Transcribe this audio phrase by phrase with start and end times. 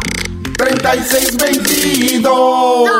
[0.57, 2.91] 3622.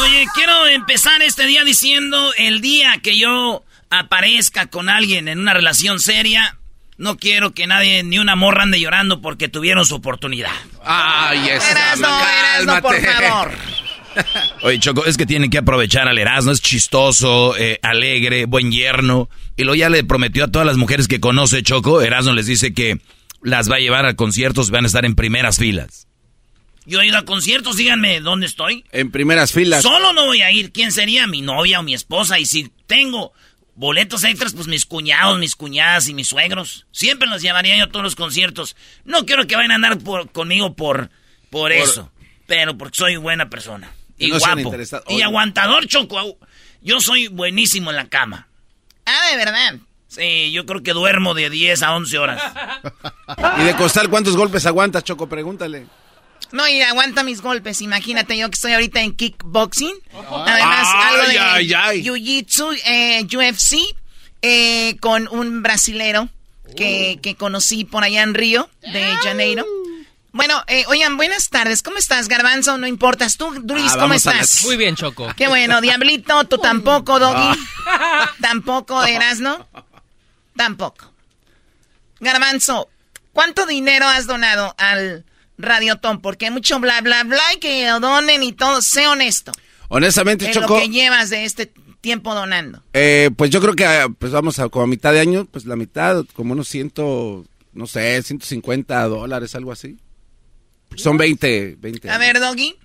[0.00, 3.62] Oye, quiero empezar este día diciendo el día que yo
[4.00, 6.58] aparezca con alguien en una relación seria,
[6.98, 10.52] no quiero que nadie, ni una morra ande llorando porque tuvieron su oportunidad.
[10.84, 13.52] Ay, es Erasno, Erasno, por favor.
[14.62, 19.28] Oye, Choco, es que tienen que aprovechar al Erasmo, es chistoso, eh, alegre, buen yerno.
[19.56, 22.72] Y luego ya le prometió a todas las mujeres que conoce Choco, Erasmo les dice
[22.72, 22.98] que
[23.42, 26.06] las va a llevar a conciertos, van a estar en primeras filas.
[26.86, 28.84] Yo he ido a conciertos, díganme dónde estoy.
[28.92, 29.82] En primeras filas.
[29.82, 30.70] Solo no voy a ir.
[30.72, 31.26] ¿Quién sería?
[31.26, 32.38] Mi novia o mi esposa.
[32.38, 33.32] Y si tengo
[33.76, 36.86] boletos extras, pues mis cuñados, mis cuñadas y mis suegros.
[36.90, 38.74] Siempre los llevaría yo a todos los conciertos.
[39.04, 41.10] No quiero que vayan a andar por, conmigo por,
[41.50, 42.10] por, eso.
[42.46, 43.92] Pero porque soy buena persona.
[44.18, 44.74] Y No guapo.
[45.08, 45.24] Y Oye.
[45.24, 46.38] aguantador, Choco.
[46.82, 48.48] Yo soy buenísimo en la cama.
[49.04, 49.76] Ah, de verdad.
[50.08, 52.42] Sí, yo creo que duermo de 10 a 11 horas.
[53.60, 55.28] ¿Y de costal cuántos golpes aguantas, Choco?
[55.28, 55.86] Pregúntale.
[56.52, 57.80] No, y aguanta mis golpes.
[57.80, 59.94] Imagínate yo que estoy ahorita en kickboxing.
[60.12, 63.78] Además, Ay, algo de jiu-jitsu, eh, UFC,
[64.42, 66.28] eh, con un brasilero
[66.76, 69.64] que, que conocí por allá en Río de Janeiro.
[70.32, 71.82] Bueno, eh, oigan, buenas tardes.
[71.82, 72.76] ¿Cómo estás, Garbanzo?
[72.76, 73.38] No importas.
[73.38, 74.64] Tú, Duris, Ah, ¿cómo estás?
[74.64, 75.32] Muy bien, Choco.
[75.34, 77.58] Qué bueno, Diablito, tú tampoco, Doggy.
[78.42, 79.66] Tampoco, Erasno.
[80.54, 81.10] Tampoco.
[82.20, 82.88] Garbanzo,
[83.32, 85.24] ¿cuánto dinero has donado al
[85.58, 86.20] Radiotón?
[86.20, 88.82] Porque hay mucho bla, bla, bla y que donen y todo.
[88.82, 89.52] Sé honesto.
[89.88, 92.82] Honestamente, En Choco, lo que llevas de este tiempo donando.
[92.92, 95.64] eh, pues yo creo que ah, pues vamos a como a mitad de año, pues
[95.64, 99.96] la mitad, como unos ciento, no sé, 150 dólares, algo así.
[100.96, 102.10] Son 20, 20.
[102.10, 102.76] A ver, Doggy.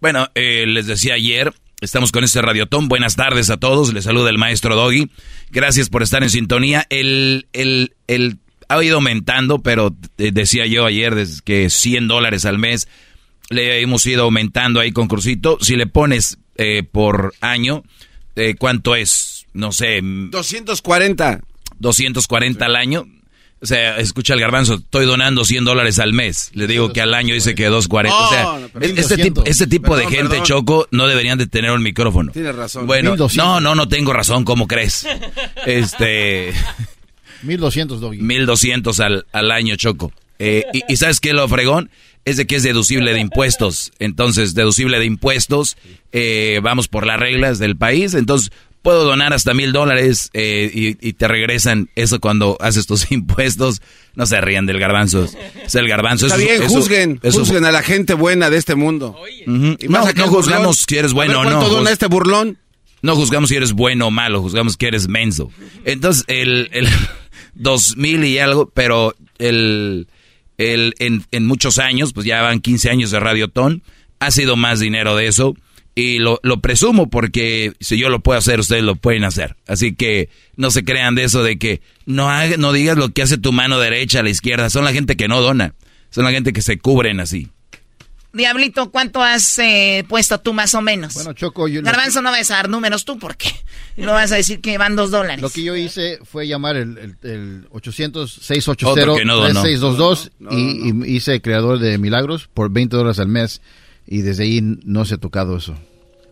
[0.00, 2.88] Bueno, eh, les decía ayer, estamos con este radiotón.
[2.88, 3.92] Buenas tardes a todos.
[3.92, 5.10] Les saluda el maestro Doggy.
[5.50, 6.86] Gracias por estar en sintonía.
[6.88, 8.38] El, el, el
[8.70, 11.14] ha ido aumentando, pero eh, decía yo ayer
[11.44, 12.86] que 100 dólares al mes
[13.48, 15.58] le hemos ido aumentando ahí concursito.
[15.60, 17.82] Si le pones eh, por año,
[18.36, 19.46] eh, ¿cuánto es?
[19.52, 21.40] No sé, 240.
[21.80, 23.06] 240 al año.
[23.62, 26.50] O sea, escucha el garbanzo, estoy donando 100 dólares al mes.
[26.54, 28.16] Le digo que al año dice que 240.
[28.16, 30.44] o sea, No, este, tipo, este tipo de gente, perdón.
[30.44, 32.30] Choco, no deberían de tener un micrófono.
[32.32, 32.86] Tienes razón.
[32.86, 33.36] Bueno, 1200.
[33.36, 35.06] no, no, no tengo razón, ¿cómo crees?
[35.66, 36.54] Este,
[37.42, 38.18] 1200, Doggy.
[38.18, 40.12] 1200 al, al año, Choco.
[40.38, 41.90] Eh, y, y ¿sabes qué, lo fregón?
[42.24, 43.92] Es de que es deducible de impuestos.
[43.98, 45.76] Entonces, deducible de impuestos,
[46.12, 48.14] eh, vamos por las reglas del país.
[48.14, 48.50] Entonces,
[48.82, 53.80] puedo donar hasta mil dólares eh, y, y te regresan eso cuando haces tus impuestos.
[54.14, 55.28] No se rían del garbanzo.
[55.64, 56.26] Es el garbanzo.
[56.26, 59.16] Está Eso- bien, eso- juzguen, eso- juzguen a la gente buena de este mundo.
[59.36, 60.28] Y más No, burlón.
[60.28, 61.58] juzgamos si eres A bueno ver, o no.
[61.58, 62.58] ¿Cuánto dona este burlón?
[63.02, 65.50] no juzgamos si eres bueno o malo, juzgamos que eres menso.
[65.86, 66.86] Entonces, el, el
[67.54, 70.08] 2000 y algo, pero el,
[70.58, 73.82] el, en, en muchos años, pues ya van 15 años de Radiotón,
[74.18, 75.54] ha sido más dinero de eso.
[75.94, 79.56] Y lo, lo presumo porque si yo lo puedo hacer, ustedes lo pueden hacer.
[79.66, 83.22] Así que no se crean de eso de que no, haga- no digas lo que
[83.22, 84.70] hace tu mano derecha a la izquierda.
[84.70, 85.74] Son la gente que no dona.
[86.10, 87.48] Son la gente que se cubren así.
[88.32, 91.14] Diablito, ¿cuánto has eh, puesto tú más o menos?
[91.14, 91.82] Bueno, Choco, yo...
[91.82, 93.50] Garbanzo, no vas a dar números tú, ¿por qué?
[93.96, 95.42] No vas a decir que van dos dólares.
[95.42, 102.48] Lo que yo hice fue llamar el, el, 800-680-3622 y, y hice creador de milagros
[102.52, 103.62] por 20 dólares al mes
[104.06, 105.74] y desde ahí no se ha tocado eso.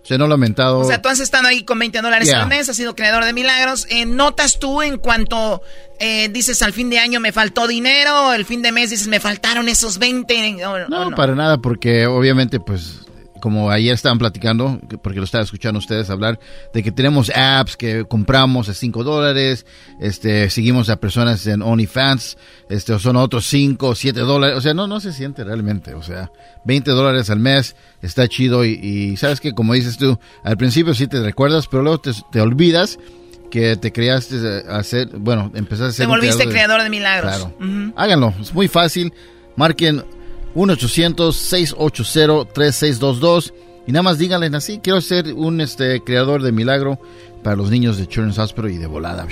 [0.09, 0.79] Se no lamentado.
[0.79, 3.35] O sea, tú has estado ahí con 20 dólares al mes, has sido creador de
[3.35, 3.87] milagros.
[3.91, 5.61] Eh, ¿Notas tú en cuanto
[6.01, 9.21] eh, dices al fin de año me faltó dinero, el fin de mes dices me
[9.21, 10.57] faltaron esos 20?
[10.89, 13.01] no, para nada, porque obviamente pues
[13.41, 16.39] como ayer estaban platicando, porque lo estaba escuchando ustedes hablar,
[16.73, 19.67] de que tenemos apps que compramos a 5 dólares,
[20.01, 22.37] este, seguimos a personas en OnlyFans,
[22.69, 26.03] este, son otros 5 o 7 dólares, o sea, no, no se siente realmente, o
[26.03, 26.31] sea,
[26.65, 31.07] 20 dólares al mes está chido y, sabes que como dices tú, al principio sí
[31.07, 32.99] te recuerdas, pero luego te, olvidas
[33.51, 36.07] que te creaste hacer, bueno, empezaste a ser...
[36.07, 37.37] Te volviste creador de, milagros.
[37.37, 37.93] Claro.
[37.97, 39.13] Háganlo, es muy fácil,
[39.57, 40.05] marquen
[40.59, 43.53] 1-800-680-3622.
[43.87, 47.01] Y nada más díganle así, quiero ser un este, creador de milagro
[47.43, 49.27] para los niños de Children's Hospital y de volada.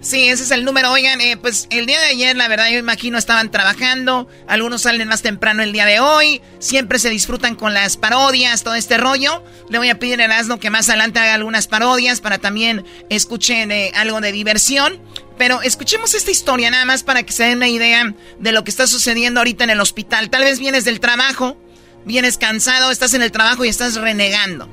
[0.00, 0.90] Sí, ese es el número.
[0.92, 4.28] Oigan, eh, pues el día de ayer, la verdad, yo imagino estaban trabajando.
[4.46, 6.40] Algunos salen más temprano el día de hoy.
[6.58, 9.44] Siempre se disfrutan con las parodias, todo este rollo.
[9.68, 13.70] Le voy a pedir a Erasmo que más adelante haga algunas parodias para también escuchen
[13.72, 14.98] eh, algo de diversión.
[15.40, 18.70] Pero escuchemos esta historia nada más para que se den una idea de lo que
[18.70, 20.28] está sucediendo ahorita en el hospital.
[20.28, 21.56] Tal vez vienes del trabajo,
[22.04, 24.68] vienes cansado, estás en el trabajo y estás renegando.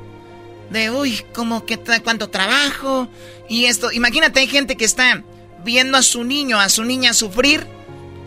[0.70, 3.08] De, uy, ¿cómo que cuánto trabajo?
[3.48, 5.24] Y esto, imagínate, hay gente que está
[5.64, 7.66] viendo a su niño, a su niña sufrir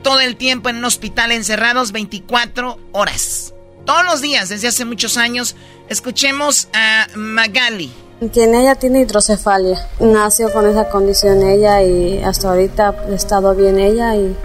[0.03, 3.53] todo el tiempo en un hospital encerrados 24 horas.
[3.85, 5.57] Todos los días, desde hace muchos años.
[5.91, 7.93] Escuchemos a Magali.
[8.29, 9.89] Tiene, ella tiene hidrocefalia.
[9.99, 14.37] Nació con esa condición ella y hasta ahorita ha estado bien ella y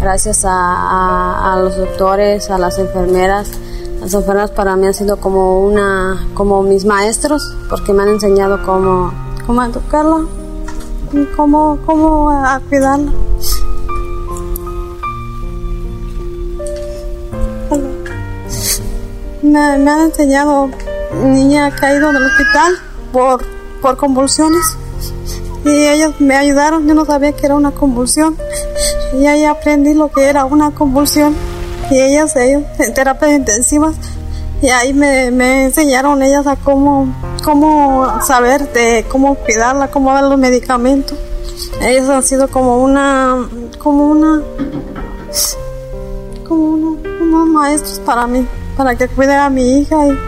[0.00, 3.50] gracias a, los doctores, a las enfermeras.
[4.00, 8.64] Las enfermeras para mí han sido como una, como mis maestros porque me han enseñado
[8.64, 9.12] cómo,
[9.46, 10.24] cómo educarla
[11.12, 13.12] y cómo, cómo a cuidarla.
[19.42, 20.70] Me, han enseñado,
[21.12, 23.44] niña ha caído en el hospital por,
[23.80, 24.76] por convulsiones.
[25.64, 28.36] Y ellos me ayudaron, yo no sabía que era una convulsión.
[29.18, 31.34] Y ahí aprendí lo que era una convulsión.
[31.90, 33.94] Y ellas, ellos, en terapias intensivas,
[34.60, 37.14] y ahí me, me enseñaron ellas a cómo,
[37.44, 41.16] cómo saber de cómo cuidarla, cómo dar los medicamentos.
[41.80, 44.42] Ellos han sido como una, como una,
[46.46, 48.46] como unos maestros para mí,
[48.76, 50.18] para que cuide a mi hija y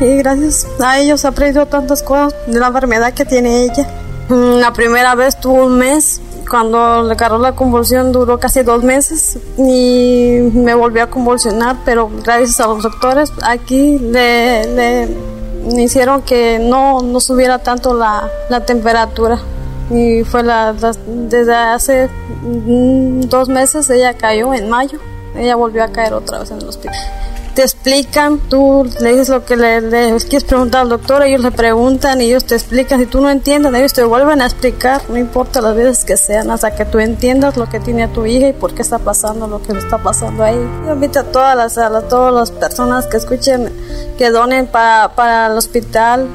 [0.00, 3.88] y gracias a ellos he aprendido tantas cosas de la enfermedad que tiene ella.
[4.28, 8.82] Mm, la primera vez tuvo un mes, cuando le agarró la convulsión duró casi dos
[8.82, 16.22] meses y me volvió a convulsionar, pero gracias a los doctores aquí le, le hicieron
[16.22, 19.38] que no, no subiera tanto la, la temperatura.
[19.90, 20.74] Y fue la,
[21.06, 22.10] desde hace
[22.42, 24.98] mm, dos meses ella cayó en mayo,
[25.34, 26.94] ella volvió a caer otra vez en el hospital
[27.58, 29.80] te explican, tú le dices lo que le,
[30.28, 33.74] quieres preguntar al doctor, ellos le preguntan y ellos te explican, si tú no entiendes,
[33.74, 37.56] ellos te vuelven a explicar, no importa las veces que sean, hasta que tú entiendas
[37.56, 40.44] lo que tiene tu hija y por qué está pasando lo que le está pasando
[40.44, 40.54] ahí.
[40.86, 43.72] Yo invito a todas las, a todas las personas que escuchen,
[44.16, 46.28] que donen para, para el hospital,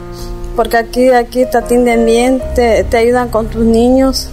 [0.57, 4.27] porque aquí, aquí te atienden bien, te, te ayudan con tus niños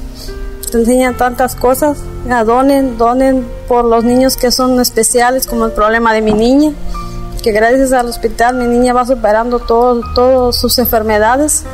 [0.71, 1.99] te enseñan tantas cosas.
[2.47, 6.73] donen, donen por los niños que son especiales, como el problema de mi niña,
[7.43, 11.65] que gracias al hospital mi niña va superando todas sus enfermedades.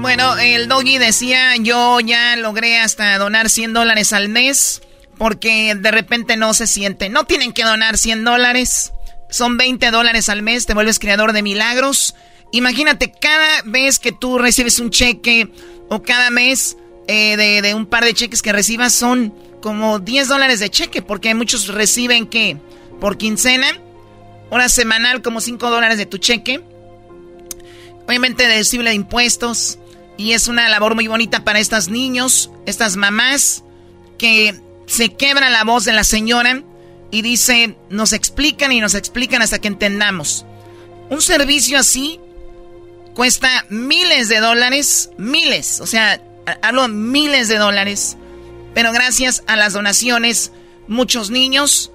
[0.00, 4.82] Bueno, el doggy decía, yo ya logré hasta donar 100 dólares al mes,
[5.16, 7.08] porque de repente no se siente.
[7.08, 8.92] No tienen que donar 100 dólares,
[9.30, 12.14] son 20 dólares al mes, te vuelves creador de milagros.
[12.52, 15.50] Imagínate, cada vez que tú recibes un cheque
[15.88, 16.76] o cada mes
[17.08, 21.34] eh, de, un par de cheques que recibas son como 10 dólares de cheque, porque
[21.34, 22.58] muchos reciben que
[23.00, 23.66] por quincena,
[24.50, 26.62] hora semanal como 5 dólares de tu cheque.
[28.06, 29.78] Obviamente deducible de impuestos.
[30.16, 33.64] Y es una labor muy bonita para estos niños, estas mamás,
[34.16, 34.54] que
[34.86, 36.62] se quebra la voz de la señora
[37.10, 40.46] y dice, nos explican y nos explican hasta que entendamos.
[41.10, 42.20] Un servicio así
[43.14, 46.20] cuesta miles de dólares, miles, o sea,
[46.62, 48.16] hablo miles de dólares,
[48.74, 50.52] pero gracias a las donaciones,
[50.88, 51.90] muchos niños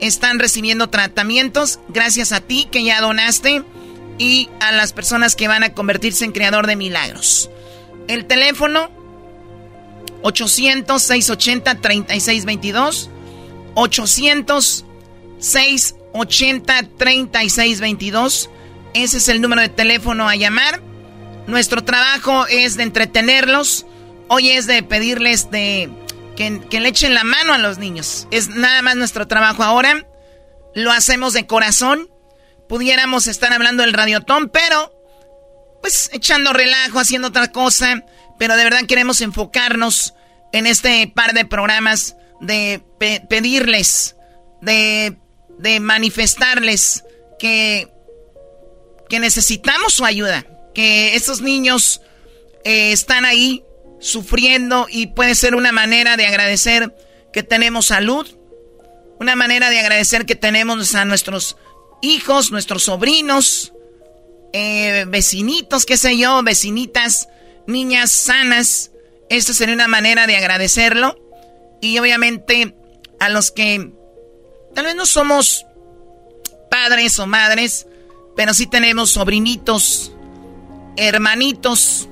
[0.00, 3.64] están recibiendo tratamientos, gracias a ti que ya donaste
[4.18, 7.50] y a las personas que van a convertirse en creador de milagros.
[8.06, 8.90] El teléfono
[10.22, 13.08] 800-680-3622,
[13.74, 14.84] 800
[16.12, 18.50] 80 36 22.
[18.94, 20.82] Ese es el número de teléfono a llamar.
[21.48, 23.86] Nuestro trabajo es de entretenerlos.
[24.28, 25.88] Hoy es de pedirles de
[26.36, 28.28] que, le echen la mano a los niños.
[28.30, 30.06] Es nada más nuestro trabajo ahora.
[30.74, 32.10] Lo hacemos de corazón.
[32.68, 34.92] Pudiéramos estar hablando del radiotón, pero
[35.80, 38.04] pues echando relajo, haciendo otra cosa.
[38.38, 40.12] Pero de verdad queremos enfocarnos
[40.52, 42.82] en este par de programas de
[43.26, 44.16] pedirles,
[44.60, 45.16] de,
[45.58, 47.04] de manifestarles
[47.38, 47.88] que,
[49.08, 50.44] que necesitamos su ayuda,
[50.78, 52.02] que esos niños
[52.62, 53.64] eh, están ahí
[53.98, 56.94] sufriendo y puede ser una manera de agradecer
[57.32, 58.28] que tenemos salud,
[59.18, 61.56] una manera de agradecer que tenemos a nuestros
[62.00, 63.72] hijos, nuestros sobrinos,
[64.52, 67.28] eh, vecinitos, qué sé yo, vecinitas,
[67.66, 68.92] niñas sanas.
[69.30, 71.18] Esta sería una manera de agradecerlo.
[71.80, 72.76] Y obviamente
[73.18, 73.90] a los que
[74.76, 75.66] tal vez no somos
[76.70, 77.88] padres o madres,
[78.36, 80.12] pero sí tenemos sobrinitos,
[80.98, 82.08] hermanitos,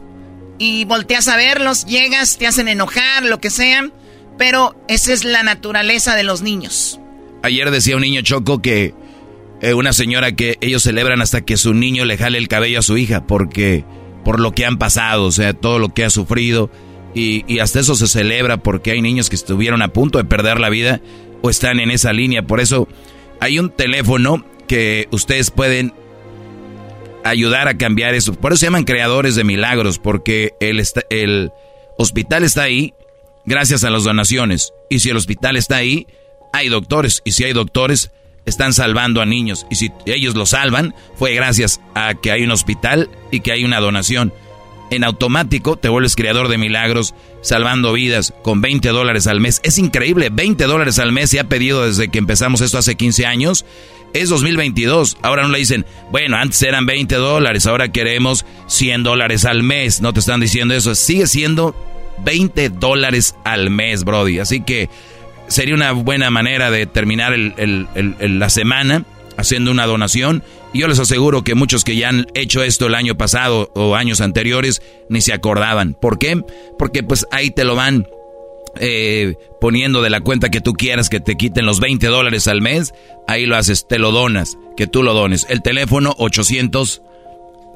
[0.58, 3.90] y volteas a verlos, llegas, te hacen enojar, lo que sea,
[4.38, 7.00] pero esa es la naturaleza de los niños.
[7.42, 8.94] Ayer decía un niño choco que
[9.60, 12.82] eh, una señora que ellos celebran hasta que su niño le jale el cabello a
[12.82, 13.84] su hija, porque
[14.24, 16.70] por lo que han pasado, o sea, todo lo que ha sufrido,
[17.14, 20.68] y hasta eso se celebra porque hay niños que estuvieron a punto de perder la
[20.68, 21.00] vida
[21.40, 22.42] o están en esa línea.
[22.42, 22.88] Por eso
[23.40, 25.94] hay un teléfono que ustedes pueden
[27.28, 28.34] ayudar a cambiar eso.
[28.34, 31.52] Por eso se llaman creadores de milagros, porque el, el
[31.98, 32.94] hospital está ahí
[33.44, 34.72] gracias a las donaciones.
[34.90, 36.06] Y si el hospital está ahí,
[36.52, 37.22] hay doctores.
[37.24, 38.10] Y si hay doctores,
[38.44, 39.66] están salvando a niños.
[39.70, 43.64] Y si ellos lo salvan, fue gracias a que hay un hospital y que hay
[43.64, 44.32] una donación.
[44.90, 49.60] En automático te vuelves creador de milagros, salvando vidas con 20 dólares al mes.
[49.64, 53.26] Es increíble, 20 dólares al mes se ha pedido desde que empezamos esto hace 15
[53.26, 53.64] años.
[54.16, 55.18] Es 2022.
[55.20, 60.00] Ahora no le dicen, bueno, antes eran 20 dólares, ahora queremos 100 dólares al mes.
[60.00, 60.94] No te están diciendo eso.
[60.94, 61.76] Sigue siendo
[62.24, 64.38] 20 dólares al mes, Brody.
[64.38, 64.88] Así que
[65.48, 69.04] sería una buena manera de terminar la semana
[69.36, 70.42] haciendo una donación.
[70.72, 73.96] Y yo les aseguro que muchos que ya han hecho esto el año pasado o
[73.96, 74.80] años anteriores
[75.10, 75.92] ni se acordaban.
[75.92, 76.40] ¿Por qué?
[76.78, 78.06] Porque pues ahí te lo van
[78.80, 82.60] eh, poniendo de la cuenta que tú quieras que te quiten los 20 dólares al
[82.60, 82.94] mes.
[83.26, 85.46] Ahí lo haces, te lo donas, que tú lo dones.
[85.48, 87.02] El teléfono 800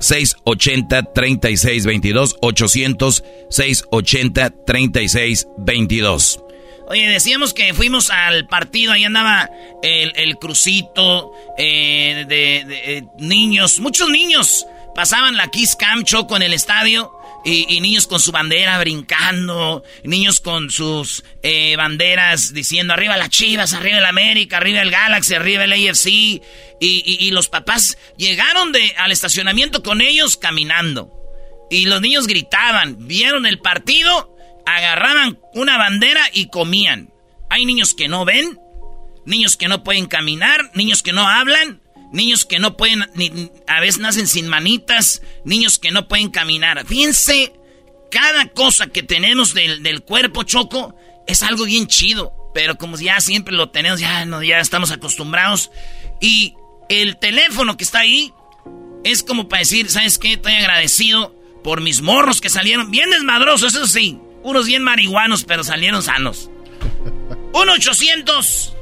[0.00, 6.40] 680 3622 800 680 3622
[6.90, 9.48] Oye, decíamos que fuimos al partido, ahí andaba
[9.80, 16.52] el, crucito eh, de, eh, niños, muchos niños pasaban la Kiss Cam Choco en el
[16.52, 17.12] estadio.
[17.42, 23.72] Y, niños con su bandera brincando, niños con sus eh, banderas diciendo arriba las Chivas,
[23.72, 26.06] arriba el América, arriba el Galaxy, arriba el AFC.
[26.06, 26.42] Y,
[26.80, 31.10] y, los papás llegaron de, al estacionamiento con ellos caminando.
[31.70, 34.36] Y los niños gritaban, vieron el partido
[34.76, 37.12] agarraban una bandera y comían.
[37.48, 38.58] Hay niños que no ven,
[39.24, 41.80] niños que no pueden caminar, niños que no hablan,
[42.12, 46.84] niños que no pueden, ni, a veces nacen sin manitas, niños que no pueden caminar.
[46.86, 47.52] Fíjense,
[48.10, 50.94] cada cosa que tenemos del, cuerpo choco
[51.26, 55.70] es algo bien chido, pero como ya siempre lo tenemos, ya, no, ya estamos acostumbrados.
[56.20, 56.54] Y
[56.88, 58.32] el teléfono que está ahí
[59.04, 60.34] es como para decir, ¿sabes qué?
[60.34, 64.18] Estoy agradecido por mis morros que salieron bien desmadrosos, eso sí.
[64.42, 66.50] Unos bien marihuanos, pero salieron sanos.
[67.52, 68.79] 1-800.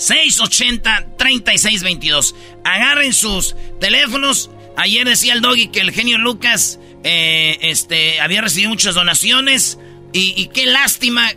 [0.00, 2.34] 680-3622.
[2.64, 4.50] Agarren sus teléfonos.
[4.76, 9.78] Ayer decía el doggy que el genio Lucas eh, este, había recibido muchas donaciones.
[10.12, 11.30] Y, y, qué lástima,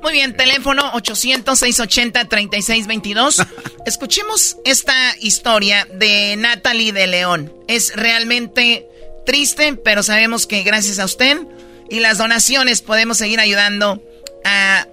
[0.01, 3.46] Muy bien, teléfono 800-680-3622.
[3.86, 7.53] Escuchemos esta historia de Natalie de León.
[7.68, 8.88] Es realmente
[9.25, 11.38] triste, pero sabemos que gracias a usted
[11.89, 14.01] y las donaciones podemos seguir ayudando
[14.46, 14.86] a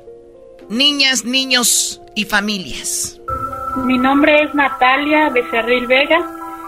[0.69, 3.21] niñas, niños y familias.
[3.85, 6.19] Mi nombre es Natalia Becerril Vega.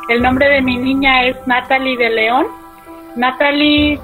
[0.09, 2.47] El nombre de mi niña es Natalie de León.
[3.17, 3.99] Natalie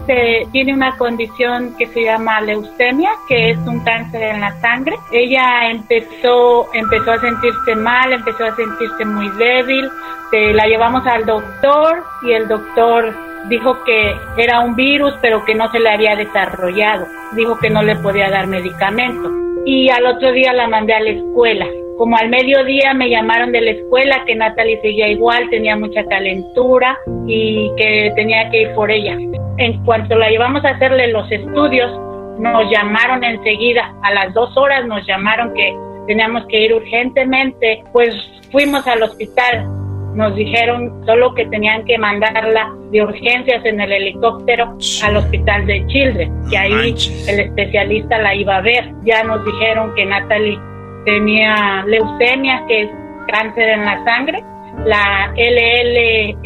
[0.50, 4.96] tiene una condición que se llama leucemia, que es un cáncer en la sangre.
[5.12, 9.88] Ella empezó, empezó a sentirse mal, empezó a sentirse muy débil.
[10.32, 13.14] la llevamos al doctor y el doctor
[13.48, 17.06] dijo que era un virus, pero que no se le había desarrollado.
[17.32, 19.30] Dijo que no le podía dar medicamento.
[19.66, 21.66] Y al otro día la mandé a la escuela.
[21.96, 26.98] Como al mediodía me llamaron de la escuela que Natalie seguía igual, tenía mucha calentura
[27.26, 29.16] y que tenía que ir por ella.
[29.58, 31.92] En cuanto la llevamos a hacerle los estudios,
[32.40, 35.72] nos llamaron enseguida, a las dos horas nos llamaron que
[36.08, 38.12] teníamos que ir urgentemente, pues
[38.50, 39.83] fuimos al hospital
[40.14, 45.86] nos dijeron solo que tenían que mandarla de urgencias en el helicóptero al hospital de
[45.86, 46.94] Children, que ahí
[47.28, 48.92] el especialista la iba a ver.
[49.04, 50.58] Ya nos dijeron que Natalie
[51.04, 52.90] tenía leucemia, que es
[53.28, 54.44] cáncer en la sangre,
[54.84, 56.36] la LLE.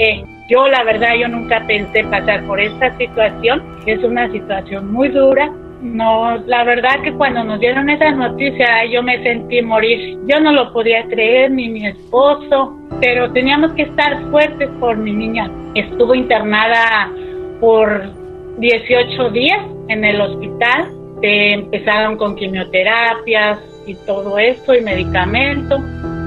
[0.49, 5.53] Yo la verdad yo nunca pensé pasar por esta situación, es una situación muy dura,
[5.80, 10.18] no, la verdad que cuando nos dieron esa noticia yo me sentí morir.
[10.26, 15.12] Yo no lo podía creer, ni mi esposo, pero teníamos que estar fuertes por mi
[15.12, 15.50] niña.
[15.75, 17.12] Estuvo internada
[17.61, 18.11] por
[18.58, 20.92] 18 días en el hospital.
[21.23, 25.80] empezaron con quimioterapias y todo esto y medicamentos.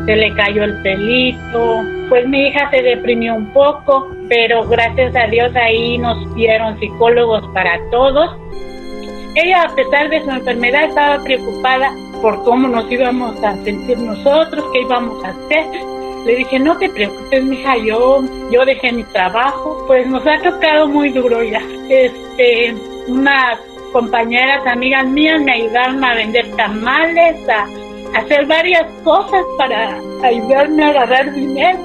[0.05, 1.81] Se le cayó el pelito.
[2.07, 7.43] Pues mi hija se deprimió un poco, pero gracias a Dios ahí nos dieron psicólogos
[7.53, 8.31] para todos
[9.35, 14.65] ella, a pesar de su enfermedad, estaba preocupada por cómo nos íbamos a sentir nosotros,
[14.73, 15.65] qué íbamos a hacer.
[16.25, 19.83] Le dije, no te preocupes, mija, yo, yo dejé mi trabajo.
[19.87, 21.61] Pues nos ha tocado muy duro ya.
[21.89, 22.75] Este,
[23.07, 23.59] unas
[23.91, 27.67] compañeras, amigas mías me ayudaron a vender tamales, a,
[28.17, 31.79] hacer varias cosas para ayudarme a agarrar dinero.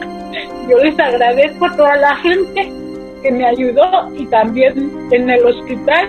[0.69, 2.73] Yo les agradezco a toda la gente
[3.23, 6.09] que me ayudó y también en el hospital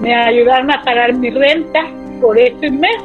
[0.00, 1.80] me ayudaron a pagar mi renta
[2.20, 2.96] por ese mes.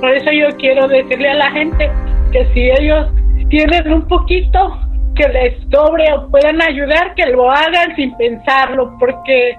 [0.00, 1.90] Por eso yo quiero decirle a la gente
[2.32, 3.08] que si ellos
[3.48, 4.78] tienen un poquito
[5.14, 9.56] que les sobre o puedan ayudar, que lo hagan sin pensarlo, porque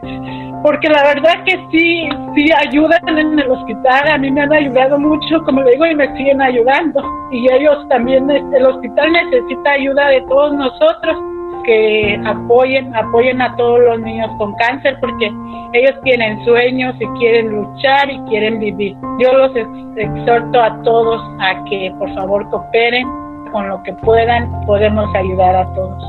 [0.63, 4.99] porque la verdad que sí, sí ayudan en el hospital, a mí me han ayudado
[4.99, 7.01] mucho, como le digo, y me siguen ayudando.
[7.31, 11.36] Y ellos también, el hospital necesita ayuda de todos nosotros
[11.67, 15.29] que apoyen, apoyen a todos los niños con cáncer porque
[15.73, 18.95] ellos tienen sueños y quieren luchar y quieren vivir.
[19.19, 19.51] Yo los
[19.97, 23.05] exhorto a todos a que por favor cooperen
[23.51, 26.03] con lo que puedan, podemos ayudar a todos.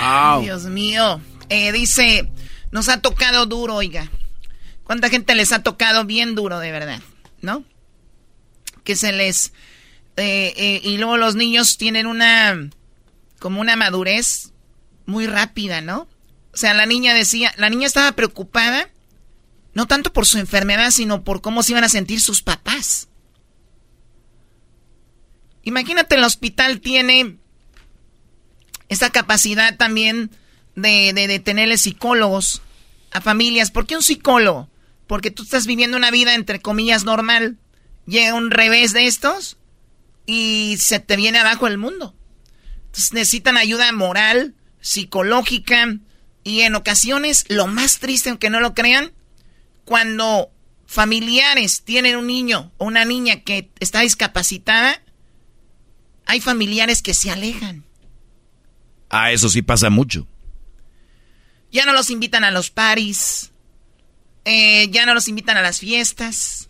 [0.00, 0.42] Wow.
[0.42, 1.20] Dios mío.
[1.48, 2.30] Eh, dice,
[2.70, 4.08] nos ha tocado duro, oiga.
[4.84, 7.00] ¿Cuánta gente les ha tocado bien duro, de verdad?
[7.42, 7.64] ¿No?
[8.84, 9.52] Que se les...
[10.16, 12.56] Eh, eh, y luego los niños tienen una
[13.38, 14.52] como una madurez
[15.06, 16.08] muy rápida, ¿no?
[16.52, 18.90] O sea, la niña decía, la niña estaba preocupada,
[19.74, 23.08] no tanto por su enfermedad, sino por cómo se iban a sentir sus papás.
[25.62, 27.38] Imagínate, el hospital tiene
[28.88, 30.30] esta capacidad también
[30.74, 32.62] de, de, tenerle psicólogos
[33.10, 33.70] a familias.
[33.70, 34.68] ¿Por qué un psicólogo?
[35.06, 37.58] Porque tú estás viviendo una vida, entre comillas, normal.
[38.06, 39.58] Llega un revés de estos
[40.26, 42.17] y se te viene abajo el mundo
[43.12, 45.98] necesitan ayuda moral, psicológica
[46.44, 49.12] y en ocasiones, lo más triste, aunque no lo crean,
[49.84, 50.50] cuando
[50.86, 55.02] familiares tienen un niño o una niña que está discapacitada,
[56.24, 57.84] hay familiares que se alejan.
[59.10, 60.26] Ah, eso sí pasa mucho.
[61.70, 63.52] Ya no los invitan a los paris,
[64.44, 66.68] eh, ya no los invitan a las fiestas.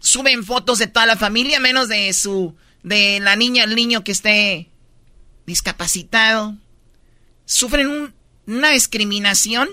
[0.00, 4.12] Suben fotos de toda la familia, menos de su de la niña al niño que
[4.12, 4.70] esté
[5.44, 6.56] discapacitado,
[7.44, 8.14] sufren
[8.46, 9.68] una discriminación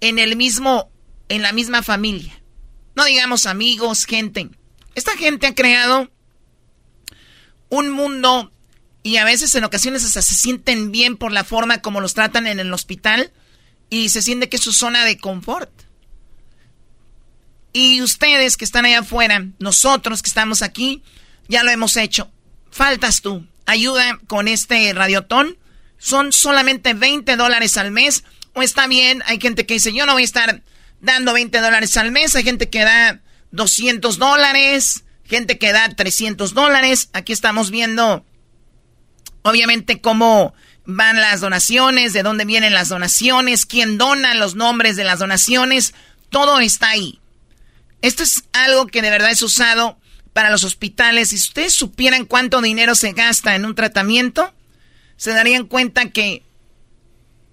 [0.00, 0.90] en el mismo,
[1.28, 2.42] en la misma familia.
[2.96, 4.50] No digamos amigos, gente.
[4.96, 6.10] Esta gente ha creado
[7.68, 8.50] un mundo
[9.04, 12.48] y a veces en ocasiones hasta se sienten bien por la forma como los tratan
[12.48, 13.32] en el hospital
[13.88, 15.70] y se siente que es su zona de confort.
[17.72, 21.04] Y ustedes que están allá afuera, nosotros que estamos aquí,
[21.50, 22.30] Ya lo hemos hecho.
[22.70, 23.44] Faltas tú.
[23.66, 25.58] Ayuda con este radiotón.
[25.98, 28.22] Son solamente 20 dólares al mes.
[28.54, 30.62] O está bien, hay gente que dice, yo no voy a estar
[31.00, 32.36] dando 20 dólares al mes.
[32.36, 37.10] Hay gente que da 200 dólares, gente que da 300 dólares.
[37.14, 38.24] Aquí estamos viendo,
[39.42, 45.02] obviamente, cómo van las donaciones, de dónde vienen las donaciones, quién dona los nombres de
[45.02, 45.94] las donaciones.
[46.28, 47.18] Todo está ahí.
[48.02, 49.99] Esto es algo que de verdad es usado
[50.32, 51.30] para los hospitales.
[51.30, 54.52] Si ustedes supieran cuánto dinero se gasta en un tratamiento,
[55.16, 56.42] se darían cuenta que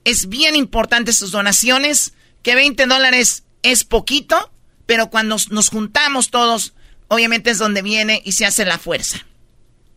[0.03, 2.13] es bien importante sus donaciones,
[2.43, 4.51] que 20 dólares es poquito,
[4.85, 6.73] pero cuando nos juntamos todos,
[7.09, 9.25] obviamente es donde viene y se hace la fuerza.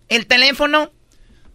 [0.09, 0.91] El teléfono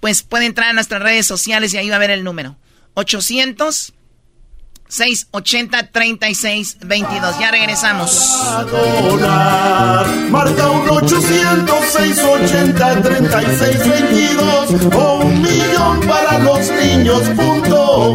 [0.00, 2.56] pues puede entrar a nuestras redes sociales y ahí va a ver el número.
[2.94, 3.92] 800
[4.88, 7.38] 680 3622.
[7.40, 8.12] Ya regresamos.
[10.30, 17.22] Marca un 800 680 3622 o un millón para los niños.
[17.30, 18.14] Punto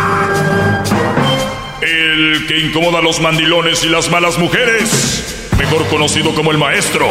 [2.31, 7.09] El que incomoda a los mandilones y las malas mujeres, mejor conocido como el maestro.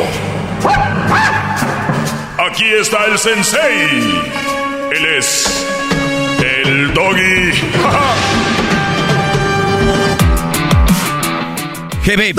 [2.38, 4.22] Aquí está el sensei.
[4.90, 5.66] Él es
[6.64, 7.52] el doggy.
[12.02, 12.32] Hey,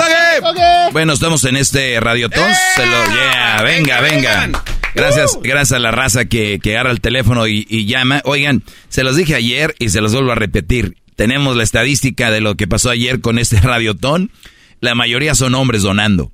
[0.92, 2.52] Bueno, estamos en este radiotón.
[2.76, 4.50] Se lo, yeah, venga, venga.
[4.94, 8.22] Gracias, gracias a la raza que, que agarra el teléfono y, llama.
[8.26, 10.98] Oigan, se los dije ayer y se los vuelvo a repetir.
[11.22, 14.32] Tenemos la estadística de lo que pasó ayer con este radiotón.
[14.80, 16.32] La mayoría son hombres donando.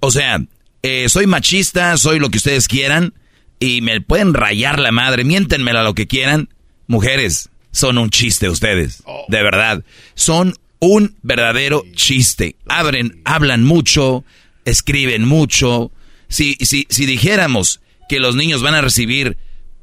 [0.00, 0.42] O sea,
[0.82, 3.12] eh, soy machista, soy lo que ustedes quieran
[3.60, 6.48] y me pueden rayar la madre, miéntenmela lo que quieran.
[6.86, 9.84] Mujeres, son un chiste ustedes, de verdad.
[10.14, 12.56] Son un verdadero chiste.
[12.66, 14.24] Abren, hablan mucho,
[14.64, 15.92] escriben mucho.
[16.28, 19.36] Si, si, si dijéramos que los niños van a recibir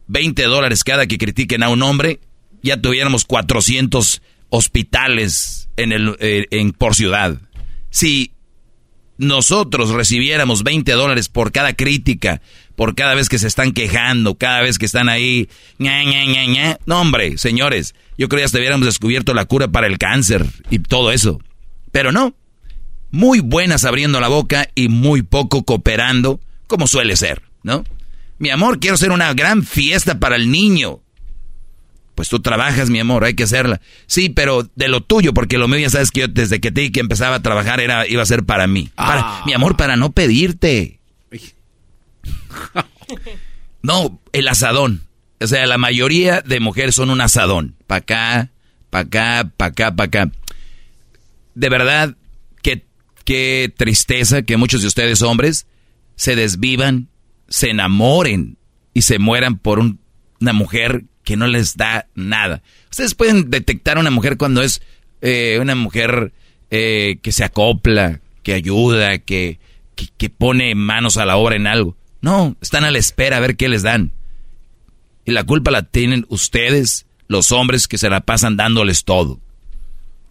[0.07, 2.19] 20 dólares cada que critiquen a un hombre,
[2.63, 7.39] ya tuviéramos 400 hospitales en el, eh, en, por ciudad.
[7.89, 8.33] Si
[9.17, 12.41] nosotros recibiéramos 20 dólares por cada crítica,
[12.75, 17.95] por cada vez que se están quejando, cada vez que están ahí, no hombre, señores,
[18.17, 21.39] yo creo que ya hubiéramos descubierto la cura para el cáncer y todo eso.
[21.91, 22.35] Pero no,
[23.11, 27.83] muy buenas abriendo la boca y muy poco cooperando, como suele ser, ¿no?
[28.39, 31.01] Mi amor, quiero hacer una gran fiesta para el niño.
[32.15, 33.81] Pues tú trabajas, mi amor, hay que hacerla.
[34.05, 36.91] Sí, pero de lo tuyo, porque lo mío ya sabes que yo desde que te
[36.91, 38.89] que empezaba a trabajar era, iba a ser para mí.
[38.97, 39.43] Ah.
[39.45, 40.99] mi amor, para no pedirte.
[43.81, 45.03] no, el asadón.
[45.39, 47.75] O sea, la mayoría de mujeres son un asadón.
[47.87, 48.51] Pa' acá,
[48.89, 50.31] pa' acá, pa' acá, pa' acá.
[51.55, 52.15] De verdad,
[52.61, 52.85] qué,
[53.25, 55.65] qué tristeza que muchos de ustedes hombres
[56.15, 57.09] se desvivan
[57.51, 58.57] se enamoren
[58.93, 62.61] y se mueran por una mujer que no les da nada.
[62.89, 64.81] Ustedes pueden detectar a una mujer cuando es
[65.21, 66.33] eh, una mujer
[66.69, 69.59] eh, que se acopla, que ayuda, que,
[69.95, 71.95] que, pone manos a la obra en algo.
[72.21, 74.11] No, están a la espera a ver qué les dan.
[75.25, 79.39] Y la culpa la tienen ustedes, los hombres que se la pasan dándoles todo.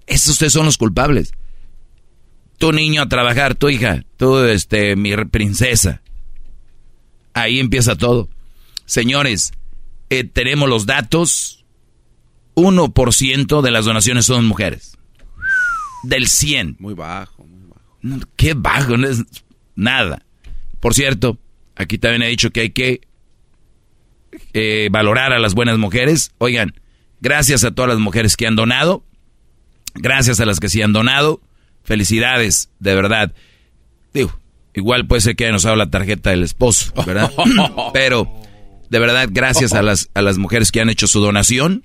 [0.06, 1.32] Esos ustedes son los culpables.
[2.58, 6.02] Tu niño a trabajar, tu hija, tú, este, mi princesa.
[7.32, 8.28] Ahí empieza todo.
[8.86, 9.52] Señores,
[10.10, 11.64] eh, tenemos los datos.
[12.56, 14.98] 1% de las donaciones son mujeres.
[16.02, 16.76] Del 100.
[16.78, 18.26] Muy bajo, muy bajo.
[18.36, 19.24] qué bajo, no es
[19.76, 20.26] nada.
[20.80, 21.38] Por cierto,
[21.76, 23.00] aquí también he dicho que hay que
[24.52, 26.32] eh, valorar a las buenas mujeres.
[26.38, 26.74] Oigan,
[27.20, 29.04] gracias a todas las mujeres que han donado.
[29.94, 31.40] Gracias a las que sí han donado.
[31.82, 33.32] Felicidades, de verdad.
[34.12, 34.40] Digo,
[34.74, 37.30] Igual puede ser que haya usado la tarjeta del esposo, ¿verdad?
[37.92, 38.30] Pero,
[38.90, 41.84] de verdad, gracias a las, a las mujeres que han hecho su donación,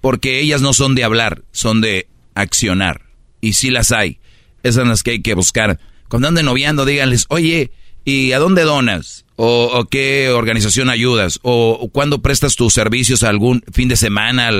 [0.00, 3.02] porque ellas no son de hablar, son de accionar.
[3.40, 4.20] Y sí las hay.
[4.62, 5.80] Esas son las que hay que buscar.
[6.08, 7.72] Cuando anden noviando, díganles, oye,
[8.04, 9.24] ¿y a dónde donas?
[9.34, 11.40] O, qué organización ayudas?
[11.42, 14.50] O, cuándo prestas tus servicios a algún fin de semana,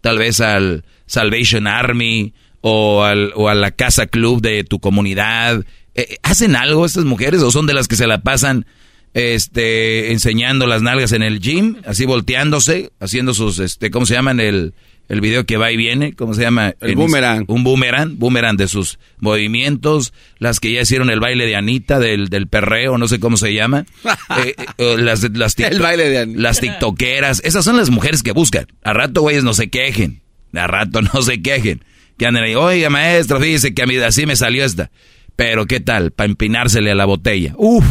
[0.00, 5.64] tal vez al Salvation Army o, al, o a la casa club de tu comunidad.
[5.94, 8.66] Eh, ¿Hacen algo estas mujeres o son de las que se la pasan
[9.14, 14.40] este, enseñando las nalgas en el gym, así volteándose, haciendo sus, este, ¿cómo se llaman?
[14.40, 14.74] El,
[15.08, 16.74] el video que va y viene, ¿cómo se llama?
[16.80, 17.44] El boomerang.
[17.46, 22.28] Un boomerang, boomerang de sus movimientos, las que ya hicieron el baile de Anita, del,
[22.28, 23.86] del perreo, no sé cómo se llama.
[24.36, 26.40] Eh, eh, las, las, el baile de Anita.
[26.40, 28.66] Las tiktokeras, esas son las mujeres que buscan.
[28.82, 30.22] A rato, güeyes, no se quejen.
[30.54, 31.84] A rato no se quejen.
[32.18, 34.90] Que anden ahí, oiga, maestro, fíjese que a mí así me salió esta.
[35.36, 36.10] Pero, ¿qué tal?
[36.10, 37.54] Para empinársele a la botella.
[37.56, 37.84] Uf,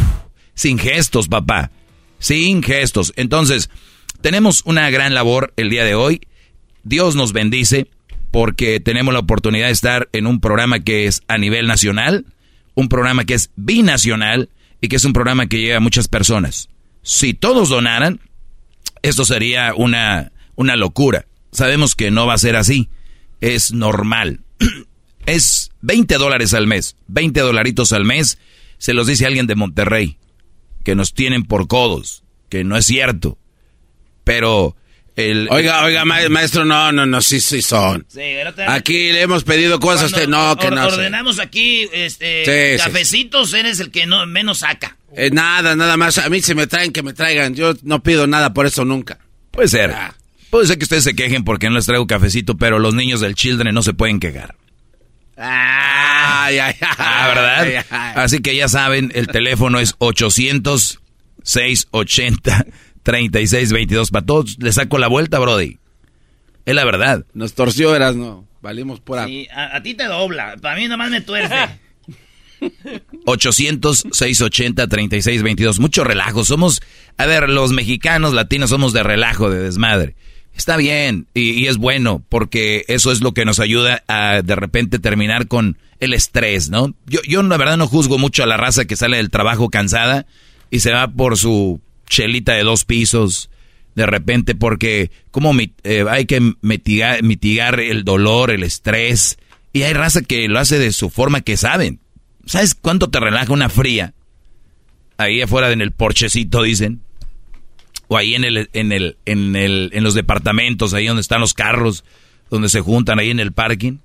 [0.54, 1.70] sin gestos, papá.
[2.18, 3.12] Sin gestos.
[3.16, 3.70] Entonces,
[4.20, 6.20] tenemos una gran labor el día de hoy
[6.84, 7.88] Dios nos bendice
[8.30, 12.26] porque tenemos la oportunidad de estar en un programa que es a nivel nacional,
[12.74, 16.68] un programa que es binacional y que es un programa que llega a muchas personas.
[17.02, 18.20] Si todos donaran,
[19.02, 21.26] esto sería una, una locura.
[21.52, 22.88] Sabemos que no va a ser así.
[23.40, 24.40] Es normal.
[25.26, 26.96] es 20 dólares al mes.
[27.08, 28.38] 20 dolaritos al mes.
[28.78, 30.18] Se los dice alguien de Monterrey.
[30.84, 32.22] Que nos tienen por codos.
[32.48, 33.38] Que no es cierto.
[34.22, 34.76] Pero
[35.50, 38.06] oiga, oiga, maestro, no, no, no, sí, sí son.
[38.66, 40.86] Aquí le hemos pedido cosas a usted, no, que no.
[40.86, 44.96] Ordenamos aquí, este, cafecitos, eres el que no menos saca.
[45.16, 46.18] Eh, nada, nada más.
[46.18, 47.54] A mí si me traen, que me traigan.
[47.54, 49.18] Yo no pido nada por eso nunca.
[49.52, 49.90] Puede ser.
[49.92, 50.14] Ah.
[50.50, 53.34] Puede ser que ustedes se quejen porque no les traigo cafecito, pero los niños del
[53.34, 54.54] Children no se pueden quejar.
[56.42, 57.84] Ay, ay, ay, ah, ¿verdad?
[58.16, 61.00] Así que ya saben, el teléfono es 800
[61.42, 62.66] 680
[63.02, 64.58] 3622 para todos.
[64.58, 65.78] Le saco la vuelta, Brody.
[66.64, 67.24] Es la verdad.
[67.34, 68.48] Nos torció, eras, no.
[68.62, 69.46] Valimos por ahí.
[69.54, 70.56] a, ti te dobla.
[70.60, 71.54] Para mí nomás me tuerce.
[73.26, 75.78] 800-680-3622.
[75.78, 76.44] Mucho relajo.
[76.44, 76.80] Somos,
[77.18, 80.14] a ver, los mexicanos latinos somos de relajo, de desmadre.
[80.56, 84.98] Está bien y, es bueno porque eso es lo que nos ayuda a de repente
[84.98, 86.94] terminar con el estrés, ¿no?
[87.06, 90.26] Yo, yo la verdad no juzgo mucho a la raza que sale del trabajo cansada
[90.70, 93.50] y se va por su chelita de dos pisos,
[93.94, 95.52] de repente, porque como
[95.84, 99.38] eh, hay que mitigar, mitigar el dolor, el estrés,
[99.72, 102.00] y hay raza que lo hace de su forma que saben.
[102.46, 104.14] ¿Sabes cuánto te relaja una fría?
[105.16, 107.00] Ahí afuera en el porchecito, dicen.
[108.08, 111.54] O ahí en el, en el, en el, en los departamentos, ahí donde están los
[111.54, 112.04] carros,
[112.50, 113.98] donde se juntan ahí en el parking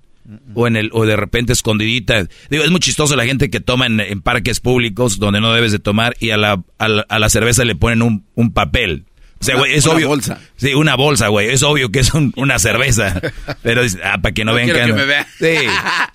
[0.53, 2.27] o en el o de repente escondidita.
[2.49, 5.79] Digo, es muy chistoso la gente que toma en, parques públicos donde no debes de
[5.79, 9.05] tomar y a la, a la, cerveza le ponen un, un papel.
[9.41, 10.07] O sea, güey, es una obvio.
[10.09, 10.41] bolsa.
[10.57, 11.49] Sí, una bolsa, güey.
[11.49, 13.21] Es obvio que es una cerveza.
[13.63, 14.97] Pero, ah, para que no, vengan.
[15.39, 15.55] Sí,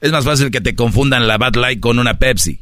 [0.01, 2.61] es más fácil que te confundan la Bad Light con una Pepsi.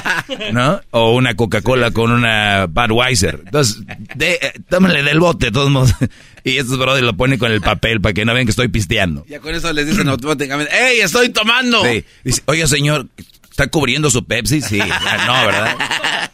[0.52, 0.80] ¿No?
[0.90, 3.40] O una Coca-Cola con una Budweiser.
[3.44, 3.82] Entonces,
[4.14, 5.94] de, eh, tómale del bote, de todos modos.
[6.44, 9.24] Y estos brothers lo ponen con el papel para que no vean que estoy pisteando.
[9.28, 11.84] Ya con eso les dicen automáticamente, ¡Ey, estoy tomando!
[11.84, 12.04] Sí.
[12.24, 13.06] Dice, oiga, señor,
[13.48, 14.60] ¿está cubriendo su Pepsi?
[14.60, 14.78] Sí.
[14.78, 15.76] No, ¿verdad?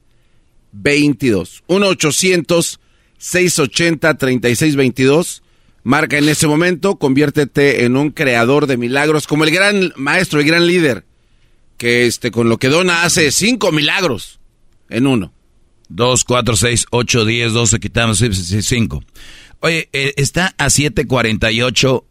[1.68, 2.78] 1-800
[3.20, 5.42] 680-3622.
[5.82, 10.46] Marca en ese momento, conviértete en un creador de milagros, como el gran maestro, el
[10.46, 11.04] gran líder,
[11.76, 14.40] que este, con lo que dona hace cinco milagros
[14.88, 15.32] en uno.
[15.88, 18.24] Dos, cuatro, seis, ocho, diez, doce, quitamos
[18.62, 19.04] cinco.
[19.60, 22.04] Oye, eh, está a 7.48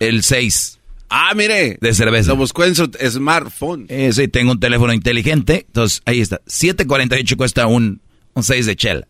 [0.00, 0.78] el 6.
[1.08, 1.78] Ah, mire.
[1.80, 2.30] De cerveza.
[2.30, 3.86] Lo buscó en su smartphone.
[3.88, 5.64] Eh, sí, tengo un teléfono inteligente.
[5.66, 6.40] Entonces, ahí está.
[6.46, 8.02] 7.48 cuesta un,
[8.34, 9.08] un 6 de chela.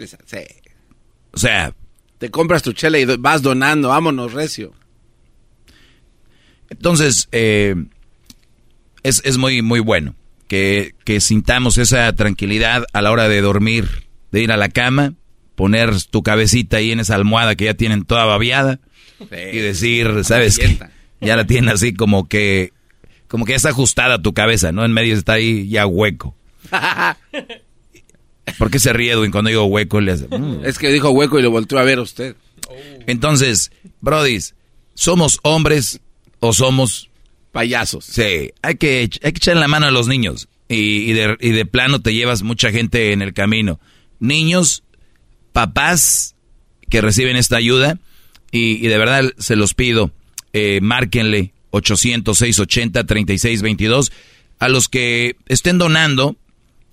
[0.00, 0.38] Sí, sí.
[1.32, 1.74] O sea...
[2.18, 4.72] Te compras tu chela y vas donando, vámonos, recio.
[6.70, 7.74] Entonces, eh,
[9.02, 10.14] es, es, muy, muy bueno
[10.48, 15.14] que, que, sintamos esa tranquilidad a la hora de dormir, de ir a la cama,
[15.54, 18.80] poner tu cabecita ahí en esa almohada que ya tienen toda babiada
[19.20, 20.78] y decir, ¿sabes qué?
[21.20, 22.72] Ya la tienen así como que,
[23.28, 24.84] como que ya está ajustada tu cabeza, ¿no?
[24.84, 26.36] En medio está ahí ya hueco.
[28.58, 30.00] ¿Por qué se ríe Edwin cuando digo hueco?
[30.00, 30.64] Le hace, mm".
[30.64, 32.36] Es que dijo hueco y lo volteó a ver a usted.
[33.06, 34.38] Entonces, Brody,
[34.94, 36.00] ¿somos hombres
[36.40, 37.10] o somos
[37.54, 38.04] Payasos.
[38.06, 40.48] Sí, hay que, hay que echar la mano a los niños.
[40.68, 43.78] Y, de, y de plano te llevas mucha gente en el camino.
[44.18, 44.82] Niños,
[45.52, 46.34] papás
[46.90, 48.00] que reciben esta ayuda.
[48.50, 50.10] Y, de verdad se los pido,
[50.52, 54.10] eh, márquenle 800-680-3622.
[54.58, 56.36] A los que estén donando,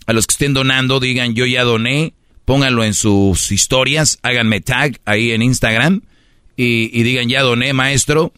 [0.05, 2.13] a los que estén donando, digan yo ya doné,
[2.45, 6.01] pónganlo en sus historias, háganme tag ahí en Instagram
[6.55, 8.33] y, digan ya doné, maestro.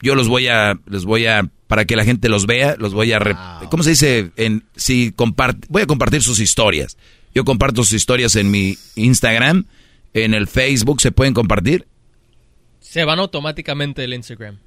[0.00, 3.12] Yo los voy a, les voy a, para que la gente los vea, los voy
[3.12, 4.30] a, ¿cómo se dice?
[4.36, 6.96] En, si compart, voy a compartir sus historias.
[7.34, 9.66] Yo comparto sus historias en mi Instagram,
[10.12, 11.86] en el Facebook, ¿se pueden compartir?
[12.80, 14.58] Se van automáticamente el Instagram.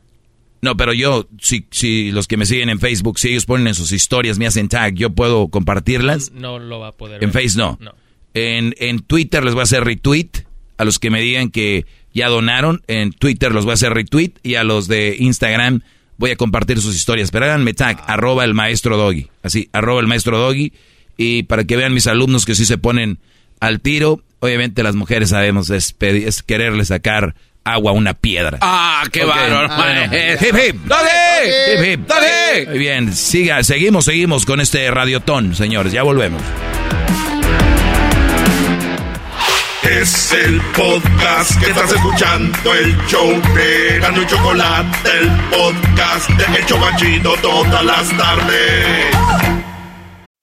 [0.65, 3.75] No, pero yo, si, si los que me siguen en Facebook, si ellos ponen en
[3.75, 6.32] sus historias, me hacen tag, ¿yo puedo compartirlas?
[6.32, 7.23] No, lo va a poder.
[7.23, 7.93] En Facebook no.
[8.34, 10.32] En, en Twitter les voy a hacer retweet
[10.80, 12.82] a los que me digan que ya donaron.
[12.88, 15.84] En Twitter los voy a hacer retweet y a los de Instagram
[16.17, 17.30] voy a compartir sus historias.
[17.30, 18.13] Pero háganme tag, ah.
[18.13, 19.30] arroba el maestro Doggy.
[19.43, 20.73] Así, arroba el maestro Doggy.
[21.15, 23.19] Y para que vean mis alumnos que sí se ponen
[23.60, 24.23] al tiro.
[24.39, 28.60] Obviamente las mujeres sabemos, es, es quererle sacar agua a una piedra.
[28.62, 29.67] ¡Ah, qué bárbaro!
[30.39, 30.75] ¡Hip, hip!
[30.86, 31.73] ¡Dale!
[31.73, 32.08] ¡Hip, hip!
[32.08, 32.67] ¡Dale!
[32.67, 35.91] Muy bien, siga, seguimos, seguimos con este radiotón, señores.
[35.91, 36.41] Ya volvemos.
[39.84, 46.60] Es el podcast que estás escuchando, el show de Gano y Chocolate, el podcast de
[46.60, 49.64] Hecho Machito todas las tardes.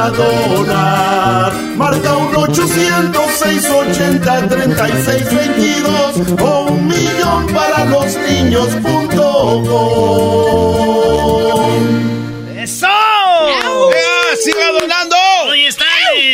[0.00, 9.26] Para donar, marca un 800 680 3622 o un millón para los niños punto
[12.56, 12.86] ¡Eso!
[12.86, 14.99] ¡Eh, ¡Siga donando!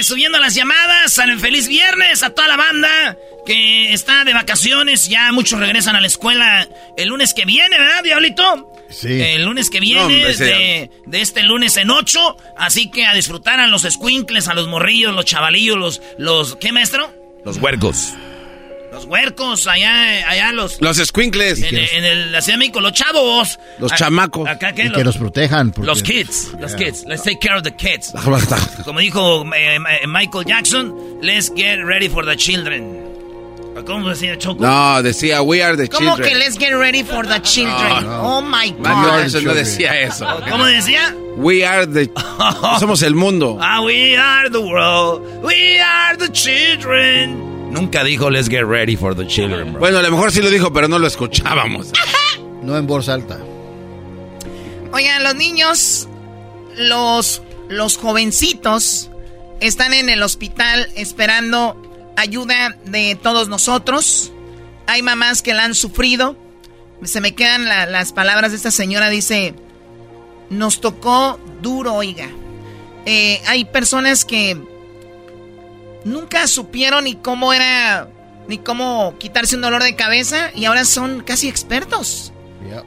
[0.07, 1.15] Subiendo las llamadas.
[1.15, 5.09] Salen feliz viernes a toda la banda que está de vacaciones.
[5.09, 8.73] Ya muchos regresan a la escuela el lunes que viene, ¿verdad, Diablito?
[8.89, 9.21] Sí.
[9.21, 12.37] El lunes que viene, de, este lunes en ocho.
[12.57, 16.71] Así que a disfrutar a los squinkles, a los morrillos, los chavalillos, los, los ¿qué
[16.71, 17.13] maestro?
[17.45, 18.15] Los huercos.
[18.97, 20.81] Los huercos, allá, allá los...
[20.81, 21.63] Los squinkles.
[21.63, 23.59] En, el, la Ciudad de México, los chavos.
[23.79, 24.49] Los chamacos.
[24.49, 25.75] Acá, y que los protejan.
[25.83, 27.05] Los kids, los kids.
[27.07, 28.15] Let's take care of the kids.
[28.87, 33.05] Como dijo eh, eh, Michael Jackson, let's get ready for the children.
[33.85, 34.65] ¿Cómo decía Choco?
[34.65, 36.13] No, decía We are the children.
[36.13, 38.07] ¿Cómo que let's get ready for the children?
[38.09, 39.43] Oh my God.
[39.43, 40.27] no decía eso.
[40.49, 41.15] ¿Cómo decía?
[41.37, 42.11] We are the.
[42.81, 43.59] somos el mundo.
[43.61, 45.45] Ah, we are the world.
[45.45, 47.56] We are the children.
[47.71, 49.81] Nunca dijo let's get ready for the children, bro.
[49.81, 51.93] Bueno, a lo mejor sí lo dijo, pero no lo escuchábamos.
[52.63, 53.39] no en voz alta.
[54.93, 56.09] Oigan, los niños,
[56.77, 59.11] los, los jovencitos
[59.61, 64.33] están en el hospital esperando ayuda de todos nosotros.
[64.87, 66.37] Hay mamás que la han sufrido.
[67.03, 69.11] Se me quedan las palabras de esta señora.
[69.11, 69.55] Dice,
[70.51, 72.29] nos tocó duro, oiga.
[73.05, 74.57] Eh, hay personas que
[76.07, 78.09] nunca supieron ni cómo era
[78.49, 82.33] ni cómo quitarse un dolor de cabeza y ahora son casi expertos.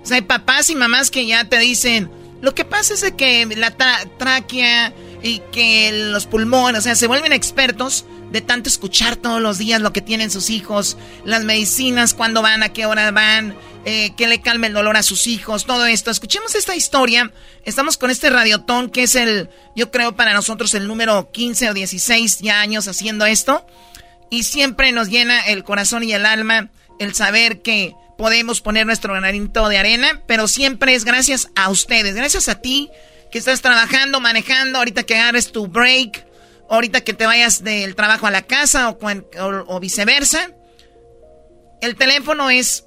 [0.02, 2.10] O sea, hay papás y mamás que ya te dicen,
[2.42, 3.76] lo que pasa es que la
[4.18, 9.58] tráquea y que los pulmones, o sea, se vuelven expertos de tanto escuchar todos los
[9.58, 13.56] días lo que tienen sus hijos, las medicinas, cuándo van, a qué hora van,
[13.86, 16.12] eh, que le calme el dolor a sus hijos, todo esto.
[16.12, 17.32] Escuchemos esta historia.
[17.66, 21.74] Estamos con este radiotón que es el, yo creo para nosotros el número 15 o
[21.74, 23.66] 16 ya años haciendo esto.
[24.30, 29.14] Y siempre nos llena el corazón y el alma el saber que podemos poner nuestro
[29.14, 32.92] granito de arena, pero siempre es gracias a ustedes, gracias a ti
[33.32, 36.26] que estás trabajando, manejando, ahorita que agarres tu break,
[36.70, 40.52] ahorita que te vayas del trabajo a la casa o, viceversa.
[41.82, 42.86] El teléfono es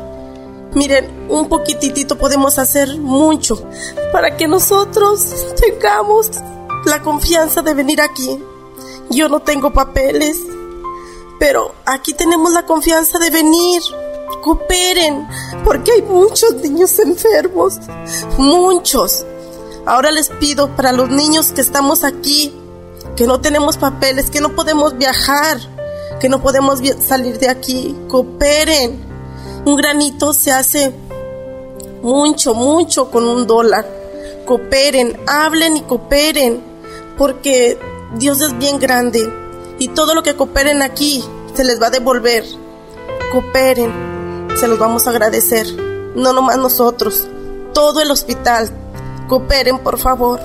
[0.73, 3.61] Miren, un poquitito podemos hacer mucho
[4.11, 6.31] para que nosotros tengamos
[6.85, 8.39] la confianza de venir aquí.
[9.09, 10.37] Yo no tengo papeles,
[11.39, 13.81] pero aquí tenemos la confianza de venir.
[14.41, 15.27] Cooperen,
[15.63, 17.75] porque hay muchos niños enfermos,
[18.37, 19.25] muchos.
[19.85, 22.53] Ahora les pido para los niños que estamos aquí,
[23.15, 25.57] que no tenemos papeles, que no podemos viajar,
[26.19, 27.95] que no podemos salir de aquí.
[28.07, 29.07] Cooperen.
[29.65, 30.93] Un granito se hace
[32.01, 33.85] mucho, mucho con un dólar.
[34.45, 36.61] Cooperen, hablen y cooperen,
[37.17, 37.77] porque
[38.17, 39.31] Dios es bien grande
[39.79, 41.23] y todo lo que cooperen aquí
[41.53, 42.43] se les va a devolver.
[43.31, 43.91] Cooperen,
[44.55, 45.67] se los vamos a agradecer.
[46.15, 47.27] No nomás nosotros,
[47.73, 48.69] todo el hospital.
[49.27, 50.39] Cooperen, por favor.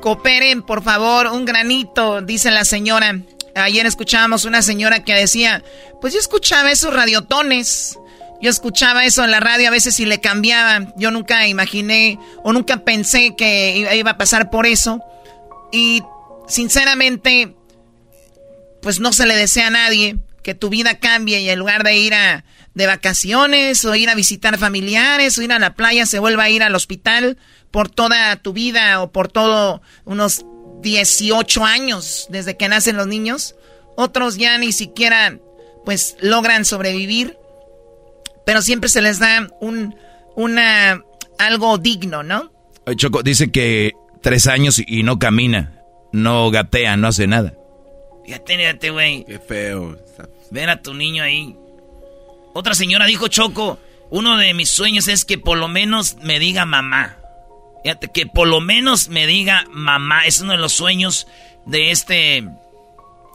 [0.00, 3.20] Cooperen, por favor, un granito, dice la señora.
[3.54, 5.64] Ayer escuchábamos una señora que decía,
[6.00, 7.98] pues yo escuchaba esos radiotones.
[8.40, 10.92] Yo escuchaba eso en la radio a veces y le cambiaba.
[10.96, 15.00] Yo nunca imaginé o nunca pensé que iba a pasar por eso.
[15.72, 16.04] Y
[16.46, 17.56] sinceramente,
[18.80, 20.18] pues no se le desea a nadie
[20.48, 22.42] que tu vida cambie y en lugar de ir a
[22.72, 26.48] de vacaciones o ir a visitar familiares o ir a la playa se vuelva a
[26.48, 27.36] ir al hospital
[27.70, 30.46] por toda tu vida o por todo unos
[30.80, 33.56] 18 años desde que nacen los niños.
[33.94, 35.38] Otros ya ni siquiera
[35.84, 37.36] pues logran sobrevivir.
[38.46, 39.94] Pero siempre se les da un
[40.34, 41.04] una
[41.38, 42.50] algo digno, ¿no?
[42.96, 43.92] Choco dice que
[44.22, 47.52] tres años y no camina, no gatea, no hace nada.
[48.24, 49.26] Fíjate, güey.
[49.26, 50.07] Qué feo.
[50.50, 51.56] Ven a tu niño ahí.
[52.54, 53.78] Otra señora dijo, Choco,
[54.10, 57.18] uno de mis sueños es que por lo menos me diga mamá.
[57.82, 60.26] Fíjate, que por lo menos me diga mamá.
[60.26, 61.26] Es uno de los sueños
[61.66, 62.48] de este.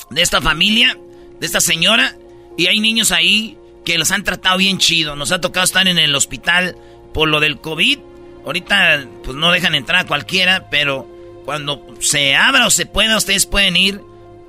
[0.09, 0.97] de esta familia,
[1.39, 2.15] de esta señora.
[2.57, 5.15] Y hay niños ahí que los han tratado bien chido.
[5.15, 6.75] Nos ha tocado estar en el hospital
[7.13, 7.99] por lo del COVID.
[8.45, 11.07] Ahorita, pues no dejan entrar a cualquiera, pero
[11.45, 14.01] cuando se abra o se pueda, ustedes pueden ir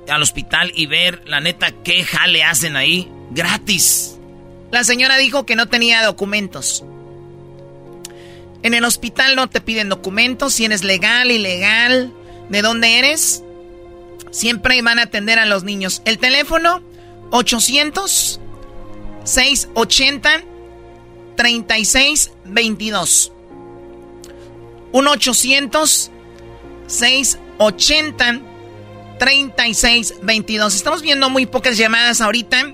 [0.09, 3.09] al hospital y ver, la neta, qué jale hacen ahí.
[3.31, 4.17] Gratis.
[4.71, 6.83] La señora dijo que no tenía documentos.
[8.63, 12.11] En el hospital no te piden documentos, si eres legal, ilegal,
[12.49, 13.43] de dónde eres.
[14.31, 16.01] Siempre van a atender a los niños.
[16.05, 16.81] El teléfono
[17.31, 18.39] 800
[19.23, 20.43] 680
[21.35, 23.31] 3622.
[24.91, 26.11] 1 800
[26.87, 28.54] 680
[29.17, 30.75] 3622.
[30.75, 32.73] Estamos viendo muy pocas llamadas ahorita.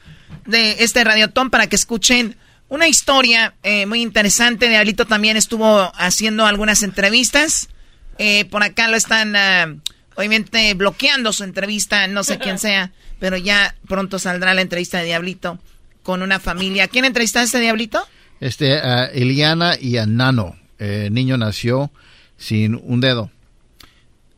[0.46, 2.38] de este radiotón para que escuchen
[2.68, 4.70] una historia eh, muy interesante.
[4.70, 7.70] Diablito también estuvo haciendo algunas entrevistas.
[8.18, 9.76] Eh, por acá lo están, ah,
[10.16, 15.06] obviamente, bloqueando su entrevista, no sé quién sea, pero ya pronto saldrá la entrevista de
[15.06, 15.60] Diablito
[16.04, 16.88] con una familia.
[16.88, 18.08] ¿Quién entrevistaste, Diablito?
[18.40, 20.56] Este, a Eliana y a Nano.
[20.78, 21.90] Eh, El niño nació
[22.38, 23.32] sin un dedo.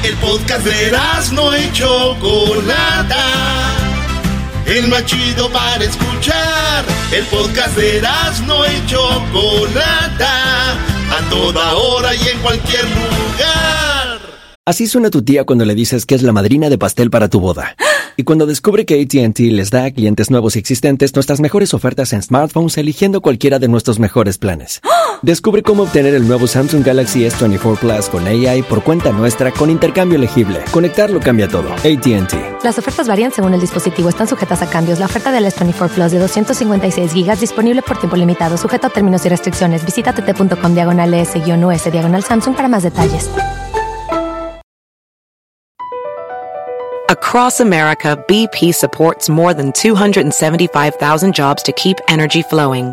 [0.03, 0.93] El podcast de
[1.33, 3.82] no y Chocolata.
[4.75, 6.85] El más chido para escuchar.
[7.13, 8.01] El podcast de
[8.47, 10.73] no y Chocolata.
[10.73, 14.19] A toda hora y en cualquier lugar.
[14.65, 17.39] Así suena tu tía cuando le dices que es la madrina de pastel para tu
[17.39, 17.77] boda.
[18.15, 22.13] Y cuando descubre que ATT les da a clientes nuevos y existentes nuestras mejores ofertas
[22.13, 24.83] en smartphones eligiendo cualquiera de nuestros mejores planes.
[25.23, 29.71] Descubre cómo obtener el nuevo Samsung Galaxy S24 Plus con AI por cuenta nuestra con
[29.71, 30.61] intercambio elegible.
[30.73, 31.73] Conectarlo cambia todo.
[31.75, 32.65] ATT.
[32.65, 34.99] Las ofertas varían según el dispositivo, están sujetas a cambios.
[34.99, 39.25] La oferta del S24 Plus de 256 GB disponible por tiempo limitado, sujeto a términos
[39.25, 39.85] y restricciones.
[39.85, 43.31] Visita tt.com diagonal S-US diagonal Samsung para más detalles.
[47.09, 52.93] Across America, BP supports more than 275,000 jobs to keep energy flowing.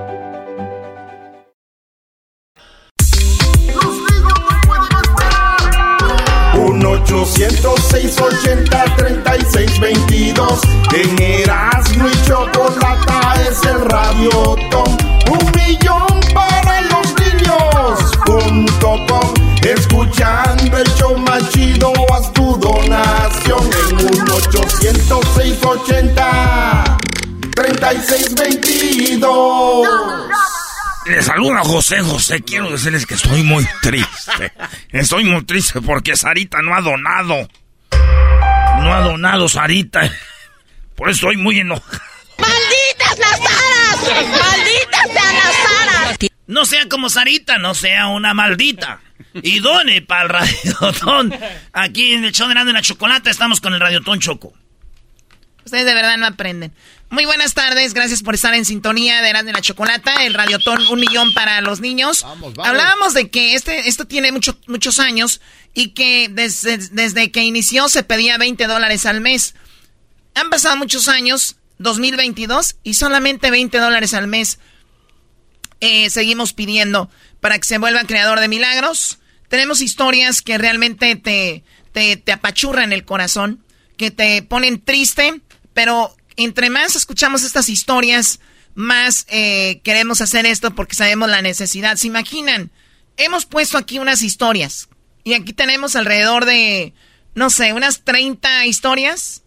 [7.21, 10.59] Un 806 80 36 22
[10.95, 14.97] En Erasmo y Chocolata es el radiotón
[15.29, 23.69] Un millón para los niños Punto com Escuchando el show más chido Haz tu donación
[23.89, 26.97] En un 806 80
[27.53, 30.30] 36 22
[31.05, 32.41] Les saluda José José.
[32.41, 34.53] Quiero decirles que estoy muy triste.
[34.89, 37.47] Estoy muy triste porque Sarita no ha donado.
[37.91, 40.01] No ha donado Sarita.
[40.95, 41.99] Por eso estoy muy enojado.
[42.37, 44.29] ¡Malditas las aras!
[44.29, 46.17] ¡Malditas sean las aras!
[46.47, 48.99] No sea como Sarita, no sea una maldita.
[49.41, 51.33] Y done para el radiotón.
[51.73, 54.53] Aquí en el show de y la Chocolata estamos con el radiotón Choco.
[55.63, 56.73] Ustedes de verdad no aprenden.
[57.11, 60.87] Muy buenas tardes, gracias por estar en sintonía de Erasmo y la Chocolata, el radiotón
[60.87, 62.25] Un Millón para los Niños.
[62.57, 65.41] Hablábamos de que este, esto tiene mucho, muchos años
[65.73, 69.55] y que desde, desde que inició se pedía 20 dólares al mes.
[70.35, 74.59] Han pasado muchos años, 2022, y solamente 20 dólares al mes
[75.81, 77.09] eh, seguimos pidiendo
[77.41, 79.19] para que se vuelva creador de milagros.
[79.49, 83.65] Tenemos historias que realmente te, te, te apachurran el corazón,
[83.97, 85.41] que te ponen triste,
[85.73, 88.39] pero entre más escuchamos estas historias,
[88.73, 91.97] más eh, queremos hacer esto porque sabemos la necesidad.
[91.97, 92.71] ¿Se imaginan?
[93.17, 94.89] Hemos puesto aquí unas historias
[95.23, 96.93] y aquí tenemos alrededor de,
[97.35, 99.43] no sé, unas 30 historias.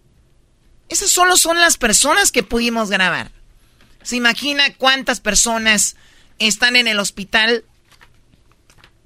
[0.88, 3.32] Esas solo son las personas que pudimos grabar.
[4.02, 5.96] ¿Se imagina cuántas personas
[6.38, 7.64] están en el hospital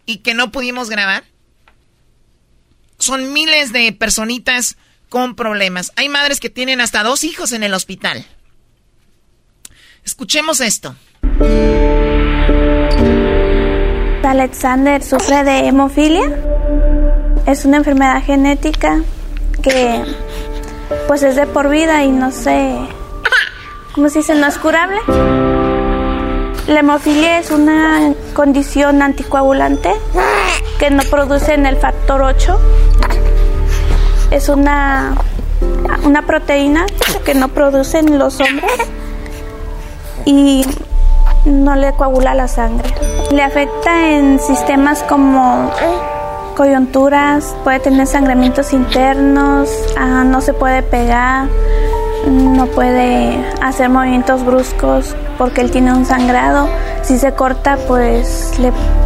[0.07, 1.25] y que no pudimos grabar?
[2.99, 4.77] Son miles de personitas
[5.09, 5.93] con problemas.
[5.97, 8.27] Hay madres que tienen hasta dos hijos en el hospital.
[10.05, 10.95] Escuchemos esto.
[14.25, 16.39] Alexander sufre de hemofilia.
[17.47, 19.03] Es una enfermedad genética
[19.63, 20.05] que
[21.07, 22.77] pues es de por vida y no sé,
[23.95, 24.35] ¿cómo se dice?
[24.35, 24.99] No es curable.
[26.67, 29.91] La hemofilia es una condición anticoagulante
[30.79, 32.61] que no produce en el factor 8
[34.31, 35.15] es una,
[36.05, 36.87] una proteína
[37.25, 38.73] que no producen los hombres
[40.25, 40.65] y
[41.45, 42.89] no le coagula la sangre.
[43.31, 45.71] Le afecta en sistemas como
[46.57, 51.47] coyunturas, puede tener sangramientos internos, ah, no se puede pegar,
[52.27, 56.69] no puede hacer movimientos bruscos porque él tiene un sangrado.
[57.03, 58.53] Si se corta, pues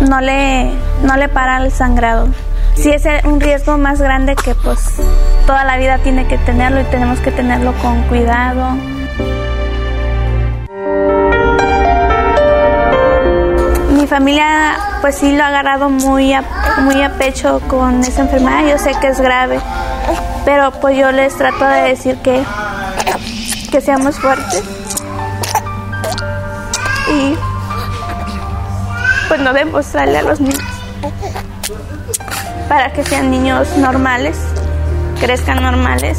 [0.01, 0.73] no, le,
[1.05, 2.27] no le para el sangrado
[2.75, 4.81] sí es un riesgo más grande que pues
[5.47, 8.70] toda la vida tiene que tenerlo y tenemos que tenerlo con cuidado.
[13.93, 16.45] Mi familia pues sí lo ha agarrado muy a,
[16.83, 19.61] muy a pecho con esa enfermedad, yo sé que es grave,
[20.45, 22.43] pero pues yo les trato de decir que,
[23.70, 24.62] que seamos fuertes.
[27.14, 27.37] Y
[29.29, 30.62] pues no demostrarle a los niños
[32.73, 34.39] para que sean niños normales,
[35.20, 36.18] crezcan normales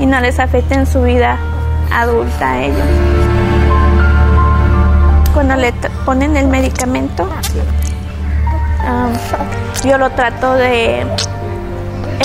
[0.00, 1.38] y no les afecten su vida
[1.92, 2.88] adulta a ellos.
[5.32, 5.72] Cuando le
[6.04, 7.28] ponen el medicamento,
[8.88, 11.06] um, yo lo trato de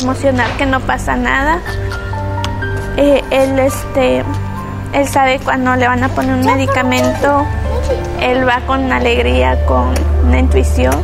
[0.01, 1.59] emocionar que no pasa nada.
[2.97, 4.23] Eh, él, este,
[4.93, 7.45] él sabe cuando le van a poner un medicamento,
[8.19, 9.93] él va con alegría, con
[10.25, 10.95] una intuición,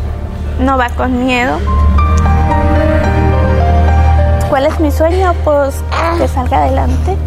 [0.60, 1.60] no va con miedo.
[4.54, 5.34] ¿Cuál es mi sueño?
[5.44, 5.84] Pues
[6.20, 7.18] que salga adelante.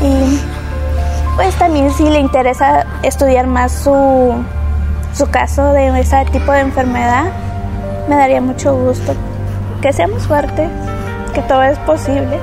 [0.00, 0.40] Y
[1.34, 4.34] pues también si le interesa estudiar más su,
[5.12, 7.24] su caso de ese tipo de enfermedad,
[8.08, 9.14] me daría mucho gusto.
[9.82, 10.70] Que seamos fuertes,
[11.34, 12.38] que todo es posible.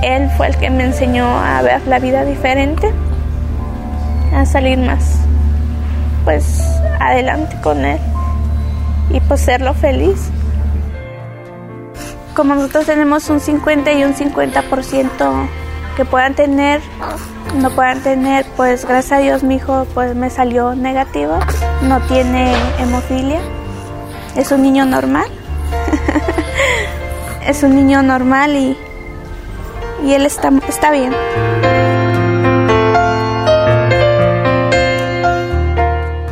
[0.00, 2.90] Él fue el que me enseñó a ver la vida diferente,
[4.34, 5.18] a salir más,
[6.24, 6.58] pues
[7.00, 7.98] adelante con él
[9.10, 10.30] y pues serlo feliz
[12.34, 15.48] como nosotros tenemos un 50 y un 50%
[15.96, 16.82] que puedan tener,
[17.56, 21.38] no puedan tener, pues gracias a Dios mi hijo pues me salió negativo,
[21.82, 23.40] no tiene hemofilia,
[24.36, 25.28] es un niño normal,
[27.46, 28.76] es un niño normal y,
[30.04, 31.14] y él está, está bien.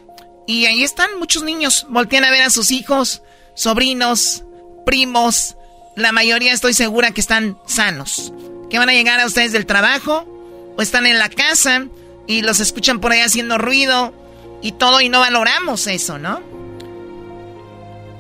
[0.48, 1.86] Y ahí están muchos niños.
[1.90, 3.24] Voltean a ver a sus hijos,
[3.56, 4.46] sobrinos,
[4.86, 5.58] primos.
[5.96, 8.34] La mayoría estoy segura que están sanos.
[8.70, 10.26] Que van a llegar a ustedes del trabajo
[10.78, 11.88] o están en la casa
[12.28, 14.14] y los escuchan por ahí haciendo ruido
[14.62, 16.40] y todo y no valoramos eso, ¿no?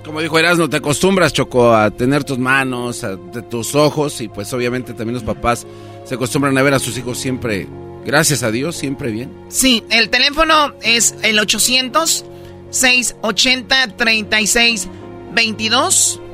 [0.03, 3.17] Como dijo Erasmo, te acostumbras, Choco, a tener tus manos, a,
[3.49, 5.65] tus ojos y pues obviamente también los papás
[6.03, 7.67] se acostumbran a ver a sus hijos siempre
[8.05, 9.31] Gracias a Dios, siempre bien.
[9.49, 12.25] Sí, el teléfono es el 800
[12.71, 16.30] 680 3622 1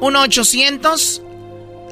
[0.00, 1.22] 800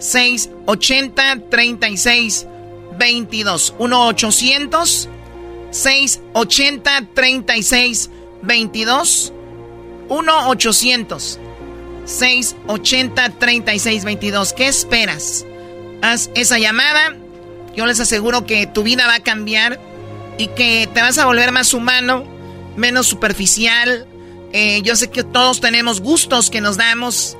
[0.00, 5.08] 680 3622 1 800
[5.70, 9.32] 680 3622
[10.08, 11.38] 1 800
[12.04, 15.46] 680 3622 ¿Qué esperas?
[16.02, 17.16] Haz esa llamada
[17.76, 19.80] yo les aseguro que tu vida va a cambiar
[20.38, 22.24] y que te vas a volver más humano,
[22.76, 24.06] menos superficial.
[24.52, 27.36] Eh, yo sé que todos tenemos gustos que nos damos.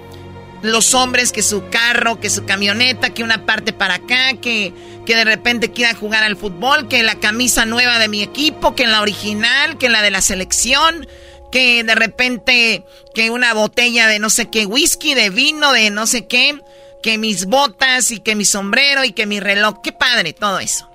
[0.64, 4.72] Los hombres, que su carro, que su camioneta, que una parte para acá, que,
[5.06, 8.86] que de repente quiera jugar al fútbol, que la camisa nueva de mi equipo, que
[8.86, 11.06] la original, que la de la selección,
[11.52, 12.84] que de repente
[13.14, 16.58] que una botella de no sé qué whisky, de vino, de no sé qué
[17.04, 19.82] que mis botas y que mi sombrero y que mi reloj.
[19.82, 20.90] Qué padre todo eso.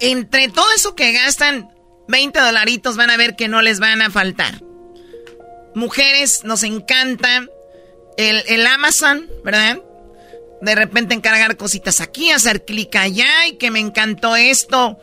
[0.00, 1.72] Entre todo eso que gastan,
[2.08, 4.60] 20 dolaritos van a ver que no les van a faltar.
[5.76, 7.46] Mujeres, nos encanta
[8.16, 9.78] el, el Amazon, ¿verdad?
[10.62, 14.98] De repente encargar cositas aquí, hacer clic allá y que me encantó esto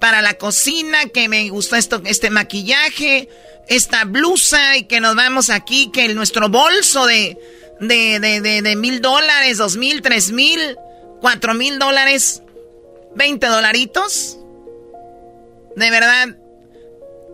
[0.00, 3.28] para la cocina, que me gustó esto, este maquillaje,
[3.68, 7.38] esta blusa y que nos vamos aquí, que nuestro bolso de
[7.80, 10.76] de, de, mil dólares, dos mil, tres mil,
[11.20, 12.42] cuatro mil dólares,
[13.14, 14.38] veinte dolaritos.
[15.76, 16.36] De verdad,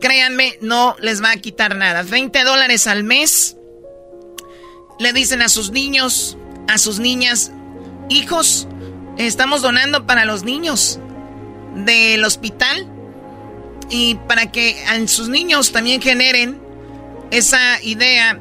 [0.00, 2.02] créanme, no les va a quitar nada.
[2.02, 3.56] 20 dólares al mes.
[5.02, 6.38] Le dicen a sus niños,
[6.68, 7.52] a sus niñas,
[8.08, 8.68] hijos,
[9.18, 10.98] estamos donando para los niños
[11.74, 12.86] del hospital
[13.90, 16.60] y para que a sus niños también generen
[17.30, 18.38] esa idea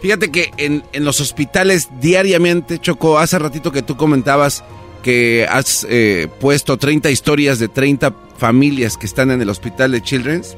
[0.00, 4.64] Fíjate que en, los hospitales diariamente, Choco, hace ratito que tú comentabas
[5.02, 10.02] que has eh, puesto 30 historias de 30 familias que están en el hospital de
[10.02, 10.56] Children's.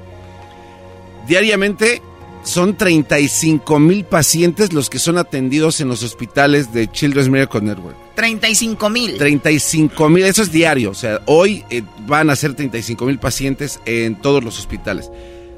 [1.26, 2.02] Diariamente
[2.44, 7.96] son 35 mil pacientes los que son atendidos en los hospitales de Children's Miracle Network.
[8.14, 9.16] 35 mil.
[9.16, 10.90] 35 mil, eso es diario.
[10.90, 15.10] O sea, hoy eh, van a ser 35 mil pacientes en todos los hospitales.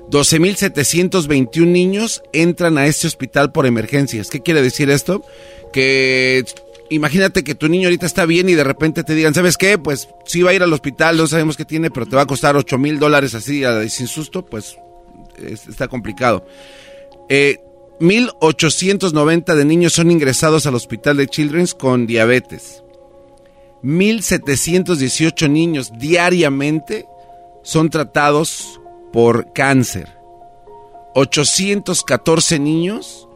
[0.09, 4.29] 12 mil 721 niños entran a este hospital por emergencias.
[4.29, 5.25] ¿Qué quiere decir esto?
[5.73, 6.45] Que
[6.91, 9.79] imagínate que tu niño ahorita está bien y de repente te digan, ¿sabes qué?
[9.79, 12.27] Pues sí va a ir al hospital, no sabemos qué tiene, pero te va a
[12.27, 14.77] costar 8 mil dólares así sin susto, pues
[15.37, 16.47] está complicado.
[17.29, 17.59] Eh,
[18.01, 22.83] 1.890 de niños son ingresados al hospital de Children's con diabetes.
[23.83, 27.07] 1.718 niños diariamente
[27.63, 28.81] son tratados
[29.13, 30.09] por cáncer.
[31.15, 33.29] 814 niños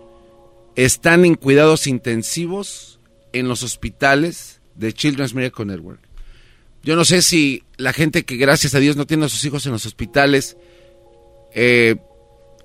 [0.74, 2.88] están en cuidados intensivos
[3.33, 6.01] en los hospitales de Children's Miracle Network.
[6.83, 9.66] Yo no sé si la gente que gracias a Dios no tiene a sus hijos
[9.66, 10.57] en los hospitales
[11.55, 11.97] eh,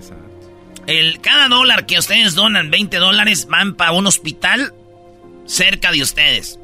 [0.86, 4.72] el, cada dólar que ustedes donan, 20 dólares, van para un hospital
[5.46, 6.60] cerca de ustedes.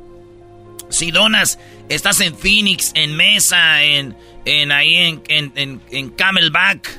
[0.88, 6.96] Si donas, estás en Phoenix, en Mesa, en, en ahí en, en, en, Camelback,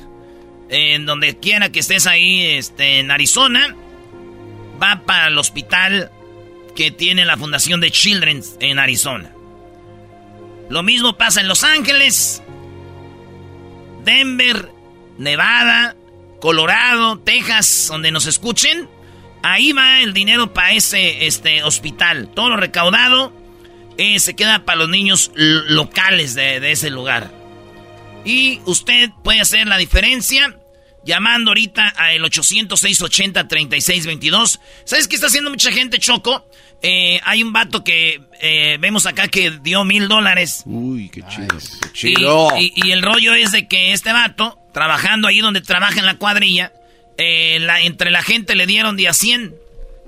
[0.68, 3.74] en donde quiera que estés ahí, este, en Arizona,
[4.82, 6.10] va para el hospital
[6.74, 9.32] que tiene la Fundación de Children en Arizona.
[10.68, 12.42] Lo mismo pasa en Los Ángeles,
[14.06, 14.72] Denver,
[15.18, 15.94] Nevada,
[16.40, 18.88] Colorado, Texas, donde nos escuchen.
[19.42, 22.30] Ahí va el dinero para ese este, hospital.
[22.34, 23.34] Todo lo recaudado
[23.98, 27.30] eh, se queda para los niños locales de, ese lugar.
[28.24, 30.58] Y usted puede hacer la diferencia
[31.04, 34.60] llamando ahorita al 800-680-3622.
[34.84, 36.48] ¿Sabes qué está haciendo mucha gente, Choco?
[36.82, 40.62] Eh, hay un vato que eh, vemos acá que dio mil dólares.
[40.66, 41.22] Uy, qué
[41.92, 42.50] chido.
[42.58, 46.72] Y, el rollo es de que este vato, trabajando ahí donde trabaja en la cuadrilla,
[47.18, 49.54] eh, entre la gente le dieron día 100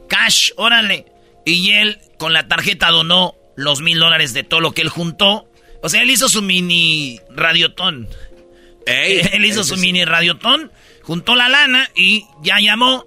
[0.09, 1.07] cash, órale.
[1.45, 5.49] Y él con la tarjeta donó los mil dólares de todo lo que él juntó.
[5.83, 8.09] O sea, él hizo su mini radiotón.
[8.87, 13.05] él hizo su mini radiotón, juntó la lana y ya llamó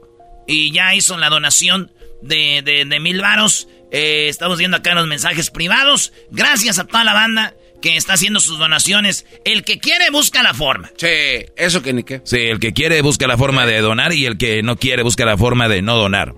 [0.47, 1.91] y ya hizo la donación
[2.21, 3.67] de, de, mil varos.
[3.91, 6.13] Eh, estamos viendo acá los mensajes privados.
[6.31, 9.25] Gracias a toda la banda que está haciendo sus donaciones.
[9.43, 10.91] El que quiere busca la forma.
[10.97, 11.07] Sí,
[11.55, 12.21] eso que ni qué.
[12.23, 15.25] Sí, el que quiere busca la forma de donar y el que no quiere busca
[15.25, 16.33] la forma de no donar.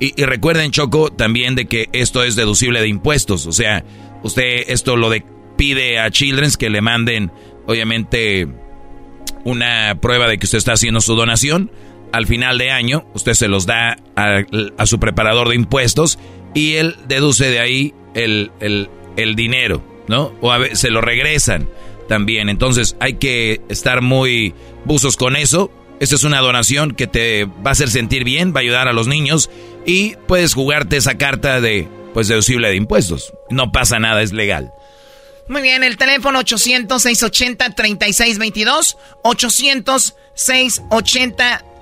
[0.00, 3.46] Y, y, recuerden, Choco, también de que esto es deducible de impuestos.
[3.46, 3.84] O sea,
[4.22, 5.24] usted esto lo de,
[5.56, 7.30] pide a Children's que le manden,
[7.66, 8.48] obviamente,
[9.44, 11.70] una prueba de que usted está haciendo su donación
[12.12, 16.18] al final de año, usted se los da a, su preparador de impuestos
[16.54, 18.52] y él deduce de ahí el,
[19.36, 20.32] dinero, ¿no?
[20.40, 21.68] O a veces se lo regresan
[22.08, 22.48] también.
[22.48, 25.70] Entonces hay que estar muy buzos con eso.
[26.00, 28.92] Esta es una donación que te va a hacer sentir bien, va a ayudar a
[28.92, 29.48] los niños
[29.86, 33.32] y puedes jugarte esa carta de, pues, deducible de impuestos.
[33.50, 34.72] No pasa nada, es legal.
[35.48, 38.96] Muy bien, el teléfono 800-680-3622.
[39.22, 40.14] 800-680-3622.
[40.36, 41.73] 3622.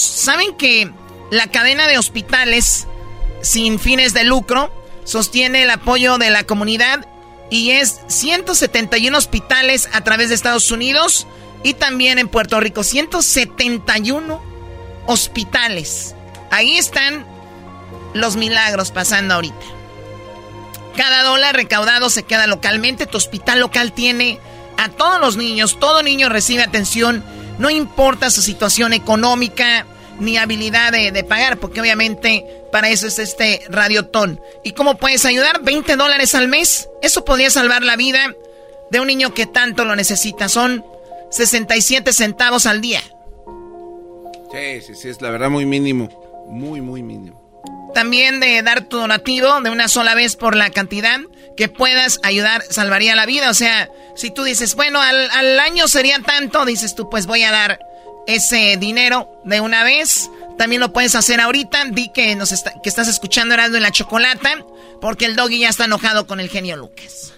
[0.00, 0.90] ¿Saben que
[1.30, 2.86] la cadena de hospitales
[3.42, 4.72] sin fines de lucro
[5.04, 7.06] sostiene el apoyo de la comunidad
[7.50, 11.26] y es 171 hospitales a través de Estados Unidos
[11.62, 12.82] y también en Puerto Rico?
[12.82, 14.42] 171
[15.06, 16.14] hospitales.
[16.50, 17.26] Ahí están
[18.12, 19.66] los milagros pasando ahorita.
[20.96, 23.06] Cada dólar recaudado se queda localmente.
[23.06, 24.38] Tu hospital local tiene
[24.76, 25.78] a todos los niños.
[25.80, 27.24] Todo niño recibe atención
[27.58, 29.86] no importa su situación económica
[30.18, 34.40] ni habilidad de, pagar, porque obviamente para eso es este radiotón.
[34.62, 35.62] ¿Y cómo puedes ayudar?
[35.62, 36.88] 20 dólares al mes.
[37.02, 38.34] Eso podría salvar la vida
[38.90, 40.48] de un niño que tanto lo necesita.
[40.48, 40.84] Son
[41.30, 43.00] 67 centavos al día.
[44.52, 46.08] Sí, sí, sí, es la verdad muy mínimo.
[46.48, 47.43] Muy, muy mínimo.
[47.94, 51.20] También de dar tu donativo de una sola vez por la cantidad
[51.56, 53.50] que puedas ayudar, salvaría la vida.
[53.50, 57.52] O sea, si tú dices, bueno, al, año sería tanto, dices tú, pues voy a
[57.52, 57.78] dar
[58.26, 60.30] ese dinero de una vez.
[60.58, 61.86] También lo puedes hacer ahorita.
[61.86, 62.50] Di que, nos
[62.82, 64.64] que estás escuchando Heraldo en la Chocolata,
[65.00, 67.34] porque el doggy ya está enojado con el genio Lucas.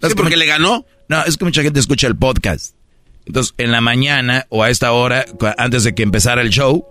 [0.00, 0.86] ¿Es porque le ganó?
[1.08, 2.74] No, es que mucha gente escucha el podcast.
[3.26, 5.26] Entonces, en la mañana o a esta hora,
[5.58, 6.86] antes de que empezara el show,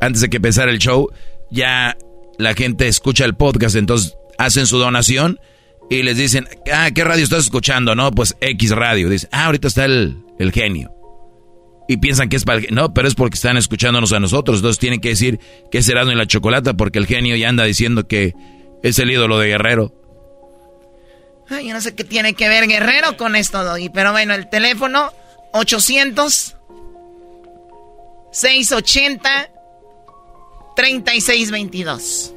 [0.00, 1.10] antes de que empezara el show,
[1.50, 1.96] ya
[2.40, 5.38] la gente escucha el podcast, entonces hacen su donación
[5.90, 7.94] y les dicen, ah, ¿qué radio estás escuchando?
[7.94, 9.08] No, pues X radio.
[9.08, 10.22] Dice, ah, ahorita está el,
[10.52, 10.90] genio.
[11.88, 12.74] Y piensan que es para el...
[12.74, 14.58] No, pero es porque están escuchándonos a nosotros.
[14.58, 17.64] Entonces tienen que decir que es Erasmo en la Chocolata porque el genio ya anda
[17.64, 18.34] diciendo que
[18.82, 19.92] es el ídolo de Guerrero.
[21.48, 23.88] Ay, yo no sé qué tiene que ver Guerrero con esto, Doggy.
[23.88, 25.12] Pero bueno, el teléfono
[25.52, 26.56] 800
[28.30, 29.50] 680
[30.80, 32.32] 3622.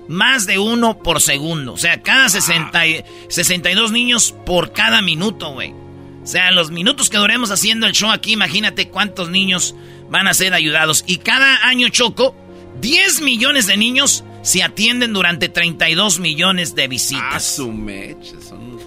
[0.08, 1.74] Más de uno por segundo.
[1.74, 2.82] O sea, cada 60,
[3.30, 5.76] 62 niños por cada minuto, güey.
[6.24, 9.76] O sea, los minutos que duremos haciendo el show aquí, imagínate cuántos niños
[10.10, 11.04] van a ser ayudados.
[11.06, 12.36] Y cada año, Choco,
[12.82, 17.34] 10 millones de niños se atienden durante 32 millones de visitas.
[17.34, 18.78] Ah, su mecha, son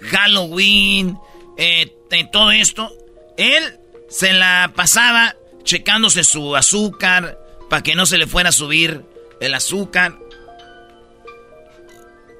[0.00, 1.18] Halloween,
[1.56, 1.92] eh,
[2.30, 2.92] todo esto.
[3.36, 3.78] Él
[4.08, 7.38] se la pasaba checándose su azúcar
[7.68, 9.04] para que no se le fuera a subir
[9.40, 10.18] el azúcar.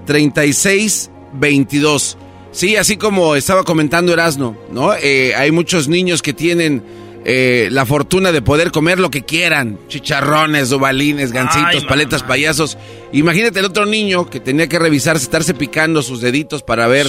[0.06, 2.16] 1-800-680-3622.
[2.52, 4.92] Sí, así como estaba comentando Erasno, ¿no?
[4.94, 6.82] Eh, hay muchos niños que tienen
[7.24, 9.78] eh, la fortuna de poder comer lo que quieran.
[9.88, 12.28] Chicharrones, ovalines, gancitos, Ay, paletas, mamá.
[12.34, 12.78] payasos.
[13.12, 17.06] Imagínate el otro niño que tenía que revisarse, estarse picando sus deditos para ver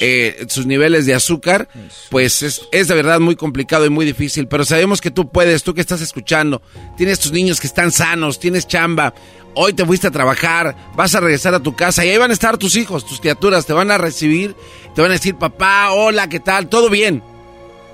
[0.00, 1.68] eh, sus niveles de azúcar.
[2.10, 4.46] Pues es, es de verdad muy complicado y muy difícil.
[4.46, 6.62] Pero sabemos que tú puedes, tú que estás escuchando.
[6.96, 9.12] Tienes tus niños que están sanos, tienes chamba.
[9.54, 12.34] Hoy te fuiste a trabajar, vas a regresar a tu casa y ahí van a
[12.34, 13.66] estar tus hijos, tus criaturas.
[13.66, 14.54] Te van a recibir,
[14.94, 16.68] te van a decir, papá, hola, ¿qué tal?
[16.68, 17.24] Todo bien.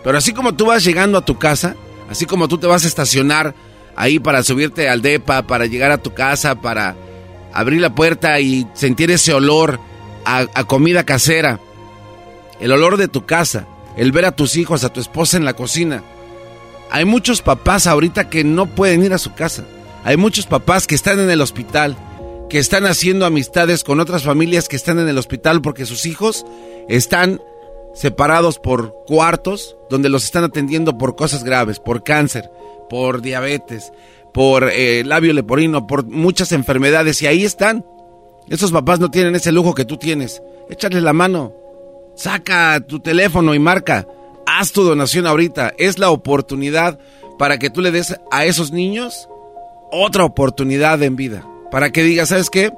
[0.04, 1.74] Pero así como tú vas llegando a tu casa,
[2.10, 3.54] así como tú te vas a estacionar
[3.96, 6.94] ahí para subirte al DEPA, para llegar a tu casa, para
[7.52, 9.80] abrir la puerta y sentir ese olor
[10.26, 11.58] a, comida casera,
[12.60, 15.54] el olor de tu casa, el ver a tus hijos, a tu esposa en la
[15.54, 16.02] cocina.
[16.90, 19.64] Hay muchos papás ahorita que no pueden ir a su casa.
[20.04, 21.96] Hay muchos papás que están en el hospital,
[22.50, 26.44] que están haciendo amistades con otras familias que están en el hospital porque sus hijos
[26.88, 27.40] están
[27.94, 32.50] separados por cuartos donde los están atendiendo por cosas graves, por cáncer,
[32.90, 33.92] por diabetes,
[34.32, 37.86] por eh, labio leporino, por muchas enfermedades y ahí están.
[38.48, 40.42] Esos papás no tienen ese lujo que tú tienes.
[40.68, 41.54] Échale la mano.
[42.14, 44.06] Saca tu teléfono y marca.
[44.46, 45.72] Haz tu donación ahorita.
[45.78, 46.98] Es la oportunidad
[47.38, 49.28] para que tú le des a esos niños
[49.90, 51.46] otra oportunidad en vida.
[51.70, 52.72] Para que digas, ¿sabes qué?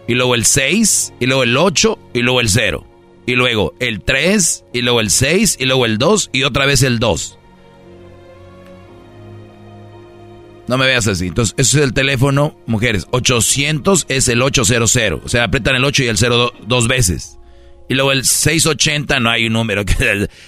[0.08, 2.86] y luego el 6 y luego el 8 y luego el 0.
[3.26, 6.82] Y luego el 3 y luego el 6 y luego el 2 y otra vez
[6.84, 7.40] el 2.
[10.68, 11.28] No me veas así.
[11.28, 13.08] Entonces, ese es el teléfono, mujeres.
[13.10, 15.22] 800 es el 800.
[15.24, 17.40] O sea, apretan el 8 y el 0 dos veces.
[17.90, 19.82] Y luego el 680 no hay un número.
[19.84, 19.86] o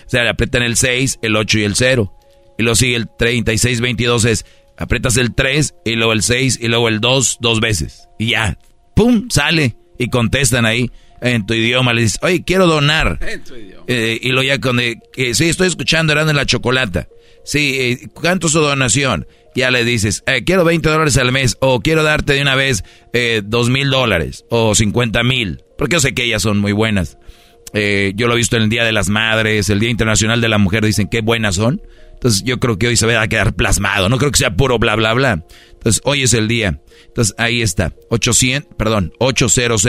[0.05, 2.13] sea, apretan el 6, el 8 y el 0.
[2.59, 4.45] Y luego sigue el 3622 es,
[4.81, 8.07] apretas el 3 y luego el 6 y luego el 2 dos veces.
[8.19, 8.57] Y ya,
[8.95, 9.27] ¡pum!
[9.29, 9.77] Sale.
[9.97, 10.89] Y contestan ahí
[11.21, 11.93] en tu idioma.
[11.93, 13.19] Le dices, oye, quiero donar.
[13.27, 13.85] En tu idioma.
[13.87, 14.79] Eh, y luego ya con...
[14.79, 14.95] Eh,
[15.33, 17.07] sí, estoy escuchando, eran en la chocolata.
[17.43, 19.27] Sí, eh, ¿cuánto es su donación?
[19.55, 22.83] Ya le dices, eh, quiero 20 dólares al mes, o quiero darte de una vez
[23.13, 27.17] eh, 2 mil dólares, o 50 mil, porque yo sé que ellas son muy buenas.
[27.73, 30.49] Eh, yo lo he visto en el Día de las Madres, el Día Internacional de
[30.49, 31.81] la Mujer, dicen qué buenas son.
[32.21, 34.77] Entonces yo creo que hoy se va a quedar plasmado, no creo que sea puro
[34.77, 35.43] bla bla bla.
[35.71, 36.79] Entonces hoy es el día.
[37.07, 39.81] Entonces ahí está, 800, perdón, 800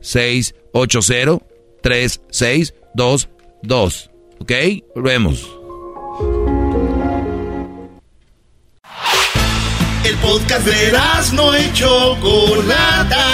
[0.00, 1.44] 680
[1.82, 4.10] 3622.
[4.38, 4.52] ¿Ok?
[4.94, 5.50] Volvemos.
[10.04, 10.92] El podcast de
[11.32, 13.26] no y Chocolata.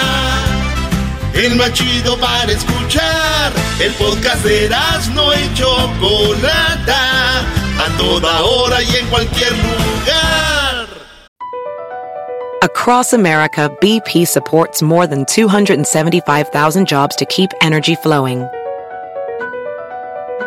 [1.35, 3.53] El más chido para escuchar.
[3.79, 4.67] El podcast de
[5.13, 7.64] no y Chocolata.
[7.77, 10.87] A toda hora y en cualquier lugar.
[12.63, 18.47] Across America, BP supports more than 275,000 jobs to keep energy flowing.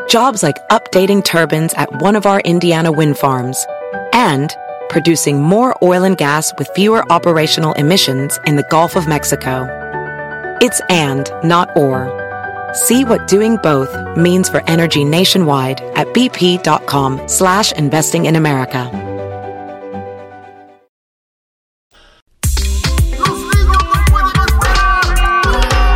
[0.09, 3.65] Jobs like updating turbines at one of our Indiana wind farms
[4.13, 4.57] and
[4.89, 9.69] producing more oil and gas with fewer operational emissions in the Gulf of Mexico.
[10.61, 12.28] It's and, not or.
[12.75, 18.91] See what doing both means for energy nationwide at bp.com slash investing in America.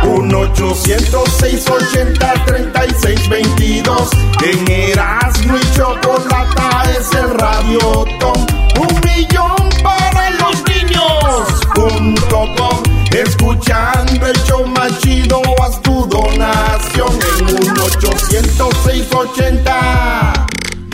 [0.03, 4.11] Un 806 80 36 22
[4.43, 8.05] En Erasmo y Chocolata es el radio
[8.79, 11.61] un millón para los niños.
[11.75, 12.83] Punto com,
[13.23, 20.47] escuchando el show más chido, haz tu donación en un 806 80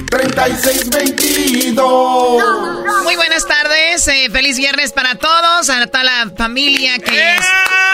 [0.10, 2.44] 3622.
[3.04, 7.36] Muy buenas tardes, eh, feliz viernes para todos, a toda la familia que,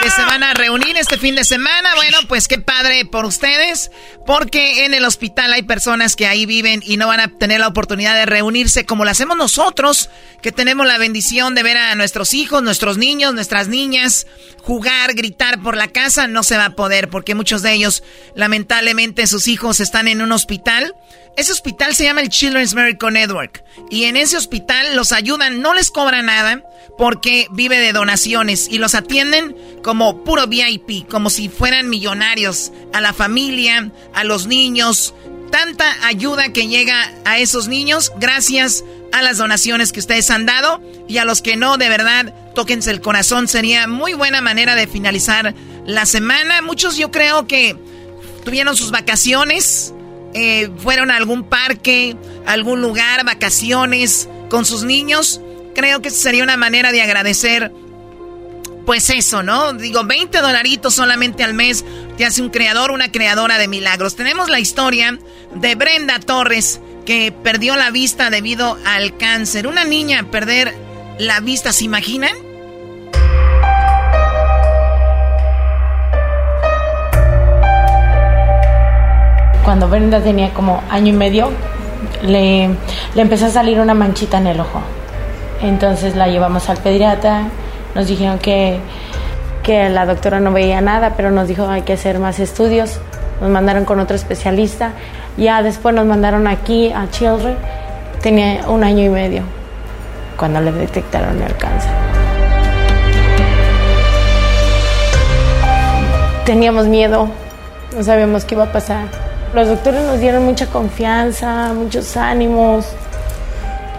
[0.02, 1.94] que, se van a reunir este fin de semana.
[1.94, 3.90] Bueno, pues qué padre por ustedes,
[4.24, 7.68] porque en el hospital hay personas que ahí viven y no van a tener la
[7.68, 10.08] oportunidad de reunirse como lo hacemos nosotros,
[10.40, 14.26] que tenemos la bendición de ver a nuestros hijos, nuestros niños, nuestras niñas
[14.62, 16.26] jugar, gritar por la casa.
[16.26, 18.02] No se va a poder, porque muchos de ellos,
[18.34, 20.94] lamentablemente, sus hijos están en un hospital
[21.36, 23.62] ese hospital se llama el Children's Miracle Network.
[23.90, 26.62] Y en ese hospital los ayudan, no les cobran nada
[26.96, 33.00] porque vive de donaciones y los atienden como puro VIP, como si fueran millonarios, a
[33.02, 35.14] la familia, a los niños.
[35.52, 38.82] Tanta ayuda que llega a esos niños gracias
[39.12, 42.90] a las donaciones que ustedes han dado y a los que no, de verdad, tóquense
[42.90, 43.46] el corazón.
[43.46, 46.62] Sería muy buena manera de finalizar la semana.
[46.62, 47.76] Muchos yo creo que
[48.44, 49.92] tuvieron sus vacaciones
[50.38, 52.14] eh, fueron a algún parque,
[52.44, 55.40] algún lugar, vacaciones con sus niños,
[55.74, 57.72] creo que sería una manera de agradecer.
[58.84, 59.72] Pues eso, ¿no?
[59.72, 61.86] Digo, 20 dolaritos solamente al mes
[62.18, 64.14] te hace un creador, una creadora de milagros.
[64.14, 65.18] Tenemos la historia
[65.54, 69.66] de Brenda Torres, que perdió la vista debido al cáncer.
[69.66, 70.74] Una niña perder
[71.18, 72.36] la vista, ¿se imaginan?
[79.66, 81.50] Cuando Brenda tenía como año y medio,
[82.22, 82.70] le,
[83.16, 84.80] empezó a salir una manchita en el ojo.
[85.60, 87.48] Entonces la llevamos al pediatra,
[87.96, 88.78] nos dijeron que,
[89.64, 93.00] que la doctora no veía nada, pero nos dijo hay que hacer más estudios.
[93.40, 94.92] Nos mandaron con otro especialista.
[95.36, 97.56] Ya después nos mandaron aquí a Children.
[98.22, 99.42] Tenía un año y medio
[100.36, 101.90] cuando le detectaron el cáncer.
[106.44, 107.28] Teníamos miedo,
[107.96, 109.25] no sabíamos qué iba a pasar
[109.56, 112.84] los doctores nos dieron mucha confianza, muchos ánimos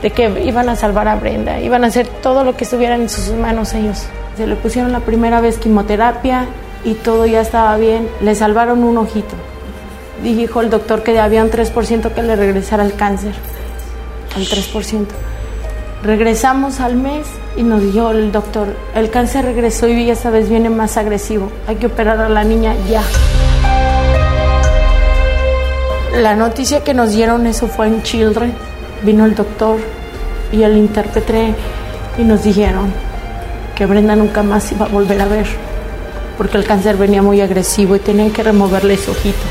[0.04, 3.10] de que iban a salvar a Brenda, iban a hacer todo lo que estuviera en
[3.10, 4.04] sus manos ellos.
[4.38, 6.46] Se le pusieron la primera vez quimioterapia
[6.86, 9.34] y todo ya estaba bien, le salvaron un ojito.
[10.22, 13.34] Dijo el doctor que había un 3% que le regresara el cáncer,
[14.36, 15.08] al 3%.
[16.04, 17.26] Regresamos al mes
[17.56, 21.78] y nos dijo el doctor, el cáncer regresó y esta vez viene más agresivo, hay
[21.78, 23.02] que operar a la niña ya
[26.18, 28.52] La noticia que nos dieron eso fue en Children.
[29.04, 29.78] Vino el doctor
[30.52, 31.54] y el intérprete
[32.18, 32.92] y nos dijeron
[33.76, 35.46] que Brenda nunca más iba a volver a ver
[36.36, 39.46] porque el cáncer venía muy agresivo y tenían que removerle su ojito.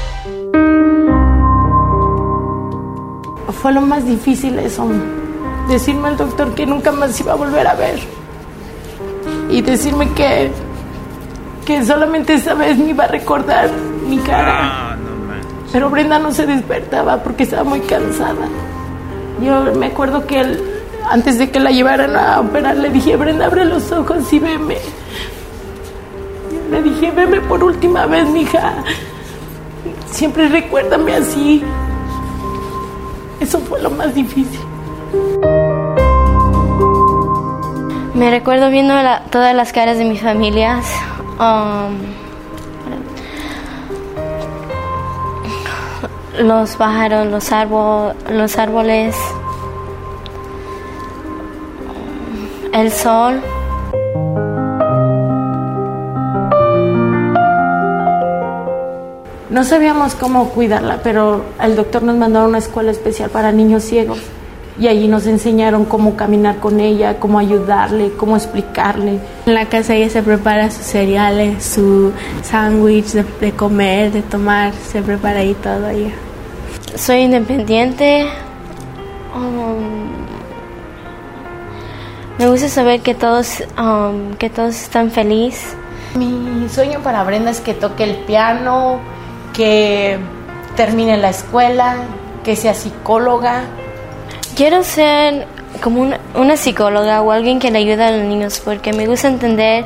[3.62, 4.88] Fue lo más difícil eso,
[5.68, 8.00] decirme al doctor que nunca más iba a volver a ver
[9.50, 10.50] y decirme que
[11.64, 13.70] que solamente esa vez me iba a recordar
[14.08, 14.85] mi cara.
[15.72, 18.48] Pero Brenda no se despertaba porque estaba muy cansada.
[19.42, 20.62] Yo me acuerdo que él,
[21.10, 24.78] antes de que la llevaran a operar, le dije, Brenda, abre los ojos y veme.
[26.70, 28.74] Le dije, veme por última vez, mija.
[30.10, 31.62] Siempre recuérdame así.
[33.40, 34.60] Eso fue lo más difícil.
[38.14, 38.94] Me recuerdo viendo
[39.30, 40.86] todas las caras de mis familias.
[41.38, 42.25] um,
[46.40, 49.16] los pájaros, los, árbo- los árboles,
[52.72, 53.40] el sol.
[59.48, 63.84] No sabíamos cómo cuidarla, pero el doctor nos mandó a una escuela especial para niños
[63.84, 64.18] ciegos.
[64.78, 69.20] Y allí nos enseñaron cómo caminar con ella, cómo ayudarle, cómo explicarle.
[69.46, 74.74] En la casa ella se prepara sus cereales, su sándwich de, de comer, de tomar,
[74.74, 76.12] se prepara ahí todo ella.
[76.96, 78.26] Soy independiente.
[79.34, 80.16] um,
[82.38, 85.76] me gusta saber que todos, um, que todos están felices.
[86.14, 89.00] Mi sueño para Brenda es que toque el piano,
[89.52, 90.18] que
[90.74, 91.96] termine la escuela,
[92.44, 93.64] que sea psicóloga.
[94.56, 95.46] Quiero ser
[95.82, 99.28] como una, una psicóloga o alguien que le ayude a los niños porque me gusta
[99.28, 99.84] entender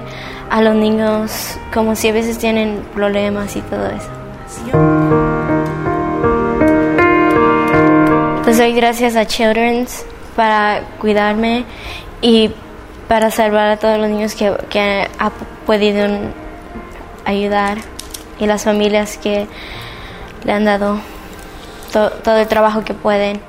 [0.48, 5.49] a los niños como si a veces tienen problemas y todo eso.
[8.50, 10.04] Pues doy gracias a Children's
[10.34, 11.64] para cuidarme
[12.20, 12.50] y
[13.06, 15.30] para salvar a todos los niños que, que ha
[15.66, 16.08] podido
[17.24, 17.78] ayudar
[18.40, 19.46] y las familias que
[20.42, 21.00] le han dado
[21.92, 23.40] to- todo el trabajo que pueden.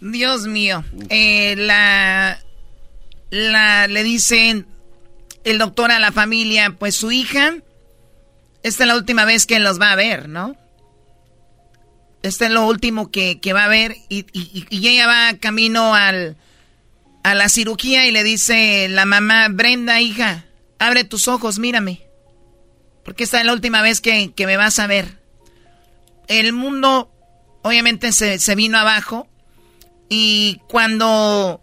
[0.00, 0.82] Dios mío.
[1.10, 2.38] Eh, la,
[3.28, 4.66] la, le dicen
[5.44, 7.56] el doctor a la familia, pues su hija,
[8.62, 10.56] esta es la última vez que los va a ver, ¿no?
[12.26, 15.94] Este es lo último que, que va a ver y, y- y ella va camino
[15.94, 16.36] al,
[17.22, 20.44] a la cirugía y le dice la mamá, Brenda, hija,
[20.78, 22.02] abre tus ojos, mírame.
[23.04, 25.18] Porque esta es la última vez que, que me vas a ver.
[26.28, 27.10] El mundo
[27.62, 29.28] obviamente se, se vino abajo
[30.08, 31.60] y cuando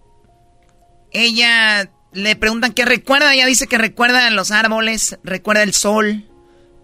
[1.11, 6.25] ella le preguntan qué recuerda, ella dice que recuerda los árboles, recuerda el sol,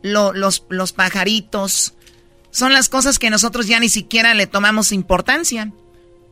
[0.02, 1.94] lo- los, los pajaritos.
[2.52, 5.72] Son las cosas que nosotros ya ni siquiera le tomamos importancia.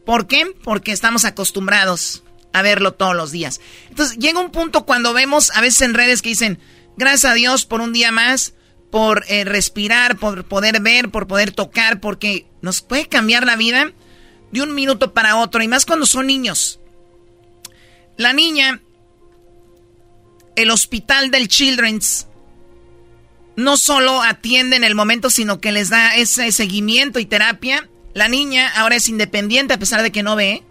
[0.05, 0.45] ¿Por qué?
[0.63, 2.23] Porque estamos acostumbrados
[2.53, 3.61] a verlo todos los días.
[3.89, 6.59] Entonces llega un punto cuando vemos a veces en redes que dicen,
[6.95, 8.53] gracias a Dios por un día más,
[8.89, 13.91] por eh, respirar, por poder ver, por poder tocar, porque nos puede cambiar la vida
[14.51, 16.79] de un minuto para otro, y más cuando son niños.
[18.15, 18.81] La niña,
[20.55, 22.26] el hospital del Children's,
[23.57, 27.89] no solo atiende en el momento, sino que les da ese seguimiento y terapia.
[28.13, 30.63] La niña ahora es independiente a pesar de que no ve.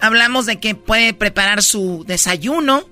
[0.00, 2.88] Hablamos de que puede preparar su desayuno.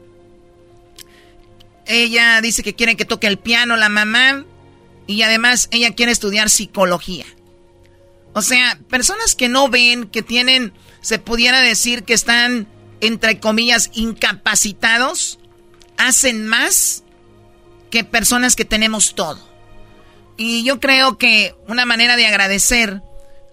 [1.86, 4.44] Ella dice que quiere que toque el piano la mamá.
[5.08, 7.26] Y además ella quiere estudiar psicología.
[8.32, 12.68] O sea, personas que no ven, que tienen, se pudiera decir que están,
[13.00, 15.40] entre comillas, incapacitados,
[15.96, 17.01] hacen más
[17.92, 19.38] que personas que tenemos todo.
[20.38, 23.02] Y yo creo que una manera de agradecer,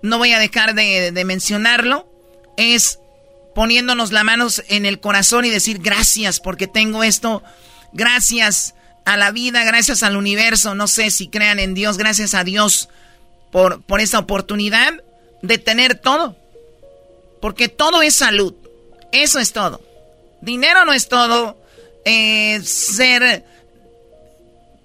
[0.01, 2.09] no voy a dejar de, mencionarlo,
[2.55, 2.99] es
[3.53, 7.43] poniéndonos las manos en el corazón y decir gracias porque tengo esto,
[7.91, 8.75] gracias
[9.05, 12.87] a la vida, gracias al universo, no sé si crean en Dios, gracias a Dios
[13.51, 14.93] por, por esa oportunidad
[15.41, 16.37] de tener todo.
[17.41, 18.53] Porque todo es salud,
[19.11, 19.81] eso es todo.
[20.41, 21.61] Dinero no es todo,
[22.05, 23.43] eh, ser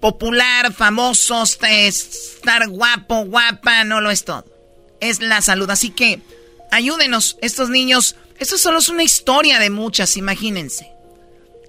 [0.05, 4.45] popular, famoso, estar guapo, guapa, no lo es todo.
[4.99, 5.67] Es la salud.
[5.71, 6.21] Así que
[6.71, 8.15] ayúdenos, estos niños.
[8.37, 10.91] Esto solo es una historia de muchas, imagínense.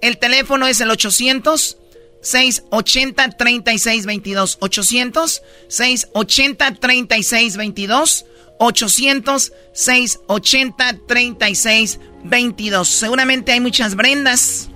[0.03, 1.77] El teléfono es el 800
[2.21, 8.25] 680 3622 800 680 3622
[8.59, 14.69] 800 680 3622 Seguramente hay muchas Brendas,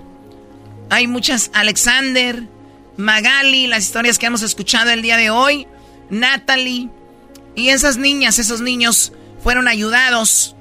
[0.90, 2.48] hay muchas Alexander,
[2.96, 5.66] Magali, las historias que hemos escuchado el día de hoy.
[6.10, 6.90] Natalie.
[7.54, 9.12] Y esas niñas, esos niños
[9.42, 10.56] fueron ayudados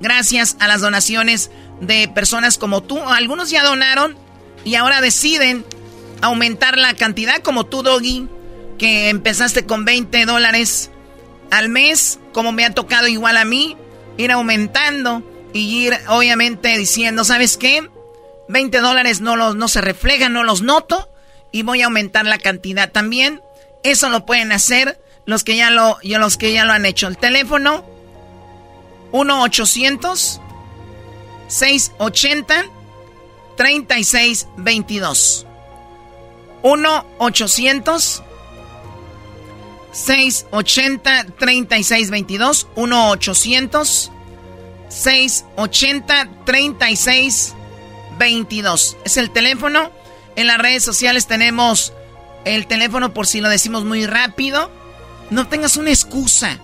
[0.00, 1.50] gracias a las donaciones
[1.80, 2.98] de personas como tú.
[2.98, 4.16] Algunos ya donaron
[4.64, 5.64] y ahora deciden
[6.20, 8.28] aumentar la cantidad como tú, Doggy,
[8.78, 10.90] que empezaste con 20 dólares
[11.50, 13.76] al mes, como me ha tocado igual a mí,
[14.16, 17.88] ir aumentando y ir obviamente diciendo, ¿sabes qué?
[18.48, 21.11] 20 dólares no, los, no se reflejan, no los noto
[21.52, 23.40] y voy a aumentar la cantidad también.
[23.84, 27.06] Eso lo pueden hacer los que ya lo, los que ya lo han hecho.
[27.08, 27.84] El teléfono
[29.12, 30.40] 1 800
[31.48, 32.64] 680
[33.56, 35.46] 3622.
[36.62, 38.22] 1 800
[39.92, 44.10] 680 3622 1 800
[44.88, 49.90] 680 3622 Es el teléfono.
[50.36, 51.92] En las redes sociales tenemos
[52.44, 54.70] el teléfono por si lo decimos muy rápido.
[55.30, 56.58] No tengas una excusa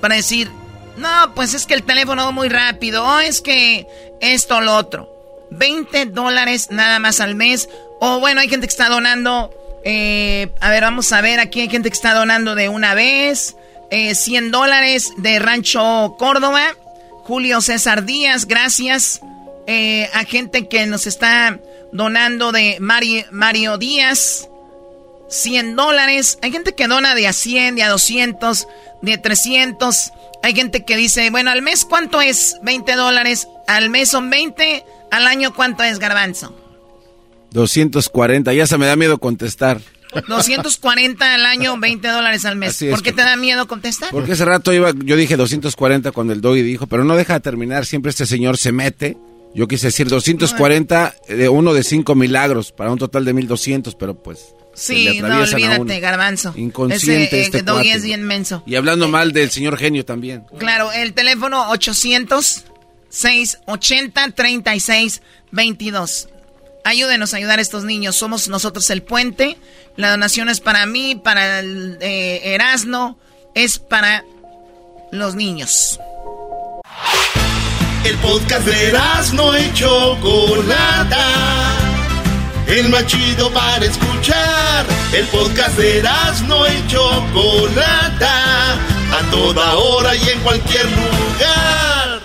[0.00, 0.50] para decir,
[0.96, 3.86] no, pues es que el teléfono muy rápido, o es que
[4.20, 5.12] esto o lo otro.
[5.50, 7.68] 20 dólares nada más al mes.
[8.00, 9.50] O bueno, hay gente que está donando.
[9.84, 13.56] Eh, a ver, vamos a ver, aquí hay gente que está donando de una vez.
[13.90, 16.74] 100 eh, dólares de Rancho Córdoba.
[17.24, 19.20] Julio César Díaz, gracias.
[19.66, 21.58] Eh, a gente que nos está
[21.96, 24.48] donando de Mario Díaz.
[25.28, 26.38] 100 dólares.
[26.42, 28.68] Hay gente que dona de a 100, de a 200,
[29.02, 30.12] de a 300.
[30.42, 33.48] Hay gente que dice, bueno, al mes cuánto es 20 dólares.
[33.66, 34.84] Al mes son 20.
[35.10, 36.54] Al año cuánto es garbanzo.
[37.50, 38.52] 240.
[38.52, 39.80] Ya se me da miedo contestar.
[40.28, 42.84] 240 al año, 20 dólares al mes.
[42.90, 44.10] ¿Por qué te da miedo contestar?
[44.10, 47.40] Porque ese rato iba, yo dije 240 cuando el doggy dijo, pero no deja de
[47.40, 49.16] terminar, siempre este señor se mete.
[49.56, 54.14] Yo quise decir 240 de uno de cinco milagros para un total de 1200, pero
[54.14, 56.52] pues Sí, no olvídate, garbanzo.
[56.54, 58.62] Inconsciente Ese, eh, este es bien menso.
[58.66, 60.44] Y hablando mal del señor genio también.
[60.58, 62.64] Claro, el teléfono 800
[63.08, 66.28] 680 3622.
[66.84, 68.16] Ayúdenos a ayudar a estos niños.
[68.16, 69.56] Somos nosotros el puente.
[69.96, 73.18] La donación es para mí, para el eh, Erasno,
[73.54, 74.22] es para
[75.10, 75.98] los niños.
[78.06, 81.26] El podcast de Erasno y Chocolata.
[82.68, 84.86] El más chido para escuchar.
[85.12, 88.74] El podcast de Erasno y Chocolata.
[89.10, 92.20] A toda hora y en cualquier lugar.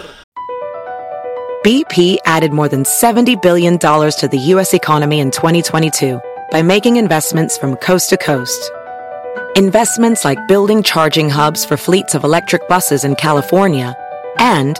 [1.63, 4.75] BP added more than $70 billion to the U.S.
[4.75, 6.21] economy in 2022
[6.51, 8.71] by making investments from coast to coast.
[9.55, 13.95] Investments like building charging hubs for fleets of electric buses in California
[14.37, 14.79] and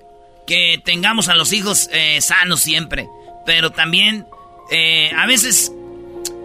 [0.45, 3.07] que tengamos a los hijos eh, sanos siempre.
[3.45, 4.25] Pero también
[4.71, 5.71] eh, a veces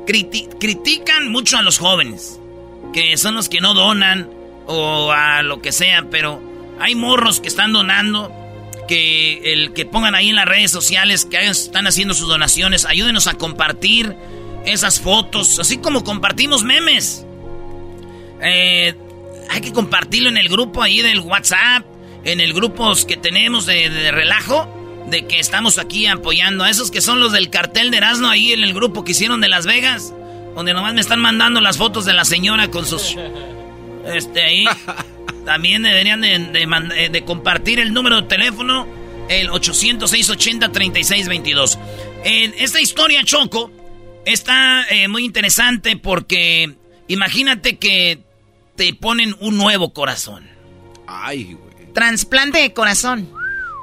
[0.06, 2.40] critican mucho a los jóvenes,
[2.92, 4.30] que son los que no donan
[4.66, 6.42] o a lo que sea, pero
[6.80, 8.32] hay morros que están donando,
[8.88, 13.26] que el que pongan ahí en las redes sociales que están haciendo sus donaciones, ayúdenos
[13.26, 14.16] a compartir
[14.64, 17.24] esas fotos, así como compartimos memes.
[18.42, 18.94] Eh,
[19.50, 21.84] hay que compartirlo en el grupo ahí del WhatsApp
[22.24, 24.68] en el grupo que tenemos de, relajo,
[25.06, 28.52] de que estamos aquí apoyando a esos que son los del cartel de Erasmo ahí
[28.52, 30.12] en el grupo que hicieron de Las Vegas,
[30.54, 33.16] donde nomás me están mandando las fotos de la señora con sus...
[34.06, 34.64] Este, ahí.
[35.44, 38.86] También deberían de, eh, de, compartir el número de teléfono,
[39.28, 41.78] el 800-680-3622.
[42.24, 43.70] esta historia, Choco,
[44.24, 46.74] está eh, muy interesante porque
[47.06, 48.20] imagínate que
[48.76, 50.48] te ponen un nuevo corazón
[51.08, 51.56] Ay,
[51.98, 52.08] güey.
[52.10, 53.30] Trasplante de corazón.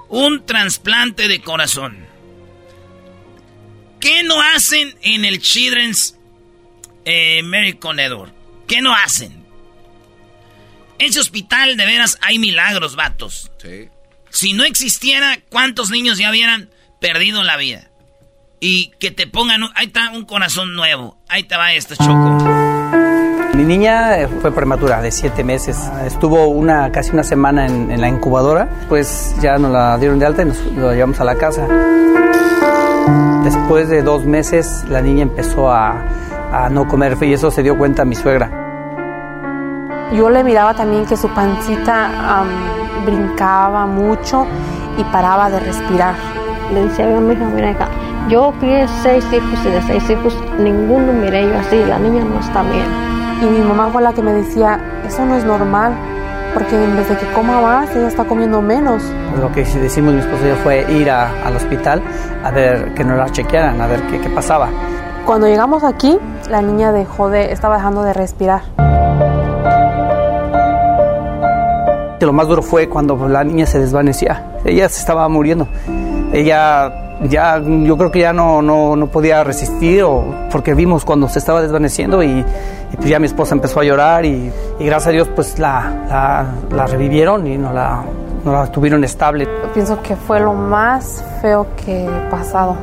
[0.09, 2.05] Un trasplante de corazón.
[3.99, 6.15] ¿Qué no hacen en el Children's
[7.05, 8.33] eh, Medical Network?
[8.67, 9.45] ¿Qué no hacen?
[10.99, 13.51] En ese hospital, de veras, hay milagros, vatos.
[13.57, 13.89] Sí.
[14.29, 16.69] Si no existiera, ¿cuántos niños ya hubieran
[17.01, 17.89] perdido la vida?
[18.59, 21.17] Y que te pongan, un- ahí está un corazón nuevo.
[21.27, 22.74] Ahí te va este choco.
[23.55, 25.89] Mi niña eh, fue prematura, de siete meses.
[26.05, 28.67] Estuvo una, casi una semana en, en la incubadora.
[28.89, 31.65] Pues ya nos la dieron de alta y nos la llevamos a la casa.
[33.45, 36.03] Después de dos meses, la niña empezó a,
[36.51, 38.51] a no comer y eso se dio cuenta mi suegra.
[40.13, 42.47] Yo le miraba también que su pancita am,
[43.05, 44.45] brincaba mucho
[44.97, 46.15] y paraba de respirar.
[46.73, 47.87] Le decía a mi hija, mira acá,
[48.27, 52.39] yo crié seis hijos y de seis hijos ninguno miré yo así, la niña no
[52.39, 53.24] está bien.
[53.41, 55.93] Y mi mamá fue la que me decía, eso no es normal,
[56.53, 59.03] porque en vez de que coma más, ella está comiendo menos.
[59.39, 62.01] Lo que decimos mi esposo y yo fue ir a- al hospital
[62.43, 64.69] a ver que nos la chequearan, a ver qué, qué pasaba.
[65.25, 66.17] Cuando llegamos aquí,
[66.49, 68.61] la niña dejó de, estaba dejando de respirar.
[72.21, 74.43] Lo más duro fue cuando la niña se desvanecía.
[74.63, 75.67] Ella se estaba muriendo.
[76.33, 76.91] Ella
[77.29, 81.37] ya, yo creo que ya no, no, no podía resistir, o, porque vimos cuando se
[81.39, 82.43] estaba desvaneciendo y,
[82.95, 84.49] y pues ya mi esposa empezó a llorar y,
[84.79, 88.03] y gracias a Dios pues la, la, la revivieron y no la,
[88.45, 89.43] no la tuvieron estable.
[89.43, 92.77] Yo pienso que fue lo más feo que he pasado.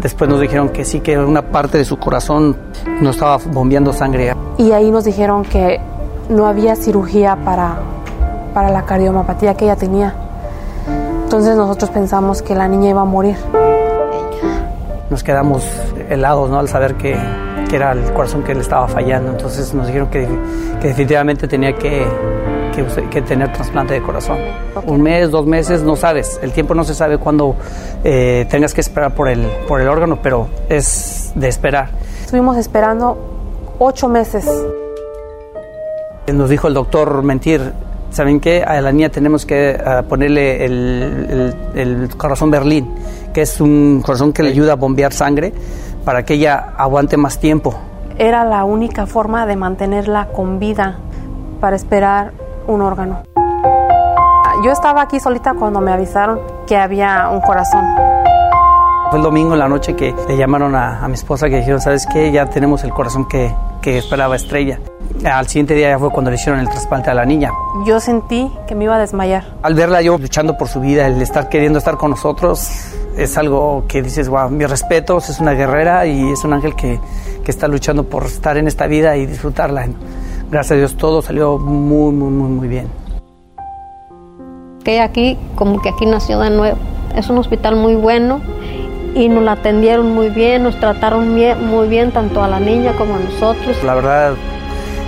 [0.00, 2.58] Después nos dijeron que sí, que una parte de su corazón
[3.00, 4.34] no estaba bombeando sangre.
[4.58, 5.80] Y ahí nos dijeron que
[6.28, 7.78] no había cirugía para,
[8.52, 10.14] para la cardiomapatía que ella tenía.
[11.24, 13.36] Entonces nosotros pensamos que la niña iba a morir.
[15.08, 15.64] nos quedamos
[16.10, 16.58] helados ¿no?
[16.58, 17.16] al saber que,
[17.72, 19.30] que era el corazón que le estaba fallando.
[19.30, 20.28] Entonces nos dijeron que,
[20.78, 22.04] que definitivamente tenía que,
[22.74, 24.36] que, use- que tener trasplante de corazón.
[24.84, 26.38] Un mes, dos meses, no sabes.
[26.42, 27.56] El tiempo no se sabe cuándo
[28.04, 31.88] eh, tengas que esperar por el, por el órgano, pero es de esperar.
[32.22, 33.16] Estuvimos esperando
[33.78, 34.44] ocho meses.
[36.30, 37.72] Nos dijo el doctor mentir.
[38.12, 38.62] ¿Saben qué?
[38.62, 42.94] A la niña tenemos que eh, ponerle el, el- el corazón Berlín,
[43.32, 45.52] que es un corazón que le ayuda a bombear sangre
[46.04, 47.74] para que ella aguante más tiempo.
[48.18, 50.98] Era la única forma de mantenerla con vida
[51.60, 52.32] para esperar
[52.66, 53.22] un órgano.
[54.64, 57.82] Yo estaba aquí solita cuando me avisaron que había un corazón.
[59.08, 61.80] Fue el domingo en la noche que le llamaron a, a mi esposa que dijeron,
[61.80, 62.30] ¿sabes qué?
[62.30, 64.78] Ya tenemos el corazón que, que esperaba Estrella.
[65.24, 67.50] Al siguiente día ya fue cuando le hicieron el trasplante a la niña.
[67.86, 69.44] Yo sentí que me iba a desmayar.
[69.62, 72.68] Al verla yo luchando por su vida, el estar queriendo estar con nosotros,
[73.16, 76.98] es algo que dices, wow, mis respetos, es una guerrera y es un ángel que,
[77.44, 79.86] que está luchando por estar en esta vida y disfrutarla.
[80.50, 82.88] Gracias a Dios todo salió muy, muy, muy, muy bien.
[84.84, 86.76] Que aquí, como que aquí nació de nuevo.
[87.14, 88.40] Es un hospital muy bueno
[89.14, 93.16] y nos la atendieron muy bien, nos trataron muy bien tanto a la niña como
[93.16, 93.82] a nosotros.
[93.84, 94.34] La verdad,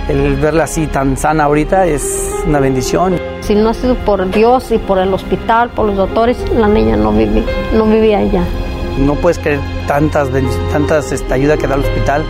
[0.09, 3.19] el verla así tan sana ahorita es una bendición.
[3.41, 6.95] Si no ha sido por Dios y por el hospital, por los doctores, la niña
[6.97, 8.43] no vivía, no vivía allá.
[8.99, 10.29] No puedes creer tantas,
[10.71, 12.23] tantas este, ayuda que da el hospital,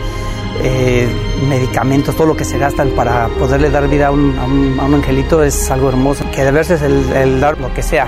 [0.64, 1.08] eh,
[1.50, 4.86] medicamentos, todo lo que se gastan para poderle dar vida a un, a un- a
[4.86, 6.24] un angelito es algo hermoso.
[6.34, 8.08] Que de verse es el, el dar lo que sea.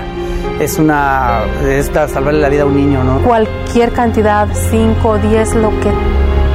[0.58, 3.20] Es una, es dar- salvarle la vida a un niño, ¿no?
[3.20, 5.90] Cualquier cantidad, 5, 10, lo que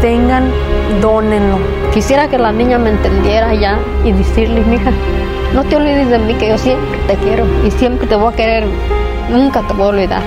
[0.04, 0.52] tengan,
[1.00, 1.58] dónenlo.
[1.94, 4.92] Quisiera que la niña me entendiera ya y decirle, mija,
[5.54, 8.36] no te olvides de mí, que yo siempre te quiero y siempre te voy a
[8.36, 8.66] querer,
[9.30, 10.24] nunca te voy a olvidar.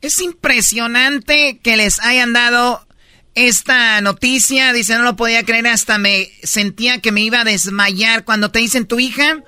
[0.00, 2.86] Es impresionante que les hayan dado
[3.34, 4.72] esta noticia.
[4.72, 8.24] Dice, no lo podía creer, hasta me sentía que me iba a desmayar.
[8.24, 9.42] Cuando te dicen tu hija,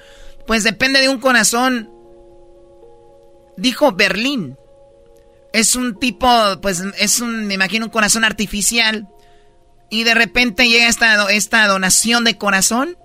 [0.49, 1.89] pues depende de un corazón.
[3.57, 4.57] Dijo Berlín.
[5.53, 6.29] Es un tipo,
[6.61, 9.09] pues es un, me imagino, un corazón artificial.
[9.89, 12.97] Y de repente llega esta, donación de corazón.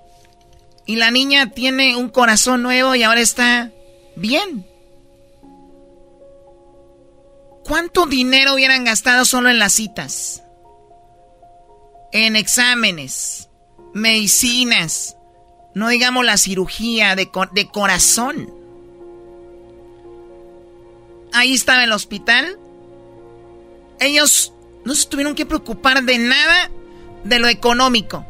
[0.86, 3.72] Y la niña tiene un corazón nuevo y ahora está
[4.16, 4.66] bien.
[7.64, 10.44] ¿Cuánto dinero hubieran gastado solo en las citas?
[12.12, 13.48] En exámenes,
[13.94, 15.16] medicinas,
[15.74, 18.61] no digamos la cirugía de, de corazón.
[21.34, 22.58] Ahí estaba el hospital.
[24.00, 24.54] Ellos
[24.84, 26.72] no se tuvieron que preocupar de nada
[27.24, 28.26] de lo económico.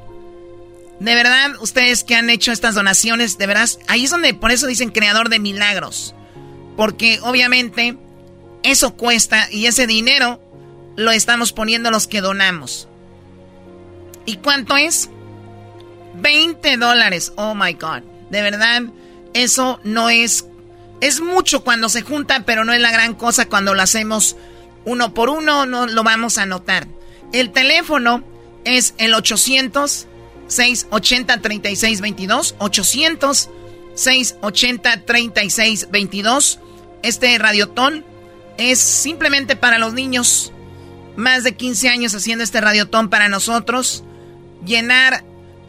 [0.99, 4.67] De verdad, ustedes que han hecho estas donaciones, de verdad, ahí es donde por eso
[4.67, 6.13] dicen creador de milagros.
[6.77, 7.97] Porque obviamente
[8.63, 10.39] eso cuesta y ese dinero
[10.95, 12.87] lo estamos poniendo los que donamos.
[14.25, 15.09] ¿Y cuánto es?
[16.15, 17.33] 20 dólares.
[17.35, 18.03] Oh my God.
[18.29, 18.83] De verdad,
[19.33, 20.45] eso no es.
[21.01, 24.37] Es mucho cuando se junta, pero no es la gran cosa cuando lo hacemos
[24.85, 26.87] uno por uno, no lo vamos a notar.
[27.33, 28.23] El teléfono
[28.63, 30.07] es el 800
[30.47, 33.49] 680 3622 800
[33.95, 36.59] 680 3622
[37.03, 38.05] Este radiotón
[38.57, 40.51] es simplemente para los niños.
[41.15, 44.03] Más de 15 años haciendo este radiotón para nosotros.
[44.65, 45.23] Llenar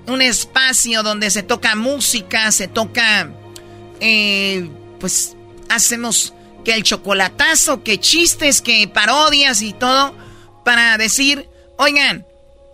[0.06, 3.30] un espacio donde se toca música, se toca,
[4.00, 4.68] eh,
[5.02, 5.36] pues
[5.68, 6.32] hacemos
[6.64, 10.14] que el chocolatazo, que chistes, que parodias y todo,
[10.64, 12.24] para decir, oigan,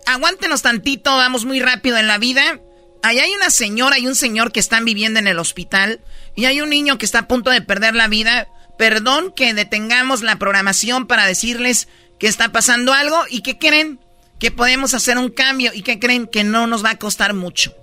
[0.05, 2.59] aguántenos tantito, vamos muy rápido en la vida.
[3.01, 6.01] Ahí hay una señora y un señor que están viviendo en el hospital
[6.35, 8.47] y hay un niño que está a punto de perder la vida.
[8.77, 11.87] Perdón que detengamos la programación para decirles
[12.19, 13.99] que está pasando algo y que creen
[14.37, 17.73] que podemos hacer un cambio y que creen que no nos va a costar mucho.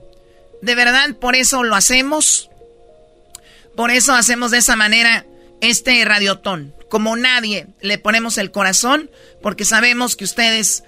[0.63, 2.49] De verdad, por eso lo hacemos.
[3.77, 5.27] Por eso hacemos de esa manera
[5.61, 6.75] este radiotón.
[6.89, 9.11] Como nadie, le ponemos el corazón
[9.43, 10.83] porque sabemos que ustedes...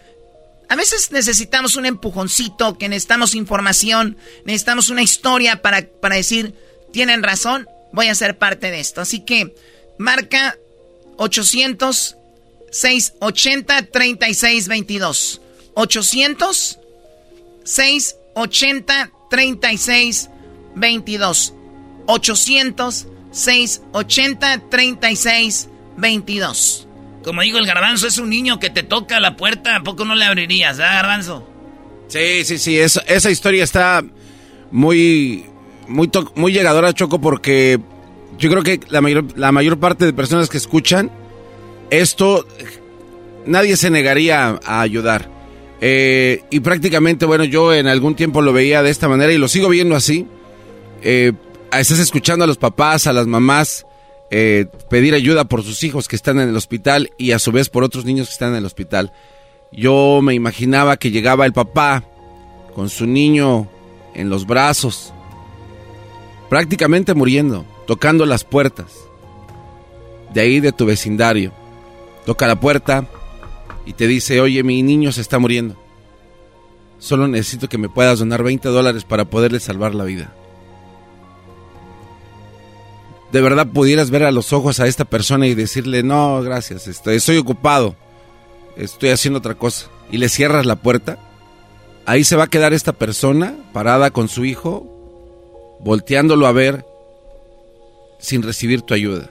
[0.70, 6.54] A veces necesitamos un empujoncito, que necesitamos información, necesitamos una historia para, para decir,
[6.92, 9.00] tienen razón, voy a ser parte de esto.
[9.00, 9.54] Así que
[9.98, 10.58] marca
[11.16, 12.18] 800
[12.70, 15.40] 680 3622.
[15.74, 16.78] 800
[17.64, 21.54] 680 3622.
[22.08, 26.88] 800 680 3622.
[27.22, 30.14] Como digo, el garbanzo es un niño que te toca la puerta, ¿a poco no
[30.14, 31.46] le abrirías, ah, garbanzo?
[32.08, 34.02] Sí, sí, sí, esa, esa historia está
[34.70, 35.44] muy,
[35.86, 37.78] muy, muy llegadora, Choco, porque
[38.38, 41.10] yo creo que la mayor, la mayor parte de personas que escuchan
[41.90, 42.48] esto,
[43.44, 45.28] nadie se negaría a ayudar.
[45.82, 49.48] Eh, y prácticamente, bueno, yo en algún tiempo lo veía de esta manera y lo
[49.48, 50.26] sigo viendo así.
[51.02, 51.34] Eh,
[51.72, 53.86] estás escuchando a los papás, a las mamás
[54.30, 57.68] eh, pedir ayuda por sus hijos que están en el hospital y a su vez
[57.68, 59.12] por otros niños que están en el hospital.
[59.72, 62.04] Yo me imaginaba que llegaba el papá
[62.74, 63.68] con su niño
[64.14, 65.12] en los brazos,
[66.48, 68.92] prácticamente muriendo, tocando las puertas
[70.32, 71.52] de ahí de tu vecindario.
[72.24, 73.06] Toca la puerta
[73.86, 75.76] y te dice, oye, mi niño se está muriendo.
[76.98, 80.34] Solo necesito que me puedas donar 20 dólares para poderle salvar la vida
[83.32, 87.16] de verdad pudieras ver a los ojos a esta persona y decirle, no, gracias, estoy,
[87.16, 87.94] estoy ocupado,
[88.76, 91.18] estoy haciendo otra cosa, y le cierras la puerta,
[92.06, 94.86] ahí se va a quedar esta persona parada con su hijo,
[95.80, 96.86] volteándolo a ver
[98.18, 99.30] sin recibir tu ayuda.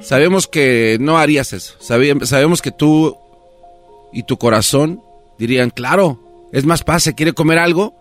[0.00, 3.16] Sabemos que no harías eso, sabemos que tú
[4.12, 5.02] y tu corazón
[5.38, 6.20] dirían, claro,
[6.52, 7.94] es más pase, quiere comer algo,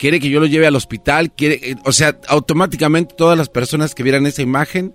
[0.00, 3.94] quiere que yo lo lleve al hospital, quiere, eh, o sea, automáticamente todas las personas
[3.94, 4.94] que vieran esa imagen,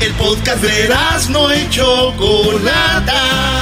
[0.00, 3.61] El podcast de Erasmo y Chocolata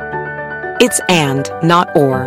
[0.81, 2.25] It's and, not or.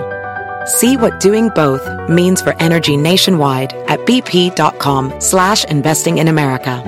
[0.64, 6.80] See what doing both means for energy nationwide at bp.com slash investing in America.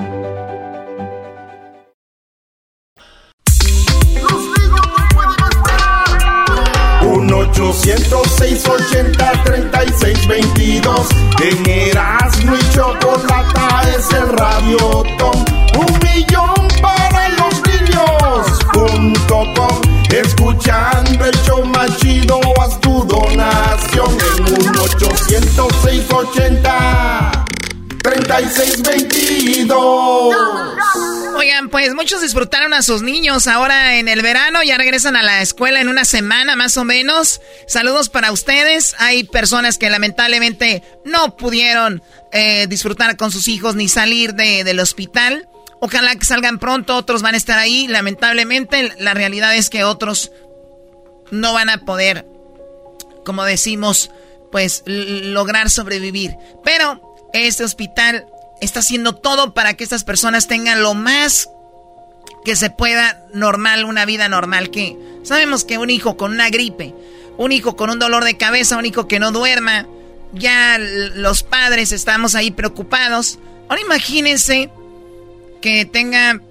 [7.03, 11.09] Un 806 80 36 22
[11.43, 15.45] En Erasmo y Chocolata es el radiotón
[15.77, 24.17] Un millón para los niños Punto com Escuchando el show más chido Haz tu donación
[24.37, 27.45] En un 806 80
[28.01, 30.35] 36 22
[31.37, 35.43] Oigan, pues muchos disfrutaron a sus niños ahora en el verano, ya regresan a la
[35.43, 37.41] escuela en una semana más o menos.
[37.67, 38.95] Saludos para ustedes.
[38.97, 42.01] Hay personas que lamentablemente no pudieron
[42.31, 45.47] eh, disfrutar con sus hijos ni salir de, del hospital.
[45.79, 47.87] Ojalá que salgan pronto, otros van a estar ahí.
[47.87, 50.31] Lamentablemente la realidad es que otros
[51.31, 52.25] no van a poder,
[53.25, 54.11] como decimos,
[54.51, 56.35] pues lograr sobrevivir.
[56.63, 57.01] Pero
[57.33, 58.25] este hospital
[58.61, 61.49] está haciendo todo para que estas personas tengan lo más
[62.43, 64.71] que se pueda normal, una vida normal.
[64.71, 66.95] Que sabemos que un hijo con una gripe,
[67.37, 69.85] un hijo con un dolor de cabeza, un hijo que no duerma,
[70.33, 73.39] ya los padres estamos ahí preocupados.
[73.69, 74.71] Ahora imagínense
[75.61, 76.41] que tenga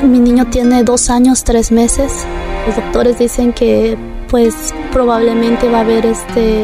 [0.04, 2.26] Mi niño tiene dos años, tres meses.
[2.66, 3.98] Los doctores dicen que
[4.30, 6.64] pues probablemente va a haber este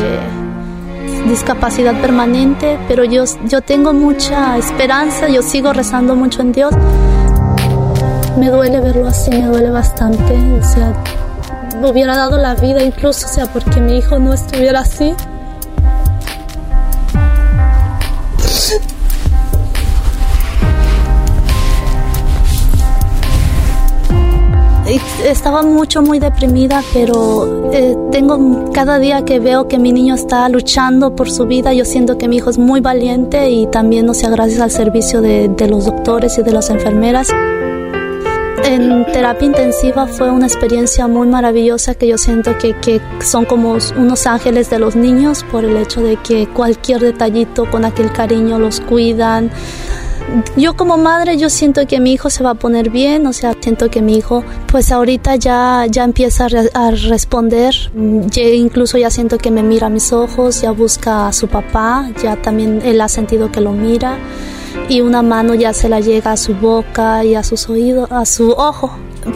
[1.27, 6.73] discapacidad permanente, pero yo, yo tengo mucha esperanza, yo sigo rezando mucho en Dios.
[8.37, 10.93] Me duele verlo así, me duele bastante, o sea,
[11.81, 15.13] me hubiera dado la vida incluso, o sea, porque mi hijo no estuviera así.
[25.25, 30.47] Estaba mucho, muy deprimida, pero eh, tengo cada día que veo que mi niño está
[30.49, 34.13] luchando por su vida, yo siento que mi hijo es muy valiente y también, o
[34.13, 37.27] sea, gracias al servicio de los doctores y de las enfermeras.
[38.67, 43.77] En terapia intensiva fue una experiencia muy maravillosa que yo siento que, que son como
[43.95, 48.59] unos ángeles de los niños por el hecho de que cualquier detallito con aquel cariño
[48.59, 49.51] los cuidan.
[50.57, 53.55] Yo como madre yo siento que mi hijo se va a poner bien, o sea,
[53.57, 57.73] siento que mi hijo pues ahorita ya, ya empieza a, responder,
[58.35, 62.35] incluso ya siento que me mira a mis ojos, ya busca a su papá, ya
[62.35, 64.17] también él ha sentido que lo mira
[64.89, 68.25] y una mano ya se la llega a su boca y a sus oídos, a
[68.25, 68.91] su ojo.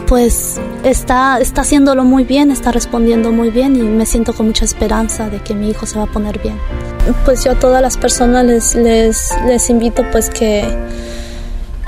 [0.08, 4.64] Pues está, está haciéndolo muy bien, está respondiendo muy bien y me siento con mucha
[4.64, 6.58] esperanza de que mi hijo se va a poner bien.
[7.24, 10.64] Pues yo a todas las personas les, les, les invito pues que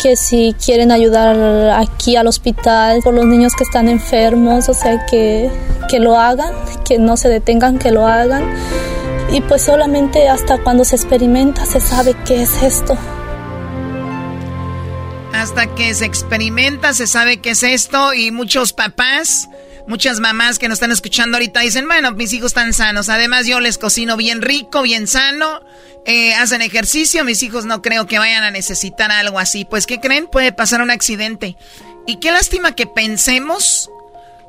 [0.04, 5.06] que si quieren ayudar aquí al hospital por los niños que están enfermos, o sea,
[5.06, 5.48] que,
[5.88, 6.52] que lo hagan,
[6.84, 8.44] que no se detengan, que lo hagan.
[9.32, 12.98] Y pues solamente hasta cuando se experimenta se sabe qué es esto.
[15.44, 19.46] Hasta que se experimenta se sabe qué es esto y muchos papás
[19.86, 23.10] Muchas mamás que nos están escuchando ahorita dicen, bueno, mis hijos están sanos.
[23.10, 25.60] Además, yo les cocino bien rico, bien sano.
[26.06, 27.22] Eh, hacen ejercicio.
[27.26, 29.66] Mis hijos no creo que vayan a necesitar algo así.
[29.66, 30.26] Pues, ¿qué creen?
[30.26, 31.58] Puede pasar un accidente.
[32.06, 33.90] Y qué lástima que pensemos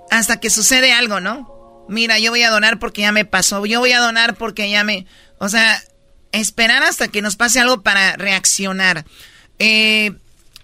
[0.10, 1.86] hasta que sucede algo, ¿no?
[1.90, 3.66] Mira, yo voy a donar porque ya me pasó.
[3.66, 5.06] Yo voy a donar porque ya me...
[5.40, 5.84] O sea,
[6.32, 9.04] esperar hasta que nos pase algo para reaccionar.
[9.60, 10.14] Eh,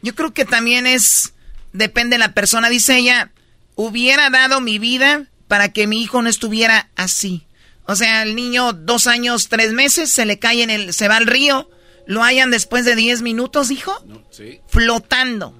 [0.01, 1.33] yo creo que también es...
[1.73, 2.69] Depende de la persona.
[2.69, 3.31] Dice ella,
[3.75, 7.47] hubiera dado mi vida para que mi hijo no estuviera así.
[7.85, 10.93] O sea, el niño dos años, tres meses, se le cae en el...
[10.93, 11.69] Se va al río.
[12.07, 14.03] Lo hayan después de diez minutos, hijo.
[14.31, 14.59] sí.
[14.67, 15.57] Flotando.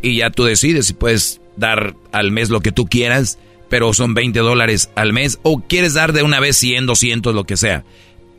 [0.00, 3.38] y ya tú decides si puedes dar al mes lo que tú quieras,
[3.68, 7.44] pero son 20 dólares al mes, o quieres dar de una vez 100, 200, lo
[7.44, 7.84] que sea.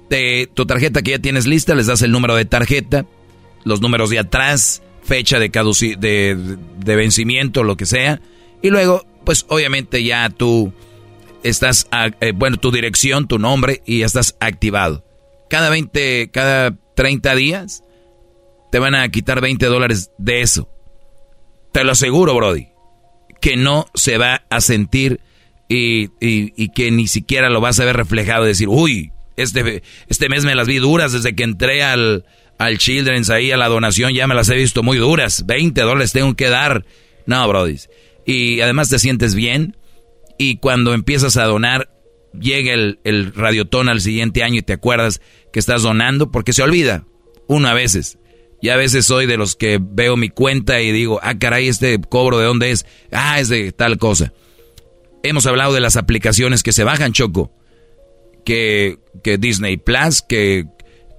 [0.09, 3.05] De tu tarjeta que ya tienes lista, les das el número de tarjeta,
[3.63, 8.21] los números de atrás, fecha de, de, de vencimiento, lo que sea.
[8.61, 10.71] Y luego, pues obviamente ya tú
[11.43, 11.87] estás,
[12.21, 15.03] eh, bueno, tu dirección, tu nombre y ya estás activado.
[15.53, 17.83] Cada 20, cada 30 días
[18.71, 20.67] te van a quitar 20 dólares de eso.
[21.71, 22.69] Te lo aseguro, Brody,
[23.39, 25.19] que no se va a sentir
[25.69, 28.45] y, y, que ni siquiera lo vas a ver reflejado.
[28.45, 32.25] Decir, uy, este, este mes me las vi duras desde que entré al,
[32.57, 35.45] al Children's ahí a la donación, ya me las he visto muy duras.
[35.45, 36.83] 20 dólares tengo que dar.
[37.27, 37.77] No, Brody.
[38.25, 39.77] Y además te sientes bien.
[40.39, 41.91] Y cuando empiezas a donar,
[42.33, 45.21] llega el, el radiotón al siguiente año y te acuerdas
[45.53, 47.05] que estás donando, porque se olvida.
[47.47, 48.17] Uno a veces.
[48.61, 51.99] Y a veces soy de los que veo mi cuenta y digo, ah, caray, este
[52.01, 52.85] cobro de dónde es.
[53.11, 54.33] Ah, es de tal cosa.
[55.21, 57.53] Hemos hablado de las aplicaciones que se bajan, Choco.
[58.43, 60.65] Que, que Disney Plus, que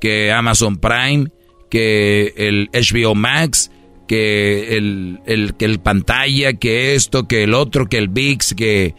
[0.05, 1.31] que Amazon Prime,
[1.70, 3.70] que el HBO Max,
[4.06, 8.94] que el, el, que el pantalla, que esto, que el otro, que el VIX, que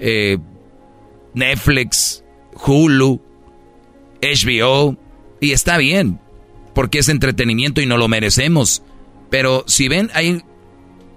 [0.00, 0.38] eh,
[1.34, 2.24] Netflix,
[2.66, 3.22] Hulu,
[4.22, 4.96] HBO.
[5.40, 6.20] Y está bien,
[6.74, 8.82] porque es entretenimiento y no lo merecemos.
[9.30, 10.42] Pero si ven, hay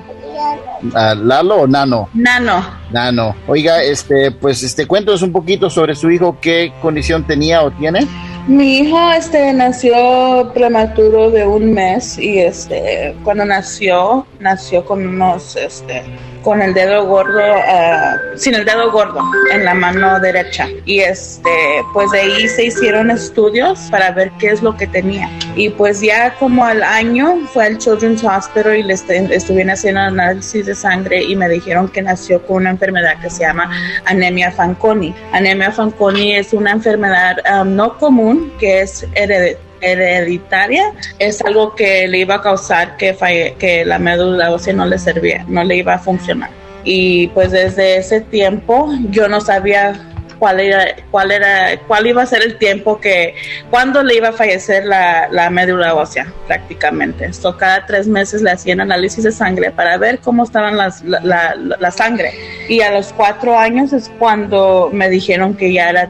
[0.83, 2.09] Uh, ¿Lalo o Nano?
[2.13, 2.65] Nano.
[2.91, 3.35] Nano.
[3.47, 8.07] Oiga, este, pues, este, cuéntanos un poquito sobre su hijo, qué condición tenía o tiene.
[8.47, 15.55] Mi hijo este nació prematuro de un mes y este cuando nació nació con unos
[15.55, 16.03] este
[16.45, 19.19] con el dedo gordo, ah, sin el dedo gordo
[19.51, 20.69] en la mano derecha.
[20.85, 21.49] Y este,
[21.91, 25.27] pues de ahí se hicieron estudios para ver qué es lo que tenía.
[25.55, 30.67] Y pues ya como al año fue al Children's Hospital y le estuvieron haciendo análisis
[30.67, 33.71] de sangre y me dijeron que nació con una enfermedad que se llama
[34.05, 35.15] anemia Fanconi.
[35.31, 42.07] Anemia Fanconi es una enfermedad ah, no común que es hereditaria hereditaria es algo que
[42.07, 45.93] le iba a causar que, que la médula ósea no le servía, no le iba
[45.93, 46.49] a funcionar.
[46.83, 49.99] Y pues desde ese tiempo yo no sabía
[50.39, 53.35] cuál era, cuál era, cuál iba a ser el tiempo que,
[53.69, 57.33] cuándo le iba a fallecer la, la médula ósea, prácticamente.
[57.33, 61.55] So, cada tres meses le hacían análisis de sangre para ver cómo estaban las, la,
[61.55, 62.33] la, sangre.
[62.69, 66.09] Y a los cuatro años es cuando me dijeron que ya era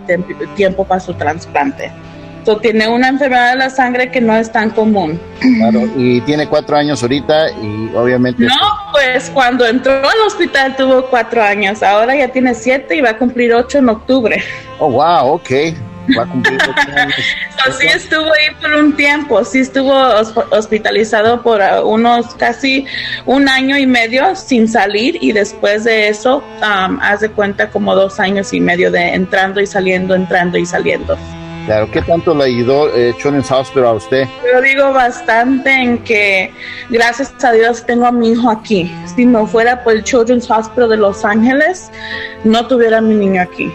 [0.55, 1.91] tiempo para su trasplante
[2.53, 5.19] tiene una enfermedad de la sangre que no es tan común.
[5.39, 8.45] Claro, y tiene cuatro años ahorita y obviamente...
[8.45, 8.55] No,
[8.91, 13.17] pues cuando entró al hospital tuvo cuatro años, ahora ya tiene siete y va a
[13.17, 14.43] cumplir ocho en octubre.
[14.79, 15.51] Oh, wow, ok.
[16.15, 17.15] Va a cumplir ocho años.
[17.79, 19.91] sí estuvo ahí por un tiempo, sí estuvo
[20.51, 22.85] hospitalizado por uh, unos casi
[23.25, 28.19] un año y medio sin salir y después de eso, um, de cuenta como dos
[28.19, 31.17] años y medio de entrando y saliendo, entrando y saliendo.
[31.65, 34.27] Claro, ¿qué tanto le ayudó eh, Children's Hospital a usted?
[34.53, 36.51] Yo digo bastante en que
[36.91, 38.91] gracias a Dios tengo a mi hijo aquí.
[39.15, 41.89] Si no fuera por el Children's Hospital de Los Ángeles,
[42.43, 43.71] no tuviera a mi niño aquí.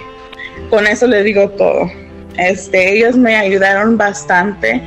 [0.68, 1.90] Con eso le digo todo.
[2.36, 4.80] Este, ellos me ayudaron bastante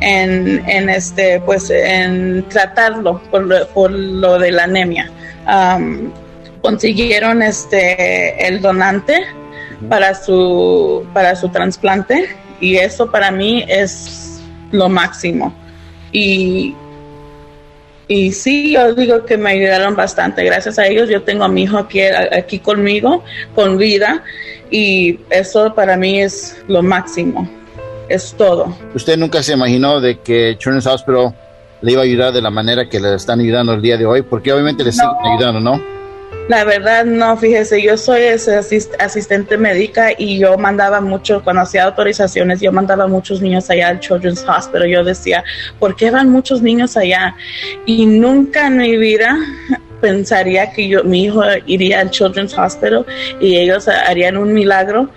[0.00, 5.10] en, en este, pues, en tratarlo por, por lo de la anemia.
[6.62, 9.26] consiguieron este, el donante
[9.90, 14.40] para su, para su trasplante y eso para mí es
[14.72, 15.54] lo máximo.
[16.12, 16.74] Y,
[18.08, 20.44] y sí, yo digo que me ayudaron bastante.
[20.44, 23.22] Gracias a ellos yo tengo a mi hijo aquí, aquí conmigo,
[23.54, 24.22] con vida,
[24.70, 27.48] y eso para mí es lo máximo.
[28.08, 28.76] Es todo.
[28.94, 31.34] ¿Usted nunca se imaginó de que Children's Hospital
[31.82, 34.22] le iba a ayudar de la manera que le están ayudando el día de hoy?
[34.22, 35.96] Porque obviamente le siguen ayudando, ¿no?
[36.48, 38.54] La verdad, no, fíjese, yo soy ese
[39.00, 43.98] asistente médica y yo mandaba mucho, cuando hacía autorizaciones, yo mandaba muchos niños allá al
[43.98, 44.88] Children's Hospital.
[44.88, 45.42] Yo decía,
[45.80, 47.34] ¿por qué van muchos niños allá?
[47.84, 49.36] Y nunca en mi vida
[50.00, 53.04] pensaría que yo, mi hijo iría al Children's Hospital
[53.40, 55.10] y ellos harían un milagro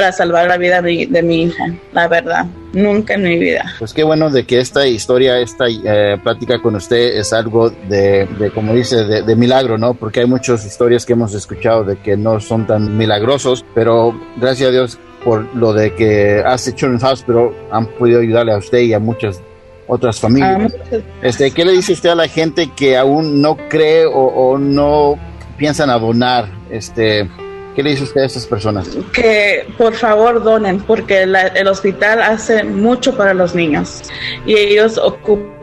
[0.00, 1.62] para salvar la vida de, mi hijo,
[1.92, 2.46] la verdad.
[2.72, 3.70] Nunca en mi vida.
[3.78, 8.26] Pues qué bueno de que esta historia, esta eh, plática con usted es algo de,
[8.54, 9.92] como dice, de, milagro, ¿no?
[9.92, 14.70] Porque hay muchas historias que hemos escuchado de que no son tan milagrosos, pero gracias
[14.70, 18.94] a Dios por lo de que hace Children's Hospital han podido ayudarle a usted y
[18.94, 19.42] a muchas
[19.86, 20.74] otras familias.
[21.20, 25.18] Este, ¿Qué le dice usted a la gente que aún no cree o, o no
[25.58, 27.28] piensan abonar este
[27.74, 28.96] ¿Qué le dice usted a estas personas?
[29.12, 34.02] Que por favor donen, porque el hospital hace mucho para los niños
[34.44, 35.60] y ellos ocupan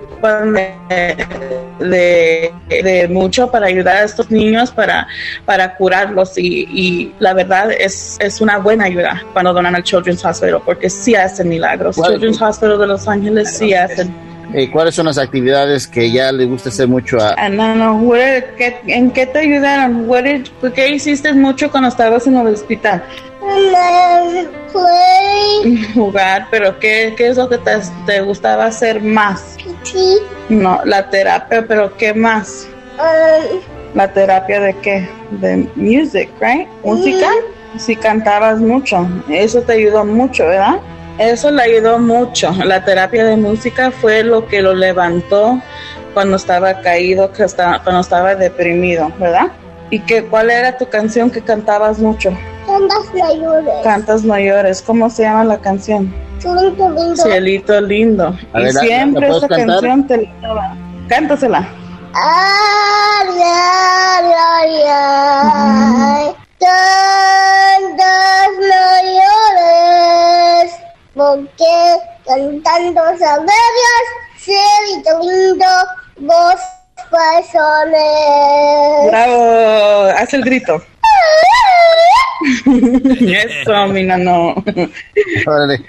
[1.80, 5.08] de, mucho para ayudar a estos niños, para,
[5.46, 10.62] para curarlos y, la verdad es, es una buena ayuda cuando donan al Children's Hospital,
[10.66, 11.98] porque sí hacen milagros.
[11.98, 14.14] Children's Hospital de Los Ángeles sí hacen
[14.54, 17.36] eh, ¿Cuáles son las actividades que ya le gusta hacer mucho a...
[17.38, 20.08] Ah, no, no, ¿en qué te ayudaron?
[20.08, 23.04] ¿Por qué hiciste mucho cuando estabas en el hospital?
[25.94, 27.58] Jugar, pero ¿qué, ¿qué, es lo que
[28.06, 29.58] te, gustaba hacer más?
[29.84, 30.18] Sí.
[30.50, 32.68] No, la terapia, pero ¿qué más?
[32.98, 33.60] Um,
[33.94, 35.10] ¿La terapia de qué?
[35.32, 36.68] De music, right?
[36.84, 37.28] ¿Música?
[37.78, 40.80] Si cantabas mucho, eso te ayudó mucho, ¿verdad?
[41.20, 42.52] Eso le ayudó mucho.
[42.64, 45.60] La terapia de música fue lo que lo levantó
[46.14, 49.48] cuando estaba caído, que estaba, cuando estaba deprimido, ¿verdad?
[49.90, 52.32] ¿Y qué, cuál era tu canción que cantabas mucho?
[52.68, 53.74] Cantas mayores.
[53.84, 54.82] Cantas mayores.
[54.82, 56.14] ¿Cómo se llama la canción?
[56.40, 57.16] Cielito lindo.
[57.16, 58.38] Cielito lindo.
[58.56, 60.76] y siempre esa canción te la
[61.08, 61.68] Cántasela.
[62.14, 66.36] Ay, ay, ay, ay.
[66.60, 69.48] Tantas mayores
[71.18, 74.06] porque cantando saberías
[74.38, 75.66] ser lindo
[76.20, 76.62] vos
[77.10, 78.02] personas.
[79.08, 80.82] Bravo, haz el grito.
[83.20, 84.64] Eso, mi no.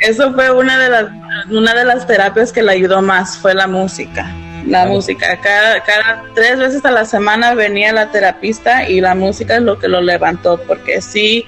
[0.01, 1.05] Eso fue una de las
[1.51, 4.27] una de las terapias que le ayudó más fue la música
[4.69, 5.39] la música.
[5.41, 9.79] Cada, cada tres veces a la semana venía la terapista y la música es lo
[9.79, 11.45] que lo levantó, porque sí,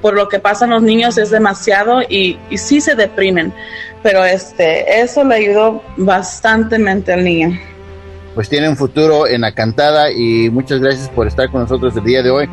[0.00, 3.52] por lo que pasan los niños es demasiado y, y sí se deprimen,
[4.02, 7.58] pero este, eso le ayudó bastantemente al niño.
[8.34, 12.04] pues tiene un futuro en la cantada y muchas gracias por estar con nosotros el
[12.04, 12.48] día de hoy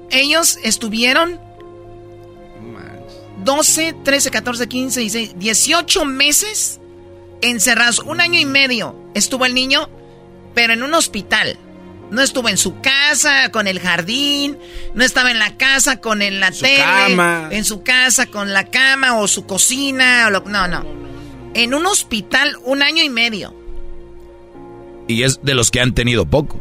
[0.09, 1.39] ellos estuvieron
[3.43, 6.79] 12, 13, 14, 15, 16, 18 meses
[7.41, 7.99] encerrados.
[7.99, 9.89] Un año y medio estuvo el niño,
[10.53, 11.57] pero en un hospital.
[12.11, 14.57] No estuvo en su casa con el jardín,
[14.93, 17.47] no estaba en la casa con el, la tele, cama.
[17.51, 20.25] en su casa con la cama o su cocina.
[20.27, 20.85] O lo- no, no.
[21.53, 23.55] En un hospital un año y medio.
[25.07, 26.59] Y es de los que han tenido poco.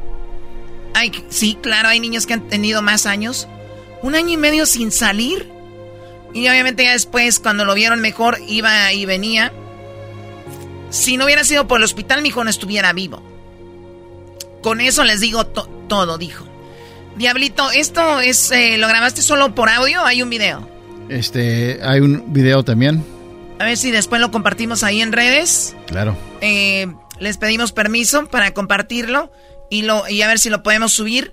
[0.94, 3.46] Ay, sí, claro, hay niños que han tenido más años.
[4.02, 5.48] Un año y medio sin salir.
[6.34, 9.52] Y obviamente ya después, cuando lo vieron mejor, iba y venía.
[10.90, 13.22] Si no hubiera sido por el hospital, mi hijo no estuviera vivo.
[14.62, 16.44] Con eso les digo to- todo, dijo.
[17.16, 20.68] Diablito, ¿esto es eh, lo grabaste solo por audio o hay un video?
[21.08, 23.04] Este, hay un video también,
[23.58, 25.74] A ver si después lo compartimos ahí en redes.
[25.86, 26.16] claro.
[26.40, 26.86] Eh,
[27.20, 29.30] les pedimos permiso para compartirlo
[29.70, 31.32] y, lo, y a ver si lo podemos subir.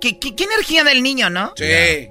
[0.00, 1.52] ¿Qué, qué, qué energía del niño, no?
[1.56, 2.08] Sí.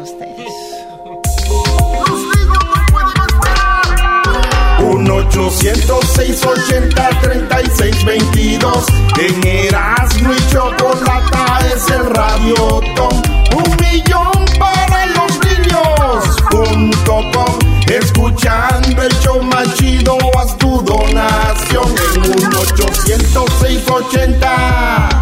[5.10, 8.86] 806 80 36 22
[9.20, 13.22] En Erasmo y Chocolata es el Radio Tom.
[13.56, 16.36] Un millón para los niños.
[16.52, 17.60] Punto com.
[17.88, 21.96] Escuchando el show más chido Haz tu donación.
[22.16, 25.22] En un 806 80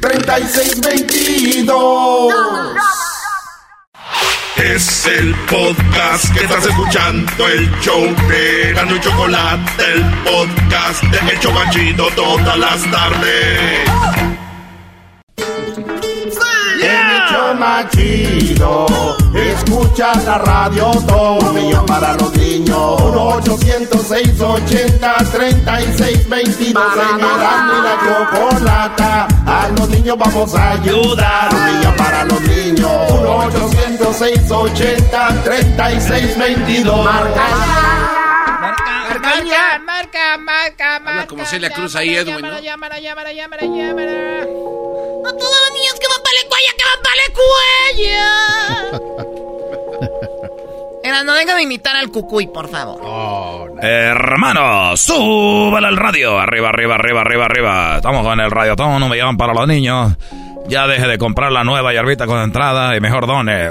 [0.00, 0.80] 36
[4.58, 11.32] 1 800 podcast que estás escuchando, el show de Gano y Chocolate, el podcast de
[11.32, 13.88] El Chocachito todas las tardes.
[16.80, 18.86] El más chido.
[19.34, 23.00] Escucha la radio todo millón para los niños.
[23.00, 29.28] 1 806 80 36 22 en Erasmo y la chocolata.
[29.46, 31.54] A los niños vamos a ayudar.
[31.54, 33.07] Un millón para los niños.
[34.18, 37.04] 1 806 80 36 22.
[37.04, 37.42] Marca
[39.20, 41.26] Marca, marca, marca, marca.
[41.28, 42.58] como Celia Cruz ahí, Edwin, ¿no?
[42.58, 44.42] Llámala, llámala, llámala, llámala.
[44.42, 47.52] A todos los niños que van para la escuela, que van para la escuela.
[51.04, 53.72] Era, no vengan a imitar al cucuy, por favor.
[53.80, 56.36] Hermano, súbale al radio.
[56.38, 57.96] Arriba, arriba, arriba, arriba, arriba.
[57.96, 60.16] Estamos con el radio todo no me llaman para los niños.
[60.68, 63.70] Ya deje de comprar la nueva hierbita con entrada y mejor done.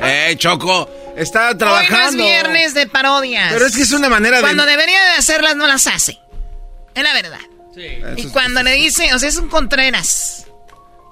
[0.00, 1.58] Eh, Choco, está Hoy no es
[1.88, 2.22] trabajando.
[2.24, 3.52] viernes de parodias.
[3.52, 6.18] Pero es que es una manera de- Cuando debería de hacerlas, no las hace.
[6.94, 7.40] Es la verdad.
[8.16, 10.46] Y cuando le dice, o sea, es un Contreras.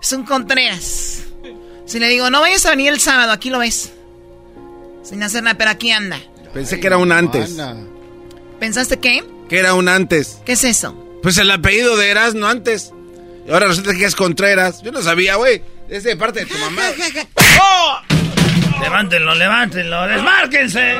[0.03, 1.19] Es un Contreras.
[1.87, 3.93] Si le digo, no vayas a venir el sábado, aquí lo ves.
[5.05, 6.19] Sin hacer nada, pero aquí anda.
[6.53, 7.57] Pensé que era un antes.
[8.59, 9.25] ¿Pensaste qué?
[9.49, 10.39] Que era un antes.
[10.45, 10.97] ¿Qué es eso?
[11.23, 12.93] Pues el apellido de Erasmo antes.
[13.47, 14.83] Y ahora resulta que es Contreras.
[14.83, 15.63] Yo no sabía, güey.
[15.89, 16.83] Es de parte de tu mamá.
[18.83, 20.97] Levántenlo, levántenlo, desmárquense.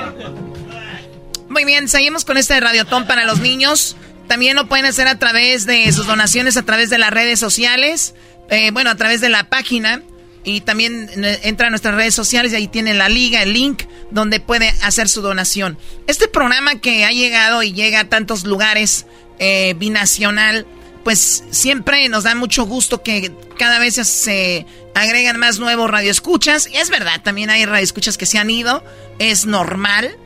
[1.49, 3.97] Muy bien, seguimos con este radiotón para los niños.
[4.29, 8.15] También lo pueden hacer a través de sus donaciones, a través de las redes sociales.
[8.49, 10.03] eh, bueno, a través de la página.
[10.45, 13.83] Y también eh, entra a nuestras redes sociales y ahí tienen la liga, el link,
[14.13, 15.77] donde puede hacer su donación.
[16.07, 19.07] Este programa que ha llegado y llega a tantos lugares
[19.41, 20.67] eh, binacional,
[21.07, 26.67] pues siempre nos da mucho gusto que cada vez se agregan más nuevos radioescuchas.
[26.67, 28.83] Y es verdad, también hay radioescuchas que se han ido.
[29.21, 30.17] Es normal.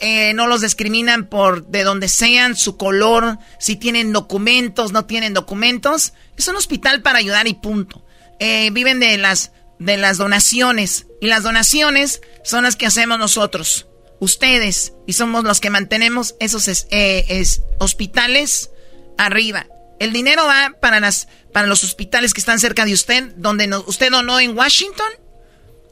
[0.00, 5.32] Eh, no los discriminan por de donde sean, su color, si tienen documentos, no tienen
[5.32, 6.12] documentos.
[6.36, 8.04] Es un hospital para ayudar y punto.
[8.38, 11.06] Eh, viven de las, de las donaciones.
[11.22, 13.86] Y las donaciones son las que hacemos nosotros,
[14.20, 18.70] ustedes, y somos los que mantenemos esos es- eh, es- hospitales
[19.16, 19.66] arriba.
[19.98, 23.82] El dinero va para, las, para los hospitales que están cerca de usted, donde no-
[23.86, 25.08] usted donó en Washington.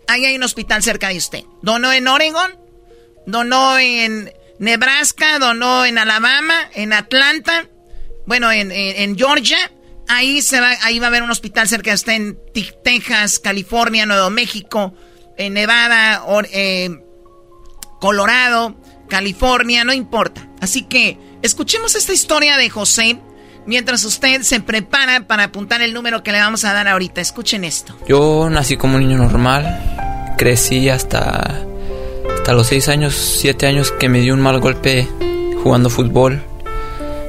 [0.06, 1.44] Ahí hay un hospital cerca de usted.
[1.62, 2.58] Donó en Oregon,
[3.26, 7.68] donó en Nebraska, donó en Alabama, en Atlanta,
[8.26, 9.70] bueno, en, Georgia.
[10.08, 13.38] Ahí, se va, ahí va a haber un hospital cerca de usted en Te- Texas,
[13.38, 14.94] California, Nuevo México,
[15.38, 16.22] en Nevada,
[16.52, 16.90] eh,
[18.00, 18.76] Colorado,
[19.08, 20.48] California, no importa.
[20.60, 23.18] Así que escuchemos esta historia de José
[23.66, 27.20] mientras usted se prepara para apuntar el número que le vamos a dar ahorita.
[27.20, 27.96] Escuchen esto.
[28.06, 31.62] Yo nací como un niño normal, crecí hasta,
[32.36, 35.08] hasta los 6 años, 7 años que me dio un mal golpe
[35.62, 36.42] jugando fútbol.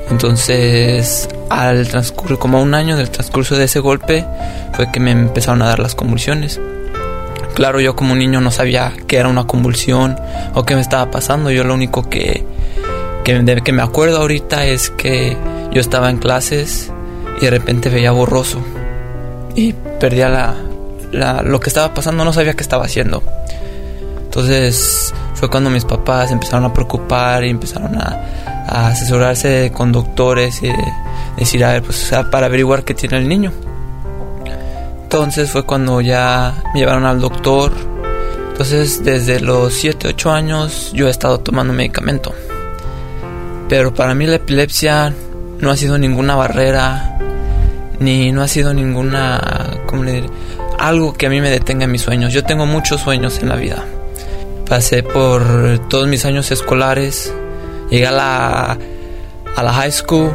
[0.10, 4.26] Entonces, al transcurso, como a un año del transcurso de ese golpe,
[4.74, 6.60] fue que me empezaron a dar las convulsiones.
[7.56, 10.18] Claro, yo como niño no sabía qué era una convulsión
[10.54, 11.50] o qué me estaba pasando.
[11.50, 12.46] Yo lo único que,
[13.26, 15.36] que, de- que me acuerdo ahorita es que
[15.72, 16.92] yo estaba en clases
[17.42, 18.60] y de repente veía borroso
[19.56, 20.56] y perdía la,
[21.12, 23.22] la- lo que estaba pasando, no sabía qué estaba haciendo.
[24.24, 30.62] Entonces fue cuando mis papás empezaron a preocupar y empezaron a, a asesorarse con doctores
[30.64, 30.94] y de-
[31.38, 33.52] decir, a ver, pues o sea, para averiguar qué tiene el niño.
[35.04, 37.72] Entonces fue cuando ya me llevaron al doctor.
[38.52, 42.34] Entonces desde los 7, 8 años yo he estado tomando medicamento.
[43.68, 45.14] Pero para mí la epilepsia
[45.60, 47.18] no ha sido ninguna barrera,
[48.00, 50.04] ni no ha sido ninguna, ¿cómo?
[50.78, 52.34] Algo que a mí me detenga en mis sueños.
[52.34, 53.84] Yo tengo muchos sueños en la vida.
[54.68, 57.34] Pasé por todos mis años escolares,
[57.90, 58.78] llegué a la,
[59.56, 60.32] a la high school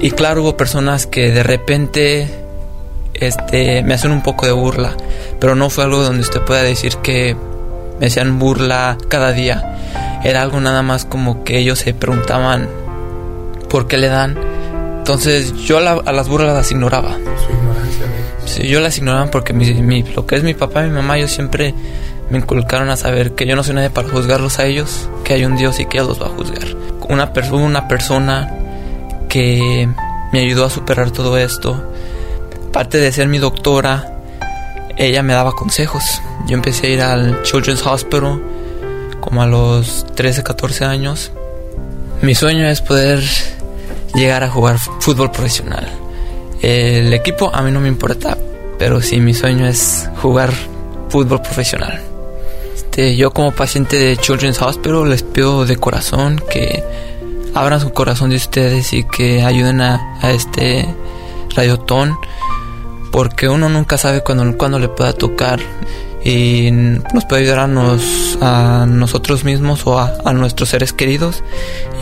[0.00, 2.28] y claro hubo personas que de repente
[3.14, 4.96] este, me hacen un poco de burla,
[5.38, 7.36] pero no fue algo donde usted pueda decir que
[8.00, 10.20] me hacían burla cada día.
[10.24, 12.68] Era algo nada más como que ellos se preguntaban
[13.68, 14.36] por qué le dan.
[14.98, 17.16] Entonces yo la- a las burlas las ignoraba.
[18.46, 21.16] Sí, yo las ignoraba porque mi, mi- lo que es mi papá y mi mamá,
[21.18, 21.74] ellos siempre
[22.30, 25.44] me inculcaron a saber que yo no soy nadie para juzgarlos a ellos, que hay
[25.44, 26.64] un Dios y que Él los va a juzgar.
[27.08, 28.50] Una, per- una persona
[29.28, 29.88] que
[30.32, 31.82] me ayudó a superar todo esto.
[32.68, 34.13] Aparte de ser mi doctora,
[34.96, 36.22] ella me daba consejos.
[36.46, 38.40] Yo empecé a ir al Children's Hospital
[39.20, 41.32] como a los 13, 14 años.
[42.22, 43.22] Mi sueño es poder
[44.14, 45.88] llegar a jugar fútbol profesional.
[46.62, 48.38] El equipo a mí no me importa,
[48.78, 50.52] pero sí mi sueño es jugar
[51.08, 52.00] fútbol profesional.
[52.74, 56.82] Este, yo como paciente de Children's Hospital les pido de corazón que
[57.54, 60.86] abran su corazón de ustedes y que ayuden a, a este
[61.54, 62.16] radiotón
[63.14, 65.60] porque uno nunca sabe cuándo, cuando le pueda tocar
[66.24, 71.44] y nos puede ayudar a, nos, a nosotros mismos o a, nuestros seres queridos.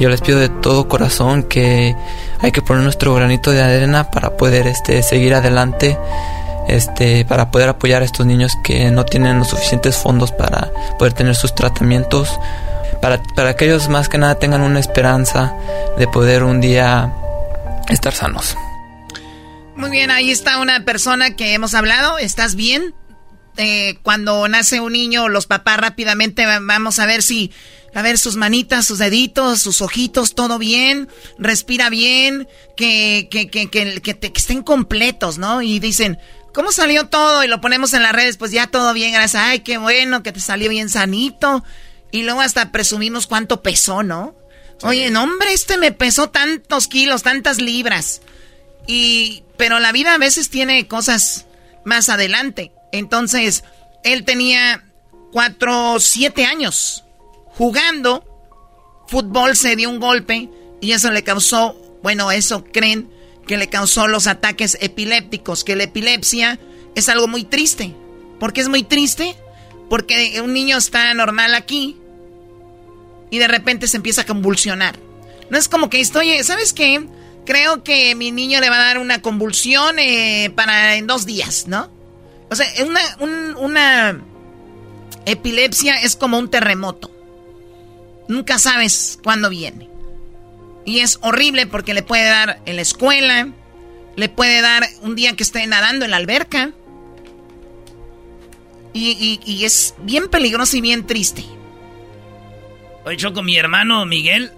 [0.01, 1.95] yo les pido de todo corazón que
[2.41, 5.99] hay que poner nuestro granito de arena para poder este, seguir adelante,
[6.67, 11.13] este, para poder apoyar a estos niños que no tienen los suficientes fondos para poder
[11.13, 12.41] tener sus tratamientos,
[13.03, 15.53] para, para que ellos más que nada tengan una esperanza
[15.99, 17.13] de poder un día
[17.91, 18.57] estar sanos.
[19.77, 22.19] Muy bien, ahí está una persona que hemos hablado.
[22.19, 22.95] ¿Estás bien?
[23.57, 27.53] Eh, cuando nace un niño, los papás rápidamente vamos a ver si,
[27.95, 31.09] a ver sus manitas, sus deditos, sus ojitos, todo bien,
[31.39, 35.61] respira bien, que, que, que, que, que estén completos, ¿no?
[35.61, 36.19] Y dicen,
[36.55, 37.45] ¿cómo salió todo?
[37.45, 39.43] Y lo ponemos en las redes, pues ya todo bien, gracias.
[39.43, 41.65] Ay, qué bueno, que te salió bien sanito.
[42.11, 44.37] Y luego hasta presumimos cuánto pesó, ¿no?
[44.83, 48.21] Oye, no, hombre, este me pesó tantos kilos, tantas libras.
[48.87, 51.47] Y, pero la vida a veces tiene cosas
[51.85, 52.73] más adelante.
[52.93, 53.65] Entonces,
[54.05, 54.85] él tenía
[55.33, 57.05] cuatro, siete años
[57.55, 58.25] jugando
[59.07, 60.49] fútbol, se dio un golpe
[60.81, 63.11] y eso le causó, bueno, eso creen
[63.47, 66.59] que le causó los ataques epilépticos, que la epilepsia
[66.95, 67.95] es algo muy triste.
[68.41, 69.37] ¿Por qué es muy triste?
[69.89, 71.97] Porque un niño está normal aquí
[73.31, 74.99] y de repente se empieza a convulsionar.
[75.51, 77.07] No es como que estoy, ¿sabes qué?
[77.45, 81.67] Creo que mi niño le va a dar una convulsión eh, para en dos días,
[81.67, 81.91] ¿no?
[82.51, 84.21] O sea, una, una
[85.27, 87.11] epilepsia es como un terremoto.
[88.29, 89.89] Nunca sabes cuándo viene.
[90.85, 93.49] Y es horrible porque le puede dar en la escuela,
[94.17, 96.73] le puede dar un día que esté nadando en la alberca.
[98.95, 101.45] Y, es bien peligroso y bien triste.
[103.05, 104.53] Oye, Choco, mi hermano Miguel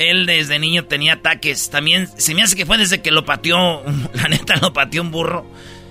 [0.00, 1.70] él desde niño tenía ataques.
[1.70, 3.82] También se me hace que fue desde que lo pateó,
[4.14, 5.46] la neta lo pateó un burro.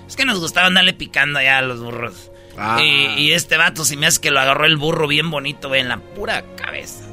[0.06, 2.30] Es que nos gustaba andarle picando allá a los burros.
[2.58, 2.82] Ah.
[2.82, 5.88] Y, este vato se me hace que lo agarró el burro bien bonito, güey, en
[5.88, 7.06] la pura cabeza.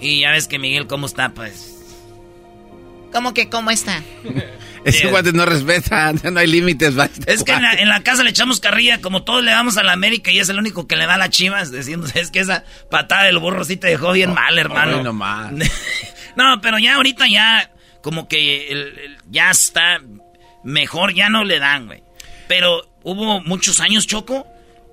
[0.00, 1.28] Y ya ves que Miguel, ¿cómo está?
[1.28, 1.68] Pues...
[3.12, 4.02] ¿Cómo que cómo está?
[4.84, 6.94] Ese guante no respeta, no hay límites.
[7.26, 10.30] Es que en la, casa le echamos carrilla, como todos le damos a la América
[10.30, 13.24] y es el único que le da a las chivas, diciendo, es que esa patada
[13.24, 15.02] del burro sí te dejó bien mal, hermano.
[16.36, 17.70] no, pero ya ahorita ya,
[18.02, 20.00] como que ya está
[20.64, 22.02] mejor, ya no le dan, güey.
[22.48, 24.46] Pero hubo muchos años, Choco,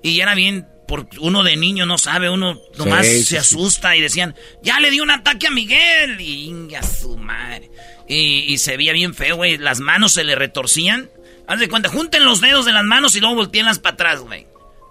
[0.04, 4.36] y era bien, por uno de niño no sabe, uno nomás se asusta y decían,
[4.64, 7.70] ya le dio un ataque a Miguel, y a su madre.
[8.12, 9.58] Y, se veía bien feo, güey.
[9.60, 11.12] Las manos se le retorcían.
[11.48, 14.48] Haz de cuenta, junten los dedos de las manos y luego volteenlas para atrás, güey.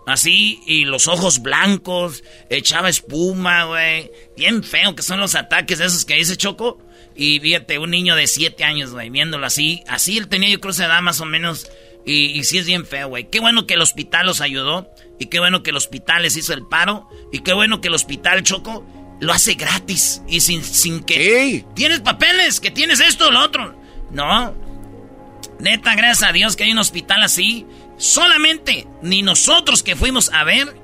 [0.06, 4.10] Así, y los ojos blancos, echaba espuma, güey.
[4.36, 6.78] Bien feo que son los ataques esos que dice Choco.
[7.16, 9.82] Y fíjate, un niño de siete años, güey, viéndolo así.
[9.88, 11.68] Así él tenía, yo creo, esa edad más o menos.
[12.06, 13.28] Y, y sí es bien feo, güey.
[13.28, 14.88] Qué bueno que el hospital los ayudó.
[15.18, 17.08] Y qué bueno que el hospital les hizo el paro.
[17.32, 18.86] Y qué bueno que el hospital, Choco,
[19.20, 21.64] lo hace gratis y sin, sin que...
[21.74, 22.60] ¿Tienes papeles?
[22.60, 23.74] ¿Que tienes esto o lo otro?
[24.10, 24.54] No.
[25.58, 27.66] Neta, gracias a Dios que hay un hospital así.
[27.96, 30.76] Solamente ni nosotros que fuimos a ver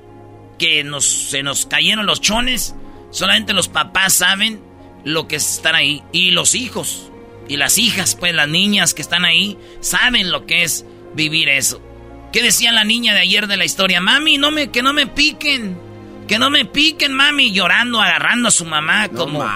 [0.58, 2.74] que nos, se nos cayeron los chones.
[3.10, 4.60] Solamente los papás saben
[5.04, 6.02] lo que es estar ahí.
[6.12, 7.10] Y los hijos.
[7.48, 10.84] Y las hijas, pues las niñas que están ahí, saben lo que es
[11.14, 11.80] vivir eso.
[12.32, 14.00] ¿Qué decía la niña de ayer de la historia?
[14.00, 15.78] Mami, no me, que no me piquen.
[16.28, 19.08] Que no me piquen, mami, llorando, agarrando a su mamá.
[19.08, 19.46] como,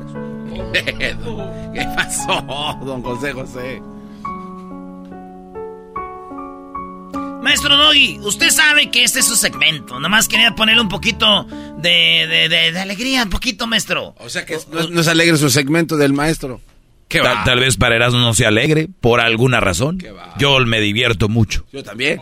[0.72, 2.42] ¿Qué pasó,
[2.84, 3.82] don José José?
[7.46, 10.00] Maestro Doggy, usted sabe que este es su segmento.
[10.00, 11.44] Nomás quería ponerle un poquito
[11.78, 14.16] de, de, de, de alegría, un poquito, maestro.
[14.18, 16.60] O sea que no, no, es alegre su segmento del maestro.
[17.06, 20.02] ¿Qué tal, tal, vez para Erasmo no sea alegre, por alguna razón.
[20.38, 21.64] Yo me divierto mucho.
[21.72, 22.20] Yo también.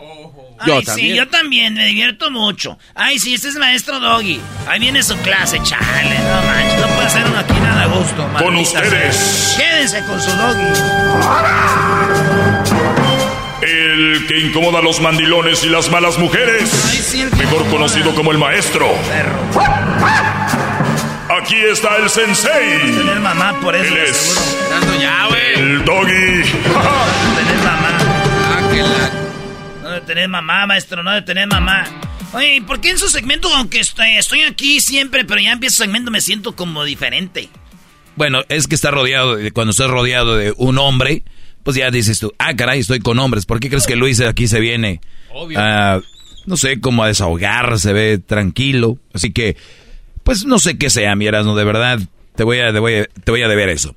[0.67, 1.11] Yo Ay, también.
[1.13, 2.77] sí, yo también, me divierto mucho.
[2.93, 4.39] Ay, sí, este es maestro Doggy.
[4.67, 8.29] Ahí viene su clase, chale, no manches, no puede hacer uno aquí nada a gusto.
[8.37, 9.15] Con ustedes.
[9.15, 9.57] Sea.
[9.57, 10.65] Quédense con su Doggy.
[13.65, 17.09] El que incomoda a los mandilones y las malas mujeres.
[17.35, 18.87] Mejor conocido como el maestro.
[19.07, 19.39] Perro.
[21.41, 22.79] Aquí está el sensei.
[22.79, 23.91] Tener mamá por eso.
[23.91, 26.43] Él es ya, el doggy.
[26.43, 27.97] tener mamá.
[28.51, 29.09] Ah.
[29.81, 31.85] No de tener mamá, maestro, no de tener mamá.
[32.33, 35.87] Oye, ¿por qué en su segmento, aunque estoy, estoy aquí siempre, pero ya empieza el
[35.87, 37.49] segmento, me siento como diferente?
[38.15, 41.23] Bueno, es que está rodeado, de, cuando estás rodeado de un hombre,
[41.65, 43.47] pues ya dices tú, ah, caray, estoy con hombres.
[43.47, 45.01] ¿Por qué crees que Luis aquí se viene?
[45.33, 45.59] Obvio.
[45.59, 46.03] Uh,
[46.45, 48.99] no sé, como a desahogar, se ve tranquilo.
[49.13, 49.57] Así que,
[50.23, 51.99] pues no sé qué sea, mi Erasmo, de verdad,
[52.35, 53.95] te voy a, te voy a, te voy a deber eso.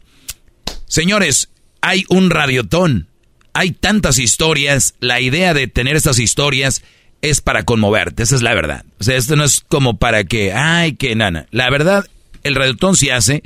[0.86, 1.50] Señores,
[1.82, 3.08] hay un radiotón.
[3.52, 4.94] Hay tantas historias.
[5.00, 6.82] La idea de tener estas historias
[7.20, 8.86] es para conmoverte, esa es la verdad.
[8.98, 11.48] O sea, esto no es como para que, ay, que nana.
[11.50, 12.06] La verdad,
[12.44, 13.42] el radiotón se hace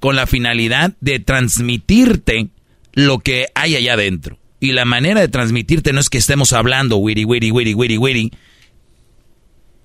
[0.00, 2.48] con la finalidad de transmitirte
[2.92, 4.38] lo que hay allá adentro.
[4.60, 8.32] Y la manera de transmitirte no es que estemos hablando wiri, wiri, wiri, wiri, wiri.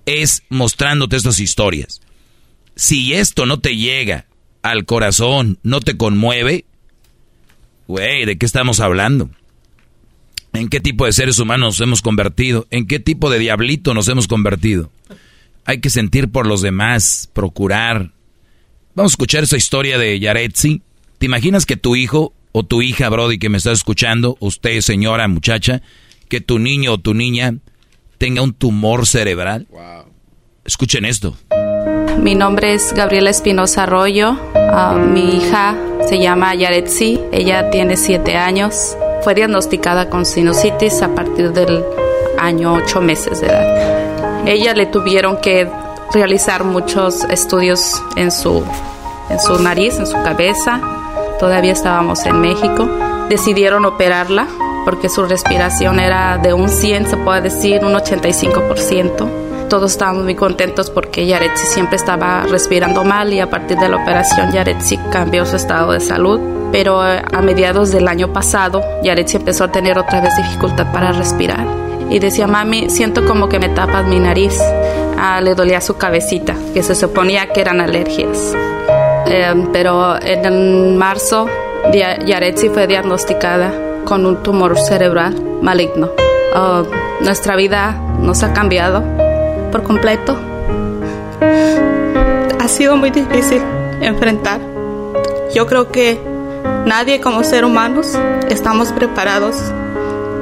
[0.04, 2.02] Es mostrándote estas historias.
[2.74, 4.26] Si esto no te llega
[4.62, 6.66] al corazón, no te conmueve,
[7.88, 9.30] güey, ¿de qué estamos hablando?
[10.52, 12.66] ¿En qué tipo de seres humanos nos hemos convertido?
[12.70, 14.90] ¿En qué tipo de diablito nos hemos convertido?
[15.64, 18.12] Hay que sentir por los demás, procurar.
[18.94, 20.82] Vamos a escuchar esa historia de Yaretsi.
[21.18, 25.28] ¿Te imaginas que tu hijo o tu hija, Brody, que me estás escuchando, usted, señora,
[25.28, 25.82] muchacha,
[26.30, 27.56] que tu niño o tu niña
[28.16, 29.66] tenga un tumor cerebral?
[29.68, 30.06] Wow.
[30.64, 31.36] Escuchen esto.
[32.18, 34.38] Mi nombre es Gabriela Espinosa Arroyo.
[34.54, 35.76] Uh, mi hija
[36.08, 37.20] se llama Yaretsi.
[37.30, 38.96] Ella tiene siete años.
[39.20, 41.84] Fue diagnosticada con sinusitis a partir del
[42.38, 44.48] año ocho meses de edad.
[44.48, 45.68] Ella le tuvieron que
[46.14, 48.64] realizar muchos estudios en su,
[49.28, 50.80] en su nariz, en su cabeza.
[51.38, 52.88] Todavía estábamos en México.
[53.28, 54.46] Decidieron operarla
[54.84, 60.34] porque su respiración era de un 100, se puede decir, un 85% todos estábamos muy
[60.34, 65.44] contentos porque Yaretsi siempre estaba respirando mal y a partir de la operación Yaretsi cambió
[65.44, 66.40] su estado de salud.
[66.72, 71.66] Pero a mediados del año pasado Yaretsi empezó a tener otra vez dificultad para respirar.
[72.10, 74.60] Y decía, mami, siento como que me tapas mi nariz.
[75.18, 78.54] Ah, le dolía su cabecita, que se suponía que eran alergias.
[79.28, 81.46] Eh, pero en marzo
[81.92, 83.72] Yaretsi fue diagnosticada
[84.04, 86.10] con un tumor cerebral maligno.
[86.54, 89.02] Uh, nuestra vida nos ha cambiado
[89.70, 90.36] por completo.
[92.58, 93.62] Ha sido muy difícil
[94.00, 94.60] enfrentar.
[95.54, 96.18] Yo creo que
[96.86, 99.56] nadie como ser humanos estamos preparados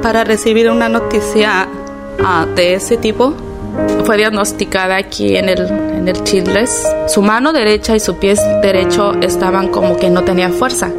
[0.01, 1.67] para recibir una noticia
[2.19, 3.33] uh, de ese tipo.
[4.05, 6.87] Fue diagnosticada aquí en el, en el Childress.
[7.07, 10.91] Su mano derecha y su pie derecho estaban como que no tenía fuerza.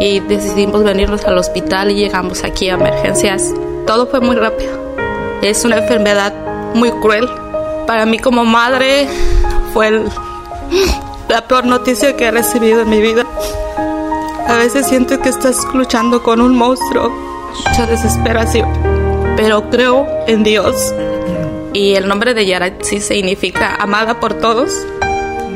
[0.00, 3.52] Y decidimos venirnos al hospital y llegamos aquí a emergencias.
[3.86, 4.72] Todo fue muy rápido.
[5.42, 6.32] Es una enfermedad
[6.74, 7.28] muy cruel
[7.86, 9.06] para mí como madre
[9.72, 10.04] fue
[11.28, 13.24] la peor noticia que he recibido en mi vida.
[14.46, 17.10] A veces siento que estás luchando con un monstruo,
[17.68, 18.68] mucha desesperación,
[19.36, 20.94] pero creo en Dios.
[21.74, 24.86] Y el nombre de Yaretsi significa amada por todos.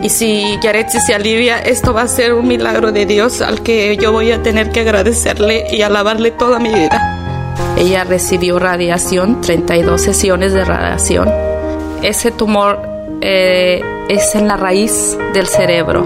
[0.03, 3.97] Y si Yaretsi se alivia, esto va a ser un milagro de Dios al que
[3.97, 7.55] yo voy a tener que agradecerle y alabarle toda mi vida.
[7.77, 11.32] Ella recibió radiación, 32 sesiones de radiación.
[12.03, 12.81] Ese tumor
[13.20, 16.05] eh, es en la raíz del cerebro,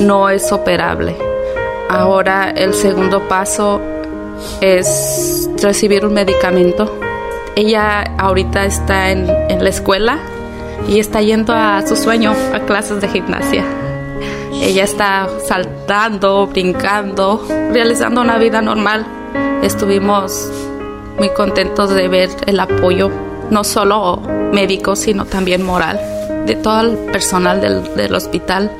[0.00, 1.16] no es operable.
[1.88, 3.80] Ahora el segundo paso
[4.60, 6.98] es recibir un medicamento.
[7.54, 10.18] Ella ahorita está en, la escuela
[10.88, 13.64] y está yendo a su sueño, a clases de gimnasia.
[14.54, 19.06] Ella está saltando, brincando, realizando una vida normal.
[19.62, 20.50] Estuvimos
[21.18, 23.10] muy contentos de ver el apoyo,
[23.50, 24.18] no solo
[24.52, 26.00] médico, sino también moral,
[26.46, 28.70] de todo el personal del hospital.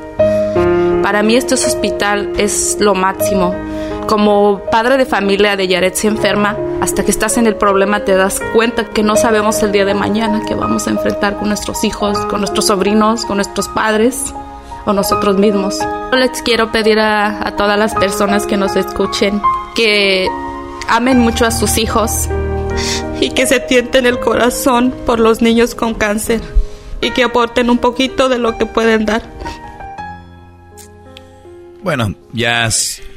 [1.03, 3.53] Para mí este hospital es lo máximo.
[4.07, 8.15] Como padre de familia de Yaret se enferma, hasta que estás en el problema te
[8.15, 11.83] das cuenta que no sabemos el día de mañana que vamos a enfrentar con nuestros
[11.83, 14.33] hijos, con nuestros sobrinos, con nuestros padres
[14.85, 15.79] o nosotros mismos.
[16.11, 19.41] Les quiero pedir a, a todas las personas que nos escuchen
[19.75, 20.27] que
[20.89, 22.29] amen mucho a sus hijos
[23.21, 26.41] y que se tienten el corazón por los niños con cáncer
[27.01, 29.23] y que aporten un poquito de lo que pueden dar.
[31.83, 32.69] Bueno, ya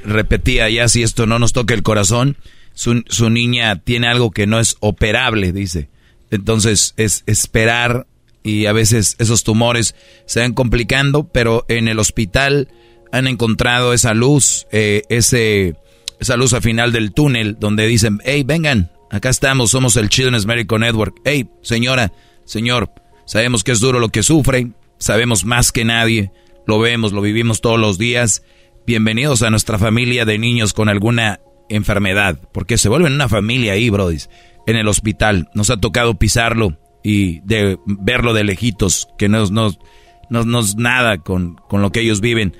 [0.05, 2.37] repetía, ya si esto no nos toca el corazón,
[2.75, 5.89] su, su niña tiene algo que no es operable, dice.
[6.33, 8.09] Entonces es esperar
[8.43, 9.95] y a veces esos tumores
[10.27, 12.69] se van complicando, pero en el hospital
[13.13, 15.77] han encontrado esa luz, eh, ese,
[16.19, 20.45] esa luz al final del túnel donde dicen, hey, vengan, acá estamos, somos el Children's
[20.45, 21.21] Medical Network.
[21.25, 22.13] Hey, señora,
[22.45, 22.91] señor,
[23.27, 26.33] sabemos que es duro lo que sufre, sabemos más que nadie,
[26.67, 28.43] lo vemos, lo vivimos todos los días
[28.87, 33.91] bienvenidos a nuestra familia de niños con alguna enfermedad, porque se vuelven una familia ahí,
[33.91, 34.19] Brody,
[34.69, 35.49] en el hospital.
[35.55, 41.83] Nos ha tocado pisarlo y de verlo de lejitos, que no, es nada con, con,
[41.83, 42.57] lo que ellos viven.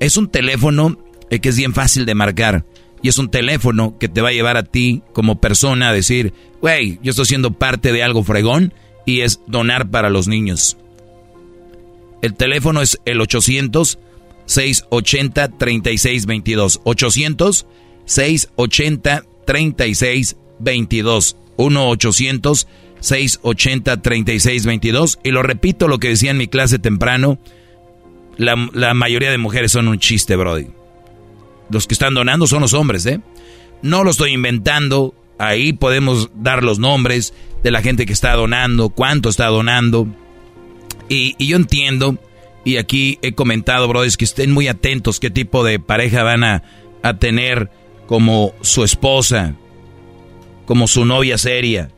[0.00, 0.98] Es un teléfono
[1.30, 2.64] eh, que es bien fácil de marcar.
[3.00, 6.34] Y es un teléfono que te va a llevar a ti como persona a decir,
[6.60, 8.74] wey, yo estoy siendo parte de algo fregón
[9.06, 10.76] y es donar para los niños.
[12.20, 14.00] El teléfono es el 800
[14.48, 17.66] 680 3622 800
[18.04, 22.68] 680 3622 1 800
[23.00, 27.38] 680 3622 y lo repito lo que decía en mi clase temprano
[28.38, 30.68] la, mayoría de mujeres son un chiste, Brody.
[31.70, 33.20] Los que están donando son los hombres, ¿eh?
[33.82, 35.12] No lo estoy inventando.
[35.38, 40.06] Ahí podemos dar los nombres de la gente que está donando, cuánto está donando.
[41.08, 42.18] Y yo entiendo
[42.68, 46.62] y aquí he comentado, brothers, que estén muy atentos qué tipo de pareja van a,
[47.18, 47.70] tener
[48.06, 49.54] como su esposa,
[50.66, 51.88] como su novia seria.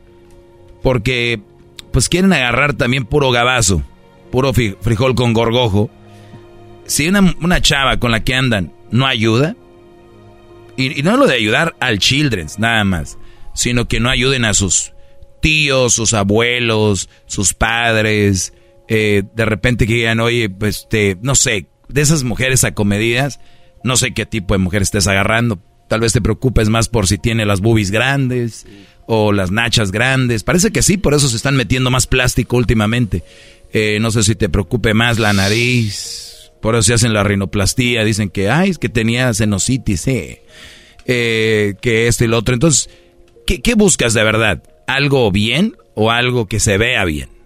[0.81, 1.41] Porque
[1.91, 3.83] pues quieren agarrar también puro gabazo,
[4.31, 5.89] puro frijol con gorgojo.
[6.85, 9.57] Si una, una chava con la que andan no ayuda,
[10.77, 13.17] y, y no lo de ayudar al children's nada más,
[13.53, 14.93] sino que no ayuden a sus
[15.41, 18.53] tíos, sus abuelos, sus padres,
[18.93, 23.39] eh, de repente que digan, oye, pues, te, no sé, de esas mujeres acomedidas,
[23.85, 25.59] no sé qué tipo de mujer estés agarrando.
[25.87, 28.67] Tal vez te preocupes más por si tiene las boobies grandes
[29.05, 30.43] o las nachas grandes.
[30.43, 33.23] Parece que sí, por eso se están metiendo más plástico últimamente.
[33.71, 36.51] Eh, no sé si te preocupe más la nariz.
[36.61, 38.03] Por eso se hacen la rinoplastía.
[38.03, 42.53] Dicen que, ay, es que tenía senositis, eh, que esto y lo otro.
[42.53, 42.89] Entonces,
[43.47, 44.63] ¿qué, ¿qué buscas de verdad?
[44.85, 47.40] ¿Algo bien o algo que se vea bien?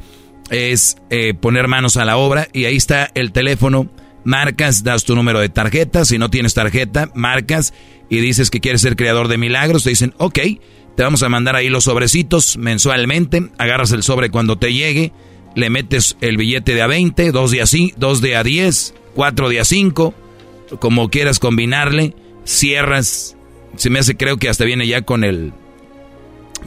[0.51, 3.91] Es eh, poner manos a la obra y ahí está el teléfono.
[4.25, 6.05] Marcas, das tu número de tarjeta.
[6.05, 7.75] Si no tienes tarjeta, marcas
[8.09, 9.83] y dices que quieres ser creador de milagros.
[9.85, 10.39] Te dicen, ok,
[10.99, 13.51] te vamos a mandar ahí los sobrecitos mensualmente.
[13.57, 15.13] Agarras el sobre cuando te llegue.
[15.55, 17.67] Le metes el billete de a 20, dos de a,
[17.97, 20.13] dos de a 10, cuatro de a 5.
[20.81, 22.17] Como quieras combinarle.
[22.45, 23.37] Cierras.
[23.77, 25.53] Se me hace, creo que hasta viene ya con el.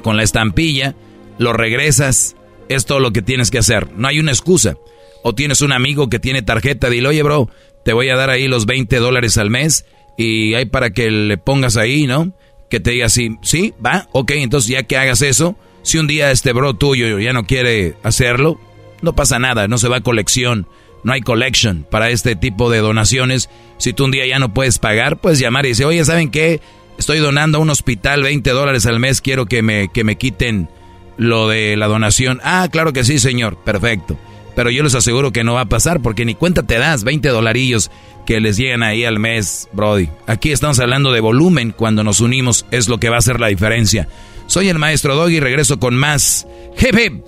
[0.02, 0.96] Con la estampilla.
[1.38, 2.38] Lo regresas.
[2.70, 3.90] Es todo lo que tienes que hacer.
[3.98, 4.78] No hay una excusa.
[5.24, 6.90] O tienes un amigo que tiene tarjeta.
[6.90, 7.50] Dile, oye, bro,
[7.84, 9.86] te voy a dar ahí los 20 dólares al mes.
[10.18, 12.32] Y hay para que le pongas ahí, ¿no?
[12.72, 16.32] Que te diga así, sí, va, ok, entonces ya que hagas eso, si un día
[16.32, 18.60] este bro tuyo ya no quiere hacerlo,
[19.04, 20.68] No pasa nada, no se va a colección,
[21.04, 23.50] no hay collection para este tipo de donaciones.
[23.80, 26.62] Si tú un día ya no puedes pagar, puedes llamar y decir, oye, ¿saben qué?
[27.00, 30.70] Estoy donando a un hospital 20 dólares al mes, quiero que me, que me quiten
[31.18, 32.40] lo de la donación.
[32.44, 34.18] Ah, claro que sí, señor, perfecto.
[34.56, 37.28] Pero yo les aseguro que no va a pasar porque ni cuenta te das 20
[37.30, 37.90] dolarillos
[38.26, 40.10] que les llegan ahí al mes, Brody.
[40.28, 43.48] Aquí estamos hablando de volumen, cuando nos unimos es lo que va a hacer la
[43.48, 44.08] diferencia.
[44.48, 46.48] Soy el maestro Doggy, regreso con más.
[46.78, 47.24] Hip hip.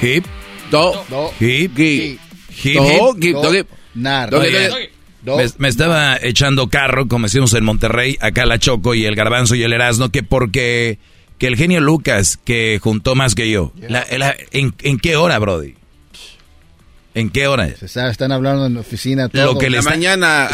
[0.00, 0.24] Hip.
[0.70, 1.04] Do.
[1.40, 1.76] Hip.
[1.76, 2.18] Gi.
[2.64, 2.76] Hip.
[2.76, 2.84] Do.
[3.14, 3.20] hip.
[3.22, 3.32] Gi.
[3.32, 3.62] Doggy.
[3.94, 4.30] Nar.
[5.38, 9.54] Me, me estaba echando carro, como decimos en Monterrey, acá la Choco y el Garbanzo
[9.54, 10.98] y el Erasmo, que porque
[11.38, 13.72] que el genio Lucas, que juntó más que yo.
[13.88, 15.74] La- la- ¿en, en qué hora, Brody?
[17.14, 17.68] ¿En qué hora?
[17.76, 19.44] Se está- están hablando en la oficina todo.
[19.54, 19.90] Lo que le está-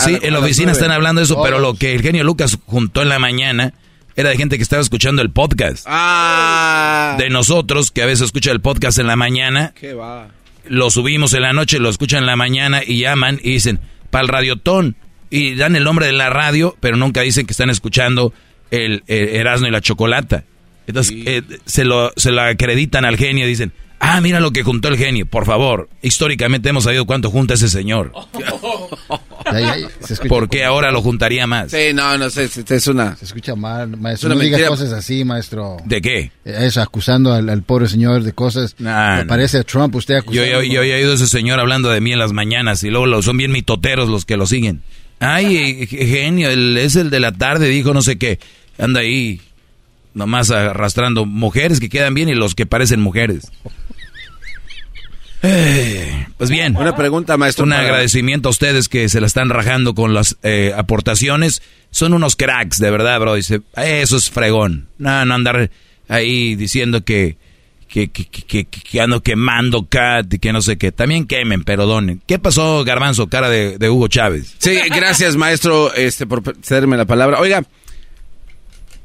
[0.00, 3.02] Sí, en la oficina están hablando de eso, pero lo que el genio Lucas juntó
[3.02, 3.74] en la mañana
[4.16, 5.84] era de gente que estaba escuchando el podcast.
[5.88, 7.16] Ah.
[7.18, 10.28] De nosotros, que a veces escucha el podcast en la mañana, ¿Qué va?
[10.68, 13.80] lo subimos en la noche, lo escuchan en la mañana y llaman y dicen,
[14.10, 14.96] para el radiotón.
[15.30, 18.34] Y dan el nombre de la radio, pero nunca dicen que están escuchando
[18.72, 20.44] el, el Erasmo y la Chocolata.
[20.88, 24.62] Entonces, eh, se, lo, se lo acreditan al genio y dicen, ah, mira lo que
[24.64, 25.88] juntó el genio, por favor.
[26.02, 28.12] Históricamente hemos sabido cuánto junta ese señor.
[30.28, 31.70] ¿Por qué ahora lo juntaría más?
[31.70, 33.16] Sí, no, no sé, es, una...
[33.16, 34.28] Se escucha mal, maestro.
[34.30, 35.76] Es una no diga cosas así, maestro.
[35.84, 36.30] ¿De qué?
[36.44, 38.74] Eso, acusando al, al pobre señor de cosas.
[38.78, 39.28] Nah, Me no.
[39.28, 40.46] parece a Trump, usted Yo, acusando.
[40.46, 43.06] yo, yo he oído a ese señor hablando de mí en las mañanas y luego
[43.06, 44.82] lo- son bien mitoteros los que lo siguen.
[45.20, 48.38] Ay, eh, genio, él es el de la tarde, dijo no sé qué.
[48.78, 49.40] Anda ahí
[50.14, 53.50] nomás arrastrando mujeres que quedan bien y los que parecen mujeres.
[55.42, 56.76] Eh, pues bien.
[56.76, 57.64] Una pregunta, maestro.
[57.64, 61.62] Un agradecimiento a ustedes que se la están rajando con las eh, aportaciones.
[61.90, 63.34] Son unos cracks, de verdad, bro.
[63.34, 64.88] Dice, eso es fregón.
[64.98, 65.70] No, no andar
[66.08, 67.38] ahí diciendo que,
[67.88, 70.92] que, que, que, que- que ando quemando cat y que no sé qué.
[70.92, 72.20] También quemen, pero donen.
[72.26, 74.54] ¿Qué pasó, Garbanzo, cara de, de Hugo Chávez?
[74.58, 77.40] Sí, gracias, maestro, este, por cederme la palabra.
[77.40, 77.64] Oiga,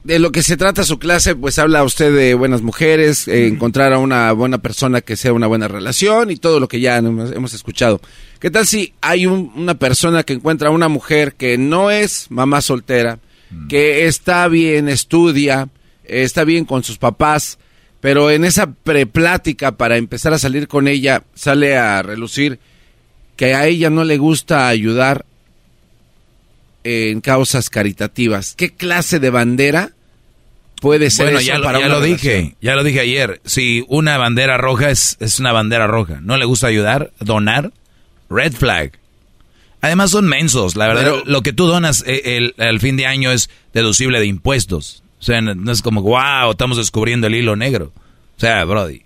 [0.05, 3.91] de lo que se trata su clase, pues habla usted de buenas mujeres, eh, encontrar
[3.91, 7.53] a una buena persona que sea una buena relación y todo lo que ya hemos,
[7.55, 7.99] escuchado.
[8.39, 12.27] ¿Qué tal si hay un- una persona que encuentra a una mujer que no es
[12.29, 13.17] mamá soltera,
[13.67, 15.69] que está bien, estudia,
[16.03, 17.57] eh, está bien con sus papás,
[17.99, 22.59] pero en esa preplática para empezar a salir con ella sale a relucir
[23.37, 25.25] que a ella no le gusta ayudar
[26.83, 28.53] en causas caritativas.
[28.55, 29.91] ¿Qué clase de bandera
[30.81, 33.41] puede ser Bueno, eso ya, lo- para ya lo dije, ya lo dije ayer.
[33.45, 37.71] Si una bandera roja es, es una bandera roja, no le gusta ayudar, donar,
[38.29, 38.91] red flag.
[39.81, 41.03] Además son mensos, la verdad.
[41.03, 45.03] Pero- lo que tú donas eh, el, al fin de año es deducible de impuestos.
[45.19, 47.91] O sea, no no es como, wow, estamos descubriendo el hilo negro.
[48.37, 49.01] O sea, Brody,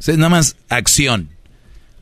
[0.00, 1.28] es nada más acción.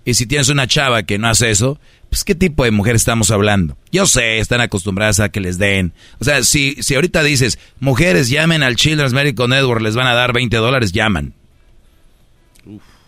[0.04, 1.78] Y si tienes una chava que no hace eso,
[2.10, 3.76] pues ¿qué tipo de mujer estamos hablando?
[3.92, 5.92] Yo sé, están acostumbradas a que les den.
[6.18, 10.14] O sea, si, si ahorita dices, mujeres llamen al Children's Medical Network, les van a
[10.14, 11.34] dar 20 dólares, llaman.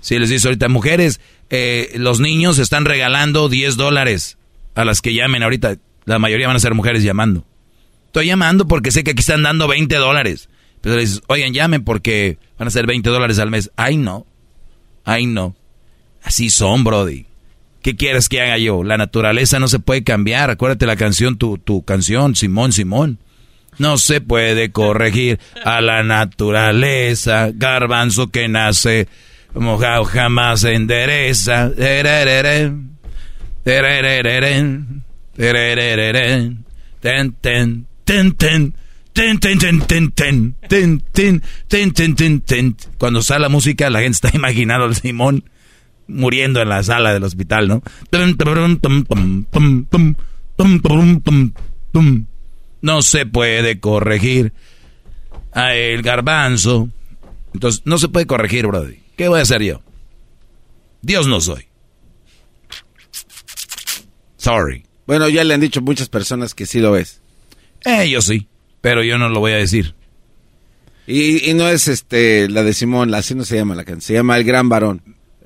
[0.00, 1.20] Si les dices ahorita, mujeres,
[1.50, 4.38] eh, los niños están regalando 10 dólares
[4.76, 5.76] a las que llamen ahorita.
[6.04, 7.44] La mayoría van a ser mujeres llamando.
[8.06, 10.48] Estoy llamando porque sé que aquí están dando 20 dólares.
[10.80, 13.70] Pero le dices, oigan, llamen porque van a ser 20 dólares al mes.
[13.76, 14.26] Ay, no.
[15.04, 15.56] Ay, no.
[16.22, 17.26] Así son, Brody.
[17.82, 18.84] ¿Qué quieres que haga yo?
[18.84, 20.50] La naturaleza no se puede cambiar.
[20.50, 23.18] Acuérdate la canción, tu, tu canción, Simón, Simón.
[23.78, 27.50] No se puede corregir a la naturaleza.
[27.52, 29.08] Garbanzo que nace
[29.54, 31.72] mojado jamás se endereza.
[37.00, 38.74] Ten, ten, ten, ten.
[39.12, 42.76] Ten, ten, ten, ten, ten, ten, ten, ten, ten, ten, ten.
[42.96, 45.44] Cuando sale la música, la gente está imaginando al Simón
[46.06, 47.82] muriendo en la sala del hospital, ¿no?
[52.80, 54.52] No se puede corregir
[55.52, 56.88] a el garbanzo.
[57.54, 58.98] Entonces, no se puede corregir, Brody.
[59.16, 59.82] ¿Qué voy a hacer yo?
[61.02, 61.66] Dios no soy.
[64.36, 64.84] Sorry.
[65.06, 67.20] Bueno, ya le han dicho muchas personas que sí lo es.
[67.84, 68.48] Eh, yo sí,
[68.80, 69.94] pero yo no lo voy a decir.
[71.06, 74.36] Y, no es este la de Simón, así no se llama la canción, se llama
[74.36, 75.02] El Gran Varón.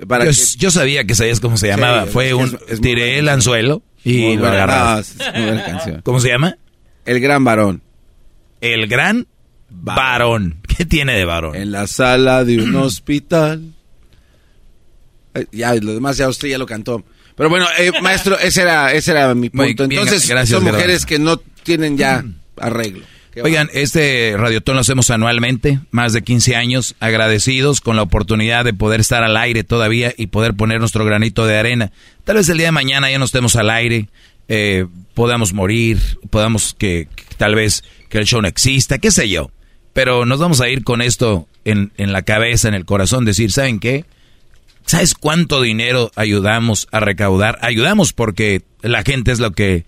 [0.09, 2.05] Para yo, que- yo sabía que sabías cómo se llamaba.
[2.05, 2.59] Sí, Fue un...
[2.69, 5.25] es tiré el anzuelo y lo agarraste.
[5.93, 6.03] no.
[6.03, 6.57] ¿Cómo se llama?
[7.05, 7.83] El gran varón.
[8.61, 9.27] El gran
[9.71, 10.61] varón.
[10.77, 11.55] ¿Qué tiene de varón?
[11.57, 13.73] En la sala de un hospital.
[15.53, 17.05] Ya, lo demás ya usted ya lo cantó.
[17.37, 19.85] Pero bueno, eh, maestro, ese era, ese era mi punto.
[19.85, 22.25] Entonces, son mujeres que no tienen ya
[22.57, 23.05] arreglo.
[23.43, 28.73] Oigan, este radiotón lo hacemos anualmente, más de 15 años, agradecidos con la oportunidad de
[28.73, 31.93] poder estar al aire todavía y poder poner nuestro granito de arena.
[32.25, 34.09] Tal vez el día de mañana ya no estemos al aire,
[34.49, 35.99] eh, podamos morir,
[36.31, 39.51] podamos que, tal vez que el show no exista, qué sé yo.
[39.93, 43.53] Pero nos vamos a ir con esto en, en la cabeza, en el corazón, decir,
[43.53, 44.07] ¿saben qué?
[44.87, 47.59] ¿Sabes cuánto dinero ayudamos a recaudar?
[47.61, 49.85] Ayudamos porque la gente es lo que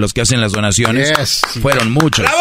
[0.00, 1.12] los que hacen las donaciones
[1.60, 2.24] fueron muchos.
[2.24, 2.40] ¡Bravo!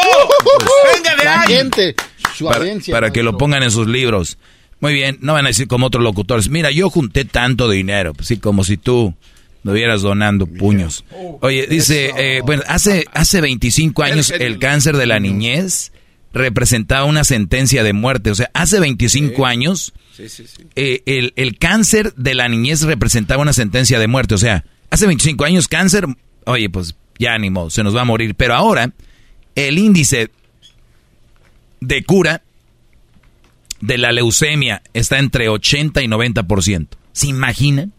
[0.96, 1.96] Venga de la gente,
[2.36, 4.38] su para, para que lo pongan en sus libros.
[4.80, 8.30] Muy bien, no van a decir como otros locutores, mira, yo junté tanto dinero, pues
[8.30, 9.14] sí, como si tú
[9.64, 11.04] no hubieras donando puños.
[11.42, 15.92] Oye, dice, eh, bueno, hace, hace 25 años el cáncer de la niñez
[16.34, 18.32] representaba una sentencia de muerte.
[18.32, 19.94] O sea, hace 25 años
[20.76, 24.36] eh, el, el, cáncer de la niñez representaba una sentencia de muerte.
[24.36, 26.06] O sea, hace 25 años cáncer,
[26.46, 28.34] oye, pues ya ánimo, se nos va a morir.
[28.34, 28.92] Pero ahora
[29.56, 30.32] el índice
[31.82, 32.42] de cura
[33.82, 36.88] de la leucemia está entre 80 y 90%.
[37.12, 37.94] ¿Se imaginan?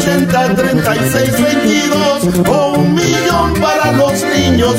[0.00, 4.74] 680 3622 o un millón para los niños.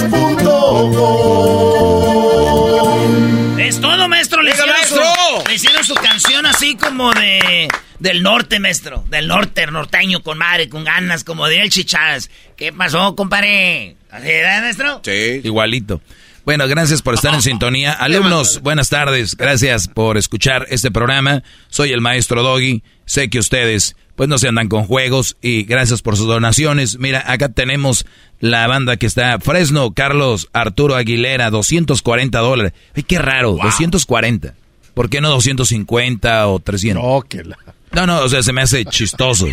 [3.60, 4.42] Es todo, maestro.
[4.42, 7.68] Le hicieron, Su, le hicieron su canción así como de
[8.00, 9.04] del norte, maestro.
[9.10, 12.32] Del norte, norteño, con madre, con ganas, como de el chichas.
[12.58, 13.96] ¿Qué pasó, compadre?
[14.10, 15.02] ¿Así era, maestro?
[15.06, 15.42] Sí.
[15.44, 16.02] Igualito.
[16.44, 17.94] Bueno, gracias por estar en sintonía.
[18.00, 19.38] Alumnos, buenas tardes.
[19.38, 21.44] Gracias por escuchar este programa.
[21.70, 22.82] Soy el maestro Doggy.
[23.06, 26.98] Sé que ustedes pues no se andan con juegos y gracias por sus donaciones.
[27.00, 28.06] Mira, acá tenemos
[28.40, 32.74] la banda que está Fresno, Carlos Arturo Aguilera, 240 dólares.
[32.96, 34.54] Ay, qué raro, 240.
[34.94, 37.04] ¿Por qué no 250 o 300?
[37.04, 37.58] No, que la...
[37.92, 39.48] No, no, o sea, se me hace chistoso.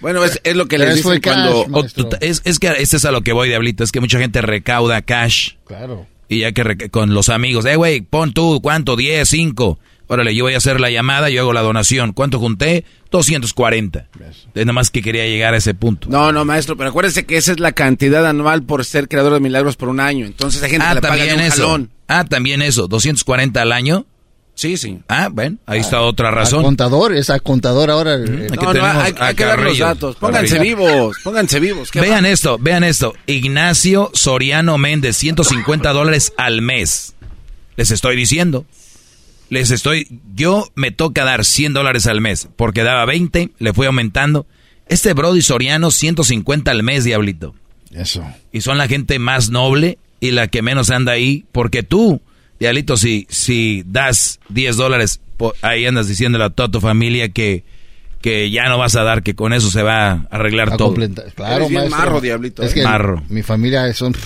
[0.00, 1.66] Bueno, es, lo que les dicen cuando...
[2.20, 5.02] es, es, que este es a lo que voy, Diablito, es que mucha gente recauda
[5.02, 5.52] cash.
[5.64, 6.06] Claro.
[6.28, 8.96] Y ya que con los amigos, eh, güey, pon tú, ¿cuánto?
[8.96, 9.78] 10, 5.
[10.08, 12.12] Órale, yo voy a hacer la llamada, yo hago la donación.
[12.12, 12.84] ¿Cuánto junté?
[13.10, 14.08] 240.
[14.54, 16.08] Es nada más que quería llegar a ese punto.
[16.10, 19.40] No, no, maestro, pero acuérdese que esa es la cantidad anual por ser creador de
[19.40, 20.26] milagros por un año.
[20.26, 21.88] Entonces hay gente le paga un eso.
[22.08, 24.06] Ah, también eso, 240 al año.
[24.54, 24.98] Sí, sí.
[25.08, 26.60] Ah, bueno, ahí está otra razón.
[26.60, 28.16] Al contador, es a contador ahora.
[28.16, 30.16] hay, que dar los datos.
[30.16, 31.90] Pónganse vivos, pónganse vivos.
[31.94, 33.14] Vean esto, vean esto.
[33.26, 37.14] Ignacio Soriano Méndez, 150 dólares al mes.
[37.76, 38.66] Les estoy diciendo
[39.52, 43.86] les estoy, yo me toca dar 100 dólares al mes, porque daba 20, le fui
[43.86, 44.46] aumentando.
[44.88, 47.54] Este Brody Soriano, 150 al mes, diablito.
[47.90, 48.24] Eso.
[48.50, 52.22] Y son la gente más noble y la que menos anda ahí, porque tú,
[52.60, 55.20] diablito, si, si das 10 dólares,
[55.60, 57.62] ahí andas diciéndole a toda tu familia que,
[58.22, 60.94] que ya no vas a dar, que con eso se va a arreglar todo.
[61.34, 62.62] Claro, marro, diablito.
[62.62, 62.76] Es ¿eh?
[62.76, 63.22] que marro.
[63.28, 64.16] mi familia son...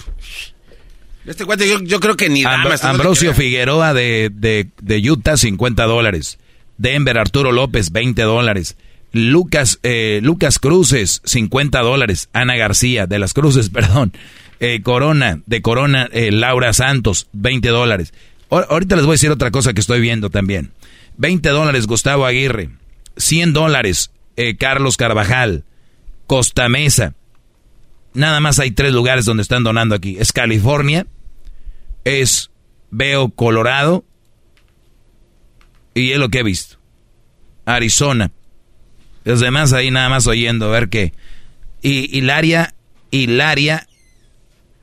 [1.27, 6.39] Este cuate yo, creo que ni Ambrosio Figueroa de, de, Utah, 50 dólares.
[6.79, 8.77] Denver, Arturo López, 20 dólares.
[9.13, 12.29] Lucas, eh, Lucas Cruces, 50 dólares.
[12.33, 14.13] Ana García, de las Cruces, perdón.
[14.61, 18.15] Eh, Corona, de Corona, eh, Laura Santos, 20 dólares.
[18.49, 20.71] Ahorita les voy a decir otra cosa que estoy viendo también.
[21.17, 22.71] 20 dólares Gustavo Aguirre.
[23.17, 24.13] 100 dólares
[24.59, 25.65] Carlos Carvajal.
[26.29, 27.15] Costa Mesa.
[28.15, 30.17] Nada más hay tres lugares donde están donando aquí.
[30.19, 31.07] Es California,
[32.07, 32.51] es,
[32.91, 34.05] veo Colorado
[35.93, 36.77] y es lo que he visto.
[37.65, 38.31] Arizona.
[39.25, 41.13] Los demás ahí nada más oyendo, a ver qué.
[41.83, 42.75] Y Hilaria,
[43.11, 43.89] Hilaria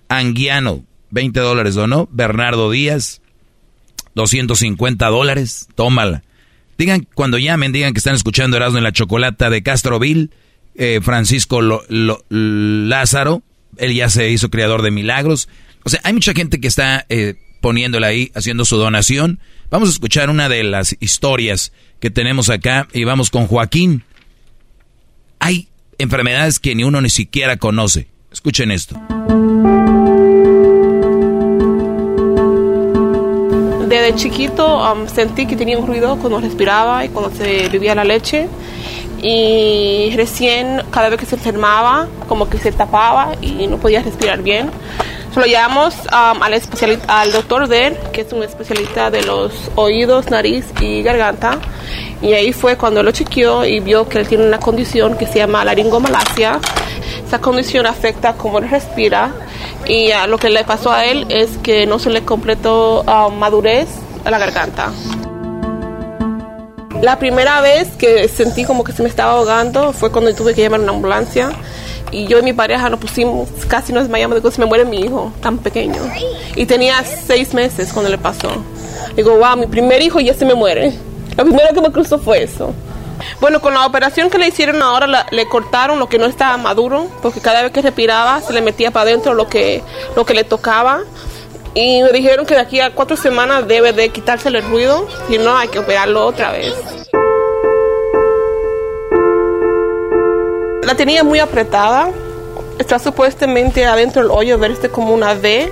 [0.10, 2.10] Anguiano, 20 dólares donó.
[2.12, 3.22] Bernardo Díaz,
[4.16, 5.70] 250 dólares.
[5.76, 6.24] Tómala.
[6.78, 10.30] Digan, cuando llamen, digan que están escuchando Erasmo en la Chocolata de Castroville.
[10.76, 11.62] Eh, Francisco
[12.30, 13.44] Lázaro,
[13.78, 15.48] él ya se hizo creador de milagros.
[15.86, 19.40] O sea, hay mucha gente que está eh, poniéndola ahí, haciendo su donación.
[19.70, 24.04] Vamos a escuchar una de las historias que tenemos acá y vamos con Joaquín.
[25.40, 28.08] Hay enfermedades que ni uno ni siquiera conoce.
[28.32, 29.00] Escuchen esto.
[33.88, 38.04] Desde chiquito um, sentí que tenía un ruido cuando respiraba y cuando se bebía la
[38.04, 38.48] leche.
[39.22, 44.42] Y recién, cada vez que se enfermaba, como que se tapaba y no podía respirar
[44.42, 44.70] bien.
[45.36, 46.54] Lo llevamos um, al,
[47.08, 51.58] al doctor Der, que es un especialista de los oídos, nariz y garganta.
[52.22, 55.40] Y ahí fue cuando lo chequeó y vio que él tiene una condición que se
[55.40, 56.60] llama laringomalacia.
[57.26, 59.32] Esa condición afecta cómo él respira
[59.88, 63.36] y uh, lo que le pasó a él es que no se le completó um,
[63.36, 63.88] madurez
[64.24, 64.92] a la garganta.
[67.02, 70.62] La primera vez que sentí como que se me estaba ahogando fue cuando tuve que
[70.62, 71.50] llamar a una ambulancia
[72.14, 74.86] y yo y mi pareja nos pusimos, casi nos desmayamos de que se me muere
[74.86, 76.02] mi hijo, tan pequeño.
[76.56, 78.50] Y tenía seis meses cuando le pasó.
[79.16, 80.94] Digo, wow, mi primer hijo ya se me muere.
[81.36, 82.74] Lo primero que me cruzó fue eso.
[83.40, 87.08] Bueno, con la operación que le hicieron ahora le cortaron lo que no estaba maduro,
[87.22, 89.82] porque cada vez que respiraba se le metía para adentro lo que,
[90.16, 91.02] lo que le tocaba.
[91.74, 95.40] Y me dijeron que de aquí a cuatro semanas debe de quitársele el ruido, si
[95.40, 96.74] no hay que operarlo otra vez.
[100.86, 102.10] La tenía muy apretada.
[102.78, 105.72] Está supuestamente adentro del hoyo verse como una V,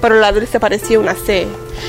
[0.00, 1.46] pero la se parecía una C.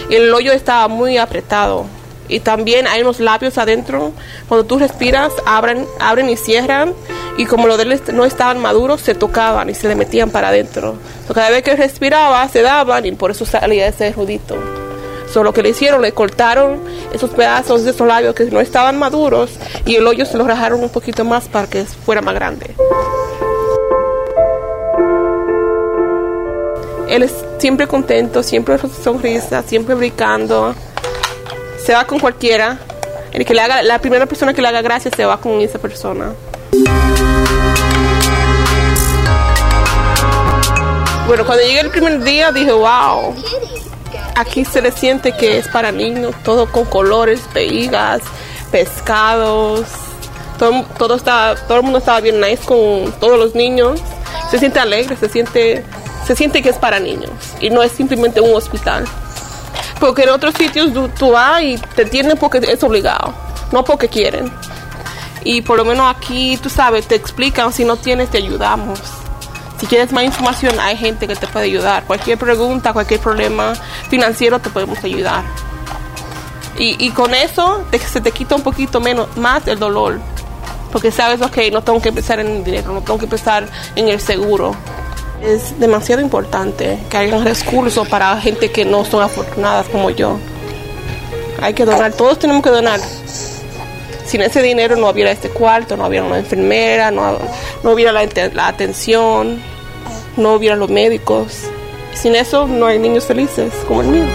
[0.10, 1.86] Y el hoyo estaba muy apretado.
[2.28, 4.12] Y también hay unos labios adentro.
[4.48, 6.94] Cuando tú respiras, abren, abren y cierran.
[7.38, 10.48] Y como los de él no estaban maduros, se tocaban y se le metían para
[10.50, 10.96] adentro.
[11.34, 14.83] cada vez que respiraba, se daban y por eso salía ese rudito.
[15.34, 16.80] Solo que le hicieron, le cortaron
[17.12, 19.50] esos pedazos de esos labios que no estaban maduros
[19.84, 22.76] y el hoyo se lo rajaron un poquito más para que fuera más grande.
[27.10, 30.76] Él es siempre contento, siempre sonrisa, siempre brincando.
[31.84, 32.78] Se va con cualquiera.
[33.32, 35.80] El que le haga, la primera persona que le haga gracias se va con esa
[35.80, 36.34] persona.
[41.26, 43.34] Bueno, cuando llegué el primer día dije, wow,
[44.36, 48.22] aquí se le siente que es para niños, todo con colores, pegas,
[48.72, 49.86] pescados,
[50.58, 54.02] todo, todo, está, todo el mundo estaba bien nice con todos los niños,
[54.50, 55.84] se siente alegre, se siente,
[56.26, 59.06] se siente que es para niños y no es simplemente un hospital.
[60.00, 63.34] Porque en otros sitios tú, vas y te tienen porque es obligado,
[63.72, 64.52] no porque quieren.
[65.46, 69.00] Y por lo menos aquí, tú sabes, te explican, si no tienes, te ayudamos.
[69.80, 72.04] Si quieres más información, hay gente que te puede ayudar.
[72.06, 73.74] Cualquier pregunta, cualquier problema
[74.10, 75.44] financiero, te podemos ayudar.
[76.78, 80.20] Y, con eso se te quita un poquito menos, más el dolor.
[80.92, 84.08] Porque sabes, ok, no tengo que empezar en el dinero, no tengo que empezar en
[84.08, 84.76] el seguro.
[85.42, 90.38] Es demasiado importante que haya un recurso para gente que no son afortunadas como yo.
[91.62, 93.00] Hay que donar, todos tenemos que donar.
[94.34, 97.38] Sin ese dinero no hubiera este cuarto, no hubiera una enfermera, no,
[97.84, 99.62] no hubiera la, la atención
[100.38, 101.70] no hubiera los médicos.
[102.16, 104.26] Sin eso no hay niños felices como el mío.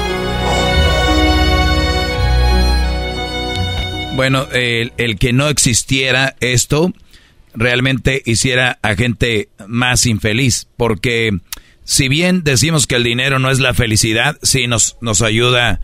[4.15, 6.93] Bueno, el, que no existiera esto
[7.53, 11.41] realmente hiciera a gente más infeliz, porque
[11.83, 15.81] si bien decimos que el dinero no es la felicidad, sí nos, nos ayuda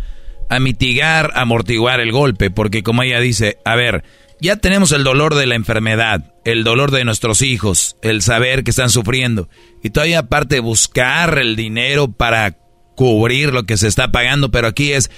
[0.51, 4.05] a mitigar, amortiguar el golpe, porque como ella dice, a ver,
[4.41, 8.71] ya tenemos el dolor de la enfermedad, el dolor de nuestros hijos, el saber que
[8.71, 9.49] están sufriendo.
[9.83, 12.57] Y todavía aparte buscar el dinero para
[12.95, 15.11] cubrir lo que se está pagando, pero aquí es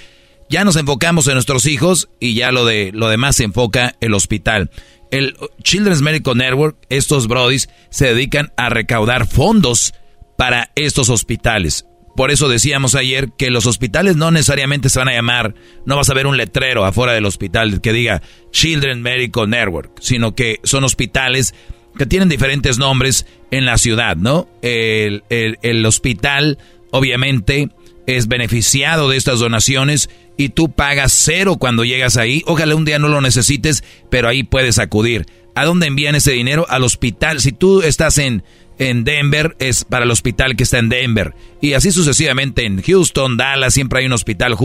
[0.49, 4.13] ya nos enfocamos en nuestros hijos y ya lo de lo demás se enfoca el
[4.13, 4.71] hospital.
[5.11, 9.93] El Children's Medical Network, estos brodis se dedican a recaudar fondos
[10.37, 11.85] para estos hospitales.
[12.17, 15.53] Por eso decíamos ayer que los hospitales no necesariamente se van a llamar,
[15.85, 20.33] no vas a ver un letrero afuera del hospital que diga Children Medical Network, sino
[20.33, 21.53] que son hospitales
[21.95, 24.49] que tienen diferentes nombres en la ciudad, ¿no?
[24.63, 26.57] El, el hospital,
[26.89, 27.69] obviamente,
[28.07, 32.41] es beneficiado de estas donaciones y tú pagas cero cuando llegas ahí.
[32.47, 35.27] Ojalá un día no lo necesites, pero ahí puedes acudir.
[35.53, 36.65] ¿A dónde envían ese dinero?
[36.67, 37.41] Al hospital.
[37.41, 38.43] Si tú estás en
[38.79, 41.33] en Denver es para el hospital que está en Denver.
[41.61, 44.55] Y así sucesivamente en Houston, Dallas, siempre hay un hospital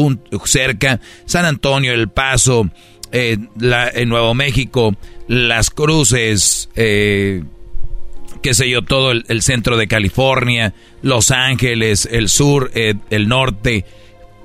[0.44, 1.00] cerca.
[1.24, 2.70] San Antonio, El Paso,
[3.12, 4.94] eh, en Nuevo México,
[5.28, 7.42] Las Cruces, eh,
[8.42, 13.84] qué sé yo, todo el, centro de California, Los Ángeles, el sur, eh, el norte,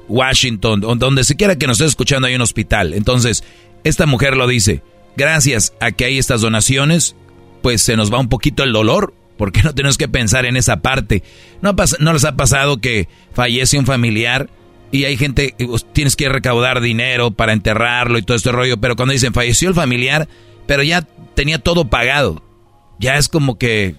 [0.10, 2.94] Washington, donde se quiera que nos esté escuchando hay un hospital.
[2.94, 3.44] Entonces,
[3.84, 4.82] esta mujer lo dice,
[5.16, 7.16] gracias a que hay estas donaciones,
[7.62, 10.82] pues se nos va un poquito el dolor, porque no tenemos que pensar en esa
[10.82, 11.24] parte.
[11.62, 14.50] ¿No, no les ha pasado que fallece un familiar
[14.92, 15.54] y hay gente,
[15.94, 19.76] tienes que recaudar dinero para enterrarlo y todo este rollo, pero cuando dicen falleció el
[19.76, 20.28] familiar,
[20.66, 21.02] pero ya
[21.36, 22.42] tenía todo pagado,
[23.00, 23.96] ya es como que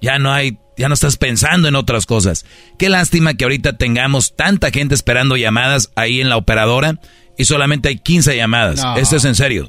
[0.00, 2.46] ya no hay, ya no estás pensando en otras cosas.
[2.78, 7.00] Qué lástima que ahorita tengamos tanta gente esperando llamadas ahí en la operadora
[7.36, 8.84] y solamente hay 15 llamadas.
[8.96, 9.68] Esto es en serio.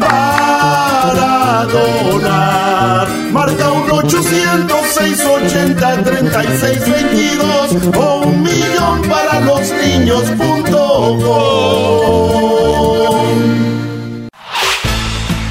[0.00, 11.66] Para donar, marca un 800 680 3622 o un millón para los niños.com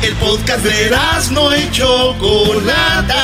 [0.05, 0.91] el podcast de
[1.31, 3.23] no y Chocolata.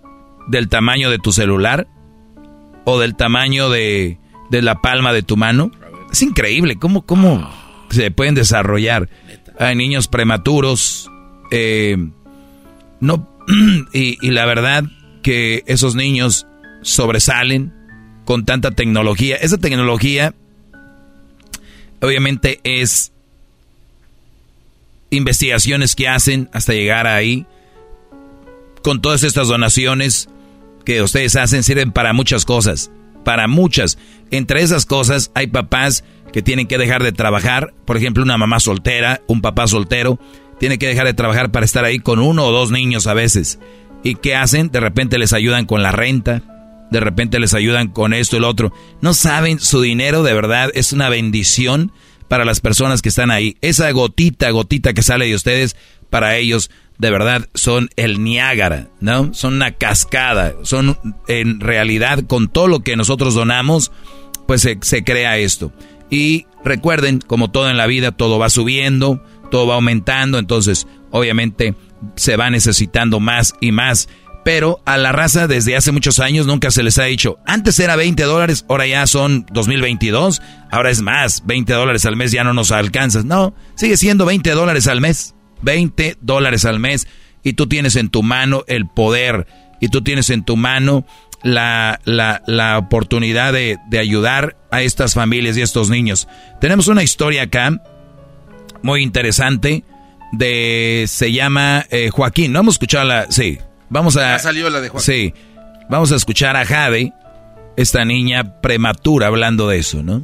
[0.49, 1.87] del tamaño de tu celular?
[2.87, 4.17] O del tamaño de,
[4.51, 5.71] la palma de tu mano.
[6.11, 7.51] Es increíble cómo, cómo
[7.91, 9.11] se pueden desarrollar.
[9.59, 11.11] Hay niños prematuros,
[11.51, 11.97] eh,
[13.01, 13.29] no,
[13.93, 14.85] y, y la verdad
[15.23, 16.47] que esos niños
[16.83, 17.75] sobresalen
[18.25, 19.37] con tanta tecnología.
[19.37, 20.33] Esa tecnología
[22.01, 23.13] obviamente es
[25.11, 27.47] investigaciones que hacen hasta llegar ahí.
[28.83, 30.29] Con todas estas donaciones,
[30.87, 32.91] que ustedes hacen sirven para muchas cosas,
[33.25, 33.99] para muchas.
[34.31, 38.61] Entre esas cosas hay papás que tienen que dejar de trabajar, por ejemplo una mamá
[38.61, 40.19] soltera, un papá soltero,
[40.59, 43.59] tiene que dejar de trabajar para estar ahí con uno o dos niños a veces.
[44.05, 44.71] ¿Y qué hacen?
[44.71, 48.49] De repente les ayudan con la renta, de repente les ayudan con esto y lo
[48.49, 48.73] otro.
[49.01, 51.93] No saben, su dinero de verdad es una bendición
[52.29, 53.57] para las personas que están ahí.
[53.61, 55.77] Esa gotita, gotita que sale de ustedes,
[56.11, 59.35] para ellos de verdad son el Niágara, ¿no?
[59.35, 63.93] Son una cascada, son en realidad con todo lo que nosotros donamos,
[64.47, 65.73] pues se, crea esto.
[66.11, 71.75] Y recuerden, como todo en la vida, todo va subiendo, todo va aumentando, entonces obviamente
[72.17, 74.09] se va necesitando más y más.
[74.45, 77.97] Pero a la raza desde hace muchos años nunca se les ha dicho, antes era
[77.97, 82.55] 20 dólares, ahora ya son 2022, ahora es más, 20 dólares al mes ya no
[82.55, 83.25] nos alcanzas.
[83.25, 87.07] No, sigue siendo 20 dólares al mes, 20 dólares al mes
[87.43, 89.47] y tú tienes en tu mano el poder
[89.81, 91.07] y tú tienes en tu mano
[91.43, 96.29] la, la, oportunidad de, ayudar a estas familias y a estos niños.
[96.61, 97.81] Tenemos una historia acá
[98.83, 99.85] muy interesante
[100.33, 102.53] de se llama eh, Joaquín.
[102.53, 103.59] No hemos escuchado la sí.
[103.89, 105.05] Vamos a salió la de Joaquín.
[105.05, 105.35] Sí.
[105.89, 107.13] Vamos a escuchar a Jade,
[107.77, 110.21] esta niña prematura hablando de eso, ¿no?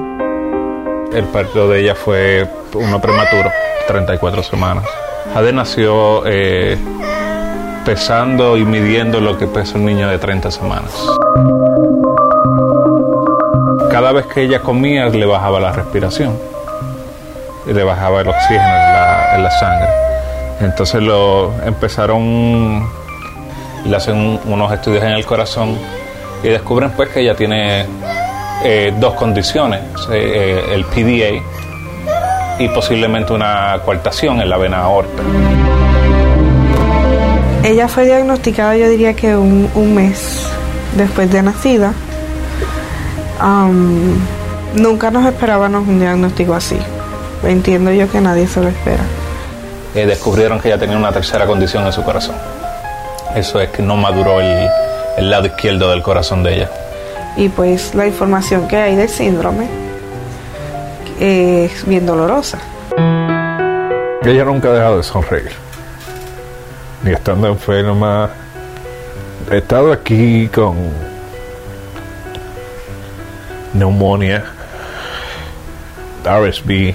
[1.12, 3.50] El parto de ella fue uno prematuro,
[3.86, 4.84] 34 semanas.
[5.32, 6.76] Jade nació eh,
[7.86, 10.92] pesando y midiendo lo que pesa un niño de 30 semanas.
[13.90, 16.38] Cada vez que ella comía le bajaba la respiración
[17.66, 18.62] y le bajaba el oxígeno
[19.34, 19.88] en la, sangre.
[20.60, 22.86] Entonces lo empezaron,
[23.86, 25.78] le hacen unos estudios en el corazón
[26.42, 27.86] y descubren pues que ella tiene
[28.64, 29.80] eh, dos condiciones,
[30.10, 31.42] eh, el PDA
[32.58, 35.22] y posiblemente una coartación en la vena aorta.
[37.64, 40.46] Ella fue diagnosticada yo diría que un, mes
[40.96, 41.92] después de nacida.
[44.74, 46.78] nunca nos esperábamos un diagnóstico así.
[47.44, 49.02] Entiendo yo que nadie se lo espera.
[49.94, 52.34] Eh, descubrieron que ella tenía una tercera condición en su corazón.
[53.34, 54.68] Eso es que no maduró el,
[55.16, 56.70] el lado izquierdo del corazón de ella.
[57.36, 59.66] Y pues la información que hay del síndrome
[61.22, 62.58] es bien dolorosa.
[64.24, 65.52] Ella nunca ha dejado de sonreír
[67.02, 68.30] ni estando enferma.
[69.50, 70.76] He estado aquí con
[73.74, 74.44] neumonía,
[76.24, 76.94] RSV,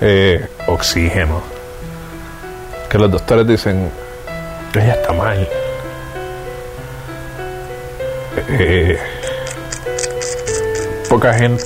[0.00, 1.42] eh, oxígeno.
[2.88, 3.90] Que los doctores dicen,
[4.74, 5.48] ella está mal.
[8.48, 8.98] Eh,
[11.08, 11.64] poca gente,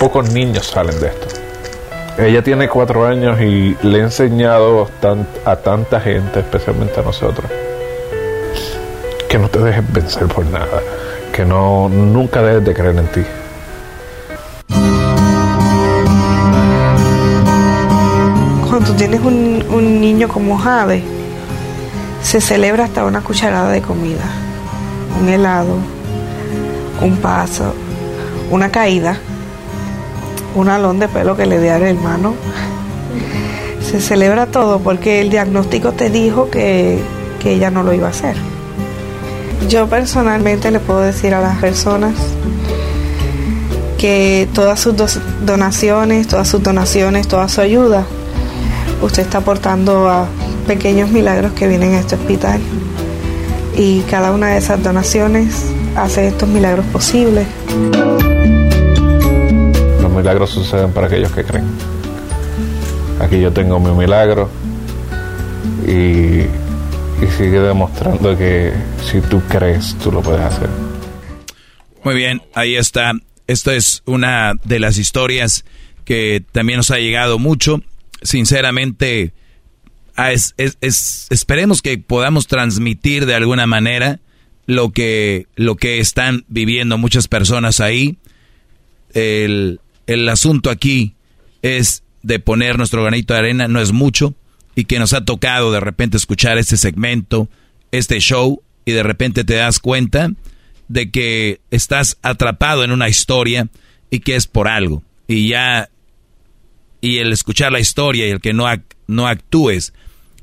[0.00, 1.26] pocos niños salen de esto.
[2.16, 4.88] Ella tiene cuatro años y le he enseñado
[5.44, 7.50] a tanta gente, especialmente a nosotros,
[9.28, 10.80] que no te dejes vencer por nada,
[11.34, 13.22] que no nunca dejes de creer en ti.
[18.70, 21.04] Cuando tienes un, un niño como Jade,
[22.22, 24.24] se celebra hasta una cucharada de comida,
[25.20, 25.76] un helado,
[27.02, 27.74] un paso,
[28.50, 29.18] una caída
[30.54, 32.34] un alón de pelo que le dé al hermano.
[33.82, 36.98] Se celebra todo porque el diagnóstico te dijo que,
[37.40, 38.36] que ella no lo iba a hacer.
[39.68, 42.14] Yo personalmente le puedo decir a las personas
[43.98, 44.94] que todas sus
[45.44, 48.06] donaciones, todas sus donaciones, toda su ayuda,
[49.02, 50.26] usted está aportando a
[50.66, 52.60] pequeños milagros que vienen a este hospital.
[53.76, 57.46] Y cada una de esas donaciones hace estos milagros posibles
[60.20, 61.64] milagros suceden para aquellos que creen.
[63.20, 64.50] Aquí yo tengo mi milagro
[65.86, 66.44] y,
[67.36, 70.68] sigue demostrando que si tú crees, tú lo puedes hacer.
[72.04, 73.12] Muy bien, ahí está.
[73.46, 75.64] Esta es una de las historias
[76.04, 77.82] que también nos ha llegado mucho.
[78.22, 79.32] Sinceramente,
[80.16, 80.54] ah, es,
[81.30, 84.20] esperemos que podamos transmitir de alguna manera
[84.66, 88.18] lo que, lo que están viviendo muchas personas ahí.
[89.14, 89.80] El,
[90.10, 91.14] el asunto aquí
[91.62, 94.34] es de poner nuestro granito de arena, no es mucho,
[94.74, 97.48] y que nos ha tocado de repente escuchar este segmento,
[97.92, 100.32] este show, y de repente te das cuenta
[100.88, 103.68] de que estás atrapado en una historia
[104.10, 105.04] y que es por algo.
[105.28, 105.90] Y ya,
[107.00, 108.66] y el escuchar la historia y el que no,
[109.06, 109.92] no actúes,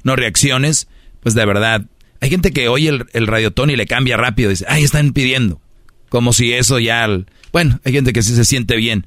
[0.04, 0.88] no reacciones,
[1.20, 1.84] pues de verdad,
[2.22, 5.60] hay gente que oye el, el radiotón y le cambia rápido, dice, ay, están pidiendo.
[6.08, 7.06] Como si eso ya,
[7.52, 9.06] bueno, hay gente que sí se siente bien.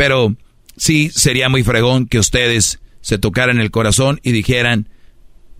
[0.00, 0.34] Pero
[0.78, 4.88] sí sería muy fregón que ustedes se tocaran el corazón y dijeran,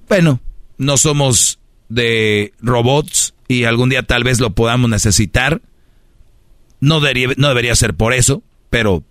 [0.09, 0.41] bueno,
[0.79, 1.59] no somos
[1.91, 5.61] de robots y algún día tal vez lo podamos necesitar.
[6.81, 9.05] No debería, no debería ser por eso, pero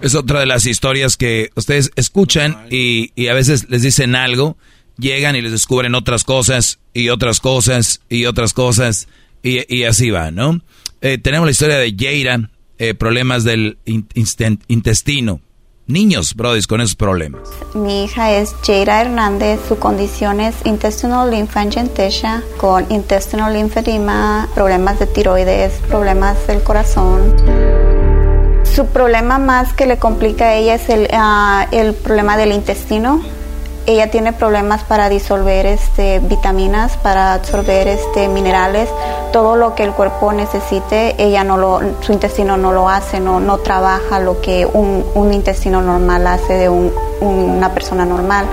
[0.00, 4.56] Es otra de las historias que ustedes escuchan y, a veces les dicen algo,
[4.96, 9.08] llegan y les descubren otras cosas y otras cosas y otras cosas
[9.42, 10.60] y, y así va, ¿no?
[11.00, 15.40] Eh, tenemos la historia de Jaira, eh, problemas del intestino
[15.88, 17.48] niños, brodis, con esos problemas?
[17.74, 25.06] Mi hija es Jaira Hernández, su condición es intestinal lymphangiectasia con intestinal lymphedema, problemas de
[25.06, 27.34] tiroides, problemas del corazón.
[28.64, 33.37] Su problema más que le complica a ella es el, ah, el problema del intestino
[33.88, 38.90] ella tiene problemas para disolver este, vitaminas, para absorber este, minerales,
[39.32, 43.40] todo lo que el cuerpo necesite, ella no lo, su intestino no lo hace, no,
[43.40, 48.44] no trabaja lo que un, intestino normal hace de una persona normal.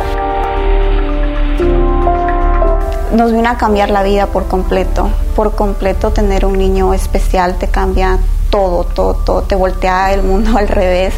[3.12, 7.68] Nos vino a cambiar la vida por completo, por completo tener un niño especial te
[7.68, 11.14] cambia todo, todo, todo, te voltea el mundo al revés.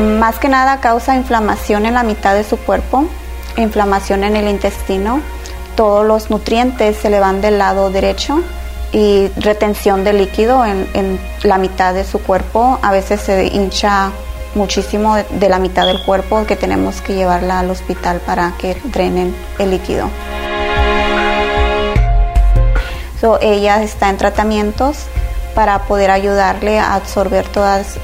[0.00, 3.04] Más que nada causa inflamación en la mitad de su cuerpo,
[3.56, 5.20] inflamación en el intestino,
[5.76, 8.42] todos los nutrientes se le van del lado derecho
[8.92, 14.10] y retención de líquido en, la mitad de su cuerpo, a veces se hincha
[14.54, 19.34] muchísimo de, la mitad del cuerpo que tenemos que llevarla al hospital para que drenen
[19.58, 20.08] el líquido.
[23.42, 25.06] ella está en tratamientos
[25.54, 27.98] para poder ayudarle a absorber todas,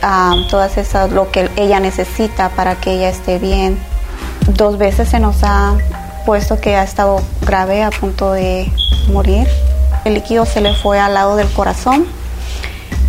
[0.50, 3.78] todas esas, lo que ella necesita para que ella esté bien.
[4.49, 5.76] Dos veces se nos ha
[6.25, 8.70] puesto que ha estado grave a punto de
[9.12, 9.49] morir.
[10.05, 12.07] El líquido se le fue al lado del corazón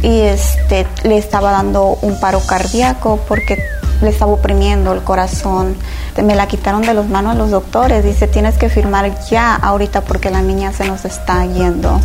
[0.01, 3.57] y este, le estaba dando un paro cardíaco porque
[4.01, 5.75] le estaba oprimiendo el corazón.
[6.23, 8.03] Me la quitaron de las manos los doctores.
[8.03, 11.99] Dice, tienes que firmar ya ahorita porque la niña se nos está yendo.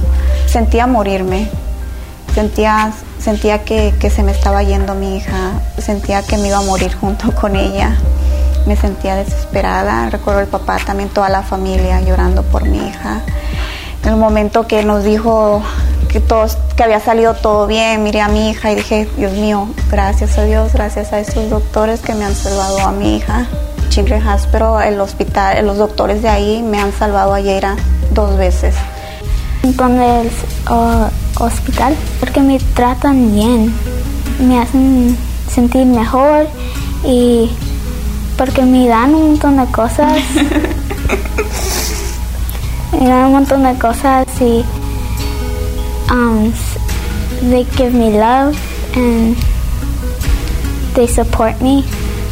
[0.47, 1.49] Sentía morirme
[2.35, 6.95] Sentía, sentía que, se me estaba yendo mi hija, sentía que me iba a morir
[6.95, 7.97] junto con ella.
[8.67, 10.09] Me sentía desesperada.
[10.09, 13.21] Recuerdo el papá, también toda la familia llorando por mi hija.
[14.03, 15.63] En el momento que nos dijo
[16.09, 19.69] que, todos, que había salido todo bien, miré a mi hija y dije, Dios mío,
[19.91, 23.47] gracias a Dios, gracias a estos doctores que me han salvado a mi hija.
[23.91, 27.77] Children's Hospital, el hospital, los doctores de ahí me han salvado a Yeira
[28.15, 28.75] dos veces.
[29.77, 30.29] Con el
[30.71, 31.07] uh,
[31.39, 33.73] hospital porque me tratan bien,
[34.41, 35.17] me hacen
[35.49, 36.49] sentir mejor
[37.05, 37.49] y
[38.37, 40.19] porque me dan un montón de cosas.
[43.01, 44.65] me dan un montón de cosas y
[46.11, 46.53] um,
[47.51, 48.57] they give me love
[48.97, 49.37] and
[50.95, 51.85] they support me.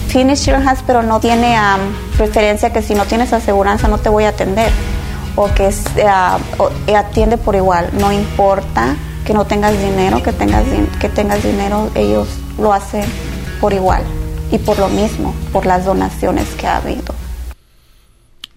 [0.09, 1.81] Phoenix Children's pero no tiene um,
[2.17, 4.73] preferencia que si no tienes aseguranza no te voy a atender
[5.37, 6.39] o que sea,
[6.87, 10.65] eh, atiende por igual, no importa que no tengas dinero, que tengas,
[11.01, 12.29] que tengas dinero, ellos
[12.59, 13.05] lo hacen
[13.61, 14.03] por igual
[14.51, 17.15] y por lo mismo, por las donaciones que ha habido.